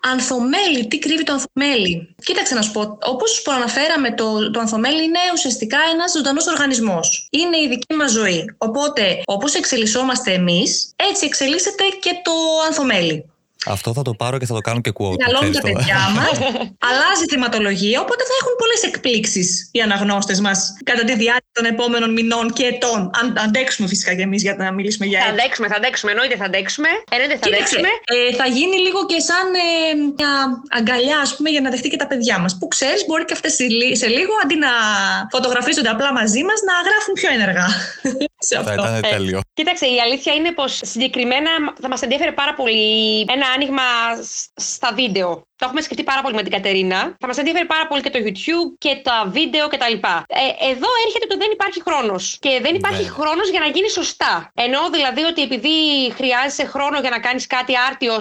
ανθομέλι, 0.00 0.86
τι 0.88 0.98
κρύβει 0.98 1.22
το 1.22 1.32
ανθομέλι. 1.32 2.14
Κοίταξε 2.24 2.54
να 2.54 2.62
σου 2.62 2.70
πω, 2.70 2.98
όπως 3.02 3.42
προαναφέραμε, 3.42 4.14
το, 4.14 4.50
το 4.50 4.60
ανθομέλι 4.60 5.04
είναι 5.04 5.18
ουσιαστικά 5.32 5.78
ένας 5.92 6.12
ζωντανός 6.12 6.46
οργανισμός. 6.46 7.28
Είναι 7.30 7.56
η 7.58 7.68
δική 7.68 7.94
μας 7.94 8.12
ζωή. 8.12 8.54
Οπότε, 8.58 9.22
όπως 9.24 9.54
εξελισσόμαστε 9.54 10.32
εμείς, 10.32 10.92
έτσι 10.96 11.26
εξελίσσεται 11.26 11.84
και 12.00 12.10
το 12.22 12.32
ανθομέλι. 12.66 13.30
Αυτό 13.66 13.92
θα 13.92 14.02
το 14.02 14.14
πάρω 14.14 14.38
και 14.38 14.46
θα 14.46 14.54
το 14.54 14.60
κάνω 14.60 14.80
και 14.80 14.92
quote. 14.98 15.16
Μεγαλώνουν 15.18 15.52
τα 15.52 15.60
παιδιά 15.60 15.98
μας. 16.16 16.36
αλλάζει 16.90 17.24
η 17.26 17.30
θεματολογία, 17.30 18.00
οπότε 18.00 18.22
θα 18.30 18.34
έχουν 18.40 18.54
πολλές 18.62 18.82
εκπλήξεις 18.82 19.68
οι 19.72 19.80
αναγνώστες 19.80 20.40
μας 20.40 20.58
κατά 20.84 21.04
τη 21.04 21.14
διάρκεια 21.22 21.52
των 21.52 21.64
επόμενων 21.64 22.12
μηνών 22.12 22.52
και 22.52 22.64
ετών. 22.64 23.10
Αν 23.20 23.26
αντέξουμε 23.46 23.88
φυσικά 23.88 24.14
κι 24.14 24.20
εμείς 24.20 24.42
για 24.42 24.54
να 24.58 24.72
μιλήσουμε 24.72 25.06
για 25.06 25.20
Θα 25.20 25.30
αντέξουμε, 25.30 25.68
θα 25.68 25.76
αντέξουμε. 25.76 26.10
Εννοείται 26.12 26.36
θα 26.36 26.44
αντέξουμε. 26.44 26.88
Εννοείται 27.10 27.36
θα 27.40 27.46
αντέξουμε. 27.46 27.88
Ε, 28.04 28.34
θα 28.34 28.46
γίνει 28.46 28.76
λίγο 28.86 29.06
και 29.06 29.18
σαν 29.28 29.46
ε, 29.54 29.94
μια 30.16 30.32
αγκαλιά, 30.78 31.18
ας 31.18 31.36
πούμε, 31.36 31.50
για 31.50 31.60
να 31.60 31.70
δεχτεί 31.70 31.88
και 31.88 31.96
τα 31.96 32.06
παιδιά 32.06 32.38
μας. 32.38 32.58
Που 32.58 32.68
ξέρεις, 32.68 33.04
μπορεί 33.06 33.24
και 33.24 33.32
αυτές 33.32 33.52
σε 33.92 34.06
λίγο 34.06 34.32
αντί 34.42 34.56
να 34.56 34.72
φωτογραφίζονται 35.30 35.88
απλά 35.88 36.12
μαζί 36.12 36.42
μας, 36.48 36.58
να 36.68 36.74
γράφουν 36.88 37.14
πιο 37.14 37.28
ενεργά. 37.36 37.68
Θα 38.46 38.72
ήταν 38.72 39.00
τέλειο. 39.00 39.40
Κοίταξε, 39.52 39.86
η 39.86 40.00
αλήθεια 40.00 40.34
είναι 40.34 40.52
πως 40.52 40.80
συγκεκριμένα 40.84 41.50
θα 41.80 41.88
μας 41.88 42.02
ενδιαφέρει 42.02 42.32
πάρα 42.32 42.54
πολύ 42.54 43.20
ένα 43.20 43.46
άνοιγμα 43.54 43.82
στα 44.54 44.92
βίντεο. 44.94 45.47
Το 45.58 45.64
έχουμε 45.66 45.80
σκεφτεί 45.80 46.02
πάρα 46.02 46.20
πολύ 46.22 46.34
με 46.34 46.42
την 46.42 46.52
Κατερίνα. 46.56 47.00
Θα 47.20 47.26
μας 47.26 47.36
ενδιαφέρει 47.38 47.66
πάρα 47.74 47.86
πολύ 47.86 48.00
και 48.02 48.10
το 48.10 48.20
YouTube 48.26 48.68
και 48.78 48.92
τα 49.02 49.16
βίντεο 49.36 49.68
κτλ. 49.72 49.96
Ε, 50.42 50.46
εδώ 50.72 50.88
έρχεται 51.04 51.26
το 51.30 51.36
δεν 51.42 51.50
υπάρχει 51.52 51.80
χρόνος. 51.86 52.22
Και 52.40 52.52
δεν 52.62 52.74
υπάρχει 52.74 53.02
ναι. 53.02 53.16
χρόνος 53.16 53.46
για 53.50 53.60
να 53.60 53.66
γίνει 53.66 53.90
σωστά. 53.90 54.32
Εννοώ 54.54 54.82
δηλαδή 54.96 55.22
ότι 55.30 55.40
επειδή 55.42 55.76
χρειάζεσαι 56.18 56.64
χρόνο 56.74 56.96
για 57.04 57.10
να 57.10 57.18
κάνεις 57.26 57.46
κάτι 57.46 57.72
άρτιο 57.88 58.14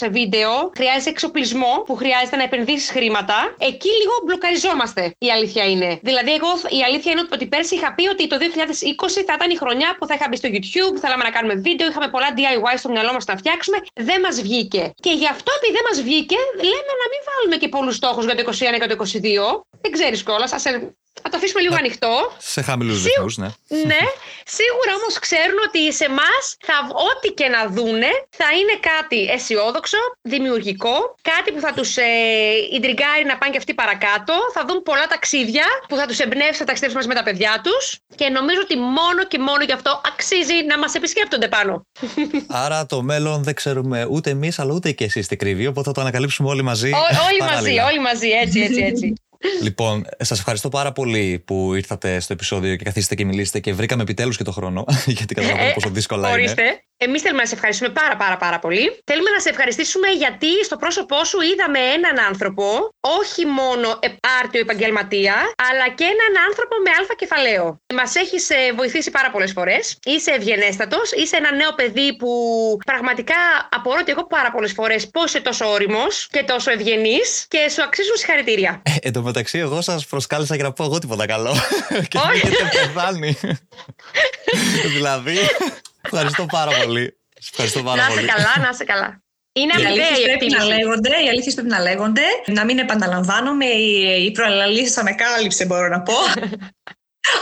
σε 0.00 0.08
βίντεο, 0.08 0.50
χρειάζεσαι 0.78 1.08
εξοπλισμό 1.08 1.72
που 1.86 1.94
χρειάζεται 1.96 2.36
να 2.36 2.42
επενδύσεις 2.42 2.90
χρήματα, 2.90 3.38
εκεί 3.58 3.90
λίγο 4.00 4.14
μπλοκαριζόμαστε. 4.24 5.02
Η 5.18 5.28
αλήθεια 5.36 5.64
είναι. 5.72 5.90
Δηλαδή, 6.02 6.32
εγώ 6.38 6.50
η 6.78 6.80
αλήθεια 6.88 7.10
είναι 7.12 7.24
ότι 7.36 7.46
πέρσι 7.46 7.74
είχα 7.74 7.94
πει 7.94 8.04
ότι 8.08 8.26
το 8.26 8.36
2020 8.40 9.22
θα 9.26 9.34
ήταν 9.38 9.50
η 9.50 9.56
χρονιά 9.62 9.88
που 9.98 10.06
θα 10.06 10.14
είχα 10.14 10.26
μπει 10.28 10.36
στο 10.36 10.48
YouTube, 10.54 10.94
θέλαμε 11.02 11.22
να 11.28 11.30
κάνουμε 11.36 11.54
βίντεο, 11.66 11.86
είχαμε 11.88 12.08
πολλά 12.14 12.28
DIY 12.36 12.74
στο 12.82 12.88
μυαλό 12.94 13.12
μας 13.12 13.24
να 13.24 13.36
φτιάξουμε. 13.36 13.78
Δεν 13.94 14.20
μας 14.20 14.36
βγήκε. 14.46 14.82
Και 15.04 15.12
γι' 15.20 15.28
αυτό 15.34 15.50
επειδή 15.58 15.72
δεν 15.78 15.84
μας 15.88 15.98
βγήκε, 16.08 16.38
λέμε 16.72 16.92
να 17.02 17.06
μην 17.12 17.20
βάλουμε 17.28 17.56
και 17.56 17.68
πολλούς 17.68 17.96
στόχους 17.96 18.24
για 18.24 18.36
το 18.36 18.42
2021 18.42 18.78
και 18.80 18.86
το 18.86 18.96
2022. 18.96 19.62
Δεν 19.80 19.92
ξέρεις 19.92 20.22
κιόλας. 20.22 20.52
Θα 21.22 21.28
το 21.30 21.36
αφήσουμε 21.36 21.60
λίγο 21.62 21.74
ανοιχτό. 21.74 22.32
Σε 22.38 22.60
χαμηλούς 22.62 23.04
ρυθμούς, 23.04 23.36
ναι. 23.36 23.50
ναι. 23.90 24.02
Σίγουρα 24.58 24.92
όμως 25.00 25.14
ξέρουν 25.18 25.58
ότι 25.68 25.92
σε 25.92 26.04
εμάς 26.04 26.44
ό,τι 27.08 27.28
και 27.38 27.48
να 27.48 27.60
δούνε 27.76 28.10
θα 28.40 28.48
είναι 28.58 28.76
κάτι 28.90 29.20
αισιόδοξο, 29.34 30.00
δημιουργικό, 30.22 30.96
κάτι 31.32 31.52
που 31.52 31.60
θα 31.60 31.72
τους 31.72 31.96
ε, 31.96 32.04
να 33.26 33.36
πάνε 33.38 33.52
και 33.52 33.58
αυτοί 33.58 33.74
παρακάτω. 33.74 34.34
Θα 34.54 34.64
δουν 34.68 34.82
πολλά 34.82 35.06
ταξίδια 35.06 35.64
που 35.88 35.96
θα 35.96 36.06
τους 36.06 36.18
εμπνεύσει 36.18 36.60
να 36.60 36.66
ταξιδέψουν 36.66 36.98
μαζί 37.00 37.08
με 37.08 37.14
τα 37.14 37.22
παιδιά 37.22 37.60
τους. 37.64 37.98
Και 38.14 38.28
νομίζω 38.28 38.60
ότι 38.62 38.76
μόνο 38.78 39.20
και 39.28 39.38
μόνο 39.38 39.62
γι' 39.64 39.72
αυτό 39.72 40.00
αξίζει 40.06 40.56
να 40.68 40.78
μας 40.78 40.94
επισκέπτονται 40.94 41.48
πάνω. 41.48 41.86
Άρα 42.64 42.86
το 42.86 43.02
μέλλον 43.02 43.42
δεν 43.42 43.54
ξέρουμε 43.54 44.06
ούτε 44.10 44.30
εμείς, 44.30 44.58
αλλά 44.58 44.72
ούτε 44.74 44.90
και 44.92 45.04
εσείς 45.04 45.26
τι 45.26 45.36
κρύβει. 45.36 45.66
Οπότε 45.66 45.86
θα 45.88 45.92
το 45.92 46.00
ανακαλύψουμε 46.00 46.48
όλοι 46.48 46.62
μαζί. 46.62 46.90
όλοι 47.28 47.52
μαζί, 47.52 47.78
όλοι 47.78 48.00
μαζί, 48.00 48.28
έτσι, 48.28 48.60
έτσι, 48.60 48.82
έτσι. 48.82 49.12
Λοιπόν, 49.62 50.06
σας 50.18 50.38
ευχαριστώ 50.38 50.68
πάρα 50.68 50.92
πολύ 50.92 51.42
που 51.46 51.74
ήρθατε 51.74 52.20
στο 52.20 52.32
επεισόδιο 52.32 52.76
και 52.76 52.84
καθίσατε 52.84 53.14
και 53.14 53.24
μιλήσετε 53.24 53.60
και 53.60 53.72
βρήκαμε 53.72 54.02
επιτέλους 54.02 54.36
και 54.36 54.44
το 54.44 54.52
χρόνο. 54.52 54.84
Γιατί 55.16 55.34
καταλαβαίνω 55.34 55.72
πόσο 55.74 55.90
δύσκολα 55.90 56.38
είναι. 56.38 56.54
Εμείς 56.98 57.22
θέλουμε 57.22 57.40
να 57.40 57.48
σε 57.48 57.54
ευχαριστούμε 57.54 57.92
πάρα 57.92 58.16
πάρα 58.16 58.36
πάρα 58.36 58.58
πολύ. 58.58 59.00
Θέλουμε 59.04 59.30
να 59.30 59.40
σε 59.40 59.48
ευχαριστήσουμε 59.48 60.08
γιατί 60.08 60.64
στο 60.64 60.76
πρόσωπό 60.76 61.24
σου 61.24 61.40
είδαμε 61.40 61.78
έναν 61.78 62.16
άνθρωπο, 62.28 62.64
όχι 63.20 63.46
μόνο 63.46 63.98
άρτιο 64.42 64.60
επαγγελματία, 64.60 65.34
αλλά 65.68 65.86
και 65.98 66.04
έναν 66.14 66.32
άνθρωπο 66.48 66.74
με 66.84 66.90
αλφα 66.98 67.14
κεφαλαίο. 67.14 67.80
Μας 67.94 68.14
έχεις 68.14 68.50
ε, 68.50 68.72
βοηθήσει 68.76 69.10
πάρα 69.10 69.30
πολλές 69.30 69.52
φορές. 69.52 69.98
Είσαι 70.04 70.30
ευγενέστατος, 70.30 71.12
είσαι 71.12 71.36
ένα 71.36 71.54
νέο 71.54 71.72
παιδί 71.74 72.16
που 72.16 72.30
πραγματικά 72.86 73.34
απορώ 73.70 74.02
και 74.02 74.10
εγώ 74.10 74.26
πάρα 74.26 74.50
πολλές 74.50 74.72
φορές 74.72 75.10
πώς 75.10 75.24
είσαι 75.24 75.40
τόσο 75.40 75.70
όριμος 75.70 76.28
και 76.30 76.42
τόσο 76.42 76.70
ευγενής 76.70 77.46
και 77.48 77.68
σου 77.68 77.82
αξίζουν 77.82 78.16
συγχαρητήρια. 78.16 78.82
Ε, 78.84 78.90
εν 79.00 79.12
τω 79.12 79.22
μεταξύ, 79.36 79.58
εγώ 79.58 79.80
σας 79.80 80.06
προσκάλεσα 80.06 80.54
για 80.54 80.64
να 80.64 80.72
πω 80.72 80.84
εγώ 80.84 80.98
τίποτα 80.98 81.26
καλό. 81.26 81.54
και 82.10 82.18
έχετε 82.34 82.68
πεθάνει. 82.72 83.38
δηλαδή. 84.94 85.38
Ευχαριστώ 86.00 86.46
πάρα 86.46 86.70
πολύ. 86.84 87.16
Ευχαριστώ 87.50 87.82
πάρα 87.82 88.02
να 88.02 88.14
είσαι 88.14 88.26
καλά, 88.26 88.54
να 88.58 88.68
είσαι 88.72 88.84
καλά. 88.84 89.20
Είναι 89.52 89.72
οι 89.82 89.84
αλήθειες 89.84 90.20
πρέπει 90.22 90.46
να 90.46 90.64
λέγονται, 90.64 91.08
οι 91.24 91.28
αλήθειες 91.28 91.54
πρέπει 91.54 91.68
να 91.68 91.80
λέγονται, 91.80 92.22
να 92.46 92.64
μην 92.64 92.78
επαναλαμβάνομαι, 92.78 93.66
η, 93.66 94.24
η 94.24 94.30
προαλλαλή 94.30 94.92
ανακάλυψε 94.96 95.66
μπορώ 95.66 95.88
να 95.88 96.02
πω. 96.02 96.14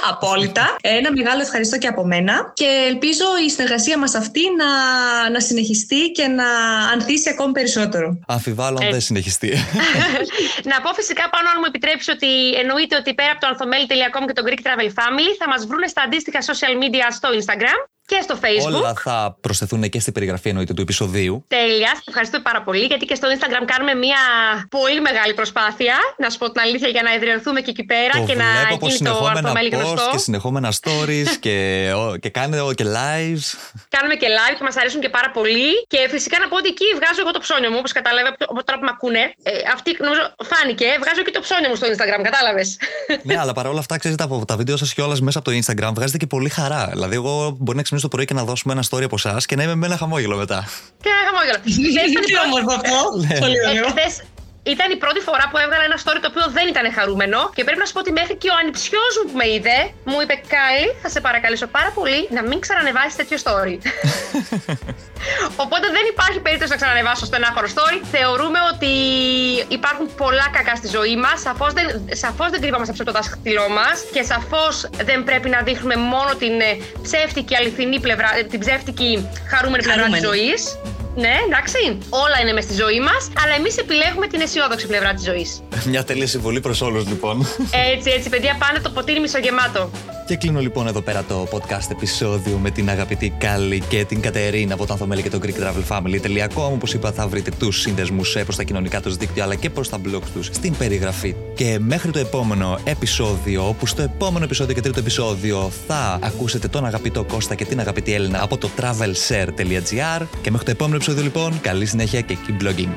Απόλυτα. 0.08 0.76
Ένα 0.80 1.12
μεγάλο 1.12 1.40
ευχαριστώ 1.40 1.78
και 1.78 1.86
από 1.86 2.04
μένα 2.04 2.52
και 2.54 2.86
ελπίζω 2.88 3.24
η 3.46 3.50
συνεργασία 3.50 3.98
μας 3.98 4.14
αυτή 4.14 4.40
να, 4.56 4.70
να 5.30 5.40
συνεχιστεί 5.40 6.10
και 6.10 6.26
να 6.26 6.48
ανθίσει 6.92 7.28
ακόμη 7.28 7.52
περισσότερο. 7.52 8.18
Αμφιβάλλω 8.26 8.78
αν 8.82 8.90
δεν 8.90 9.00
συνεχιστεί. 9.00 9.50
να 10.70 10.80
πω 10.80 10.92
φυσικά 10.92 11.30
πάνω 11.30 11.48
αν 11.48 11.56
μου 11.58 11.64
επιτρέψει 11.66 12.10
ότι 12.10 12.52
εννοείται 12.54 12.96
ότι 12.96 13.14
πέρα 13.14 13.30
από 13.30 13.40
το 13.40 13.46
ανθομέλη.com 13.46 14.24
και 14.26 14.32
το 14.32 14.42
Greek 14.46 14.60
Travel 14.66 14.90
Family 14.98 15.32
θα 15.38 15.48
μας 15.48 15.66
βρουν 15.66 15.88
στα 15.88 16.02
αντίστοιχα 16.02 16.40
social 16.50 16.74
media 16.82 17.06
στο 17.10 17.28
Instagram 17.38 17.93
και 18.06 18.18
στο 18.22 18.34
Facebook. 18.42 18.74
Όλα 18.74 18.94
θα 18.94 19.36
προσθεθούν 19.40 19.88
και 19.88 20.00
στην 20.00 20.12
περιγραφή 20.12 20.48
εννοείται 20.48 20.74
του 20.74 20.82
επεισοδίου. 20.82 21.44
Τέλεια. 21.48 21.92
Σα 22.02 22.10
ευχαριστώ 22.10 22.40
πάρα 22.40 22.62
πολύ 22.62 22.84
γιατί 22.84 23.04
και 23.04 23.14
στο 23.14 23.28
Instagram 23.34 23.64
κάνουμε 23.72 23.94
μια 23.94 24.22
πολύ 24.70 25.00
μεγάλη 25.00 25.34
προσπάθεια. 25.34 25.96
Να 26.18 26.30
σου 26.30 26.38
πω 26.38 26.50
την 26.50 26.60
αλήθεια 26.60 26.88
για 26.88 27.02
να 27.02 27.12
εδραιωθούμε 27.14 27.60
και 27.60 27.70
εκεί 27.70 27.84
πέρα 27.84 28.12
το 28.12 28.24
και 28.28 28.34
να 28.34 28.48
γίνει 28.80 28.98
το 28.98 29.26
αρθομέλη 29.26 29.68
γνωστό. 29.68 30.08
Και 30.12 30.18
συνεχόμενα 30.18 30.72
stories 30.80 31.30
και, 31.44 31.56
και 32.20 32.28
κάνετε 32.28 32.62
και 32.74 32.84
lives. 32.98 33.46
Κάνουμε 33.94 34.14
και 34.20 34.28
live 34.36 34.54
και 34.58 34.64
μας 34.68 34.76
αρέσουν 34.76 35.00
και 35.00 35.08
πάρα 35.08 35.30
πολύ. 35.30 35.68
Και 35.92 36.00
φυσικά 36.14 36.36
να 36.38 36.48
πω 36.48 36.56
ότι 36.56 36.68
εκεί 36.74 36.84
βγάζω 36.98 37.20
εγώ 37.24 37.30
το 37.30 37.40
ψώνιο 37.44 37.70
μου, 37.70 37.78
όπως 37.78 37.92
κατάλαβε 37.92 38.28
τώρα 38.68 38.78
που 38.78 38.84
με 38.88 38.92
ακούνε. 38.96 39.22
Ε, 39.42 39.50
αυτή 39.74 39.90
νομίζω 40.06 40.22
φάνηκε. 40.50 40.88
Βγάζω 41.02 41.22
και 41.26 41.30
το 41.36 41.40
ψώνιο 41.46 41.68
μου 41.70 41.78
στο 41.80 41.86
Instagram, 41.92 42.20
κατάλαβες. 42.28 42.68
ναι, 43.28 43.36
αλλά 43.42 43.52
παρόλα 43.52 43.78
αυτά 43.78 43.94
ξέρετε 43.98 44.22
από 44.22 44.44
τα 44.44 44.56
βίντεο 44.56 44.76
σας 44.76 44.94
κιόλας 44.94 45.20
μέσα 45.20 45.38
από 45.38 45.50
το 45.50 45.56
Instagram 45.60 45.92
βγάζετε 45.94 46.18
και 46.18 46.26
πολύ 46.26 46.48
χαρά. 46.48 46.82
Δηλαδή, 46.92 47.14
εγώ 47.14 47.56
μπορεί 47.60 47.76
να 47.76 47.82
ξυπνήσω 47.94 48.08
το 48.08 48.08
πρωί 48.08 48.24
και 48.24 48.34
να 48.34 48.44
δώσουμε 48.44 48.72
ένα 48.72 48.84
story 48.90 49.04
από 49.04 49.14
εσάς 49.18 49.46
και 49.46 49.56
να 49.56 49.62
είμαι 49.62 49.74
με 49.74 49.86
ένα 49.86 49.96
χαμόγελο 49.96 50.36
μετά. 50.36 50.68
Και 51.00 51.08
ένα 51.08 51.22
χαμόγελο. 51.26 51.58
Τι 52.26 52.32
όμορφο 52.46 52.72
αυτό. 52.72 53.26
Ναι. 53.26 53.38
Πολύ 53.38 53.56
ωραίο. 53.68 53.94
Ήταν 54.72 54.88
η 54.90 54.96
πρώτη 54.96 55.20
φορά 55.20 55.44
που 55.50 55.58
έβγαλα 55.64 55.84
ένα 55.90 55.98
story 56.04 56.18
το 56.24 56.28
οποίο 56.32 56.46
δεν 56.56 56.66
ήταν 56.72 56.84
χαρούμενο 56.96 57.38
και 57.56 57.64
πρέπει 57.64 57.80
να 57.82 57.86
σου 57.86 57.92
πω 57.92 58.00
ότι 58.04 58.12
μέχρι 58.20 58.34
και 58.42 58.48
ο 58.54 58.56
ανιψιός 58.60 59.12
μου 59.18 59.24
που 59.30 59.36
με 59.40 59.46
είδε 59.54 59.78
μου 60.10 60.18
είπε 60.22 60.34
Κάλλη, 60.52 60.88
θα 61.02 61.08
σε 61.14 61.20
παρακαλέσω 61.26 61.66
πάρα 61.76 61.90
πολύ 61.98 62.20
να 62.36 62.42
μην 62.48 62.58
ξανανεβάσεις 62.64 63.16
τέτοιο 63.20 63.38
story. 63.44 63.74
Οπότε 65.64 65.86
δεν 65.96 66.04
υπάρχει 66.12 66.38
περίπτωση 66.46 66.70
να 66.70 66.78
ξανανεβάσω 66.80 67.24
στο 67.24 67.36
ενάχωρο 67.40 67.68
story. 67.74 67.96
Θεωρούμε 68.14 68.58
ότι 68.72 68.92
υπάρχουν 69.78 70.06
πολλά 70.22 70.46
κακά 70.56 70.74
στη 70.80 70.88
ζωή 70.96 71.16
μας. 71.16 71.36
Σαφώς 71.40 71.72
δεν, 71.72 71.86
σαφώς 72.22 72.48
δεν 72.50 72.60
κρύβαμαστε 72.60 72.92
από 72.96 73.04
το 73.04 73.12
δάχτυλό 73.12 73.68
μας 73.68 73.96
και 74.14 74.22
σαφώς 74.22 74.74
δεν 75.08 75.24
πρέπει 75.24 75.48
να 75.48 75.60
δείχνουμε 75.62 75.96
μόνο 75.96 76.30
την 76.42 76.54
ε, 76.60 76.72
ψεύτικη 77.02 77.56
αληθινή 77.56 78.00
πλευρά, 78.00 78.28
ε, 78.38 78.42
την 78.42 78.60
ψεύτικη 78.60 79.28
χαρούμενη 79.50 79.82
πλευρά 79.82 80.06
της 80.14 80.22
ζωής. 80.28 80.60
Ναι, 81.16 81.34
εντάξει. 81.46 81.98
Όλα 82.08 82.40
είναι 82.42 82.52
μες 82.52 82.64
στη 82.64 82.74
ζωή 82.74 83.00
μας, 83.00 83.30
αλλά 83.44 83.54
εμείς 83.54 83.76
επιλέγουμε 83.76 84.26
την 84.26 84.40
αισιόδοξη 84.40 84.86
πλευρά 84.86 85.14
της 85.14 85.24
ζωής. 85.24 85.62
Μια 85.90 86.04
τέλεια 86.04 86.26
συμβολή 86.26 86.60
προς 86.60 86.80
όλους, 86.80 87.06
λοιπόν. 87.06 87.46
Έτσι, 87.94 88.10
έτσι, 88.10 88.28
παιδιά, 88.28 88.56
πάνε 88.58 88.78
το 88.78 88.90
ποτήρι 88.90 89.20
μισογεμάτο. 89.20 89.90
Και 90.26 90.36
κλείνω 90.36 90.60
λοιπόν 90.60 90.86
εδώ 90.86 91.00
πέρα 91.00 91.24
το 91.28 91.48
podcast 91.50 91.90
επεισόδιο 91.90 92.58
με 92.58 92.70
την 92.70 92.90
αγαπητή 92.90 93.34
Κάλλη 93.38 93.82
και 93.88 94.04
την 94.04 94.20
Κατερίνα 94.20 94.74
από 94.74 94.86
το 94.86 94.92
Ανθομέλη 94.92 95.22
και 95.22 95.30
το 95.30 95.40
GreekTravelFamily.com. 95.42 96.72
Όπως 96.72 96.94
είπα, 96.94 97.12
θα 97.12 97.26
βρείτε 97.26 97.50
τους 97.58 97.80
σύνδεσμου 97.80 98.20
προς 98.44 98.56
τα 98.56 98.62
κοινωνικά 98.62 99.00
τους 99.00 99.16
δίκτυα 99.16 99.42
αλλά 99.42 99.54
και 99.54 99.70
προς 99.70 99.88
τα 99.88 100.00
blogs 100.04 100.28
τους 100.34 100.46
στην 100.46 100.76
περιγραφή. 100.76 101.34
Και 101.54 101.78
μέχρι 101.80 102.10
το 102.10 102.18
επόμενο 102.18 102.78
επεισόδιο, 102.84 103.68
όπου 103.68 103.86
στο 103.86 104.02
επόμενο 104.02 104.44
επεισόδιο 104.44 104.74
και 104.74 104.80
τρίτο 104.80 104.98
επεισόδιο 104.98 105.70
θα 105.86 106.18
ακούσετε 106.22 106.68
τον 106.68 106.86
αγαπητό 106.86 107.24
Κώστα 107.24 107.54
και 107.54 107.64
την 107.64 107.80
αγαπητή 107.80 108.14
Έλληνα 108.14 108.42
από 108.42 108.56
το 108.56 108.70
travelshare.gr. 108.80 110.26
Και 110.42 110.50
μέχρι 110.50 110.64
το 110.64 110.70
επόμενο 110.70 110.98
επεισόδιο 111.06 111.32
λοιπόν, 111.32 111.60
καλή 111.60 111.86
συνέχεια 111.86 112.20
και 112.20 112.36
keep 112.46 112.62
blogging. 112.62 112.88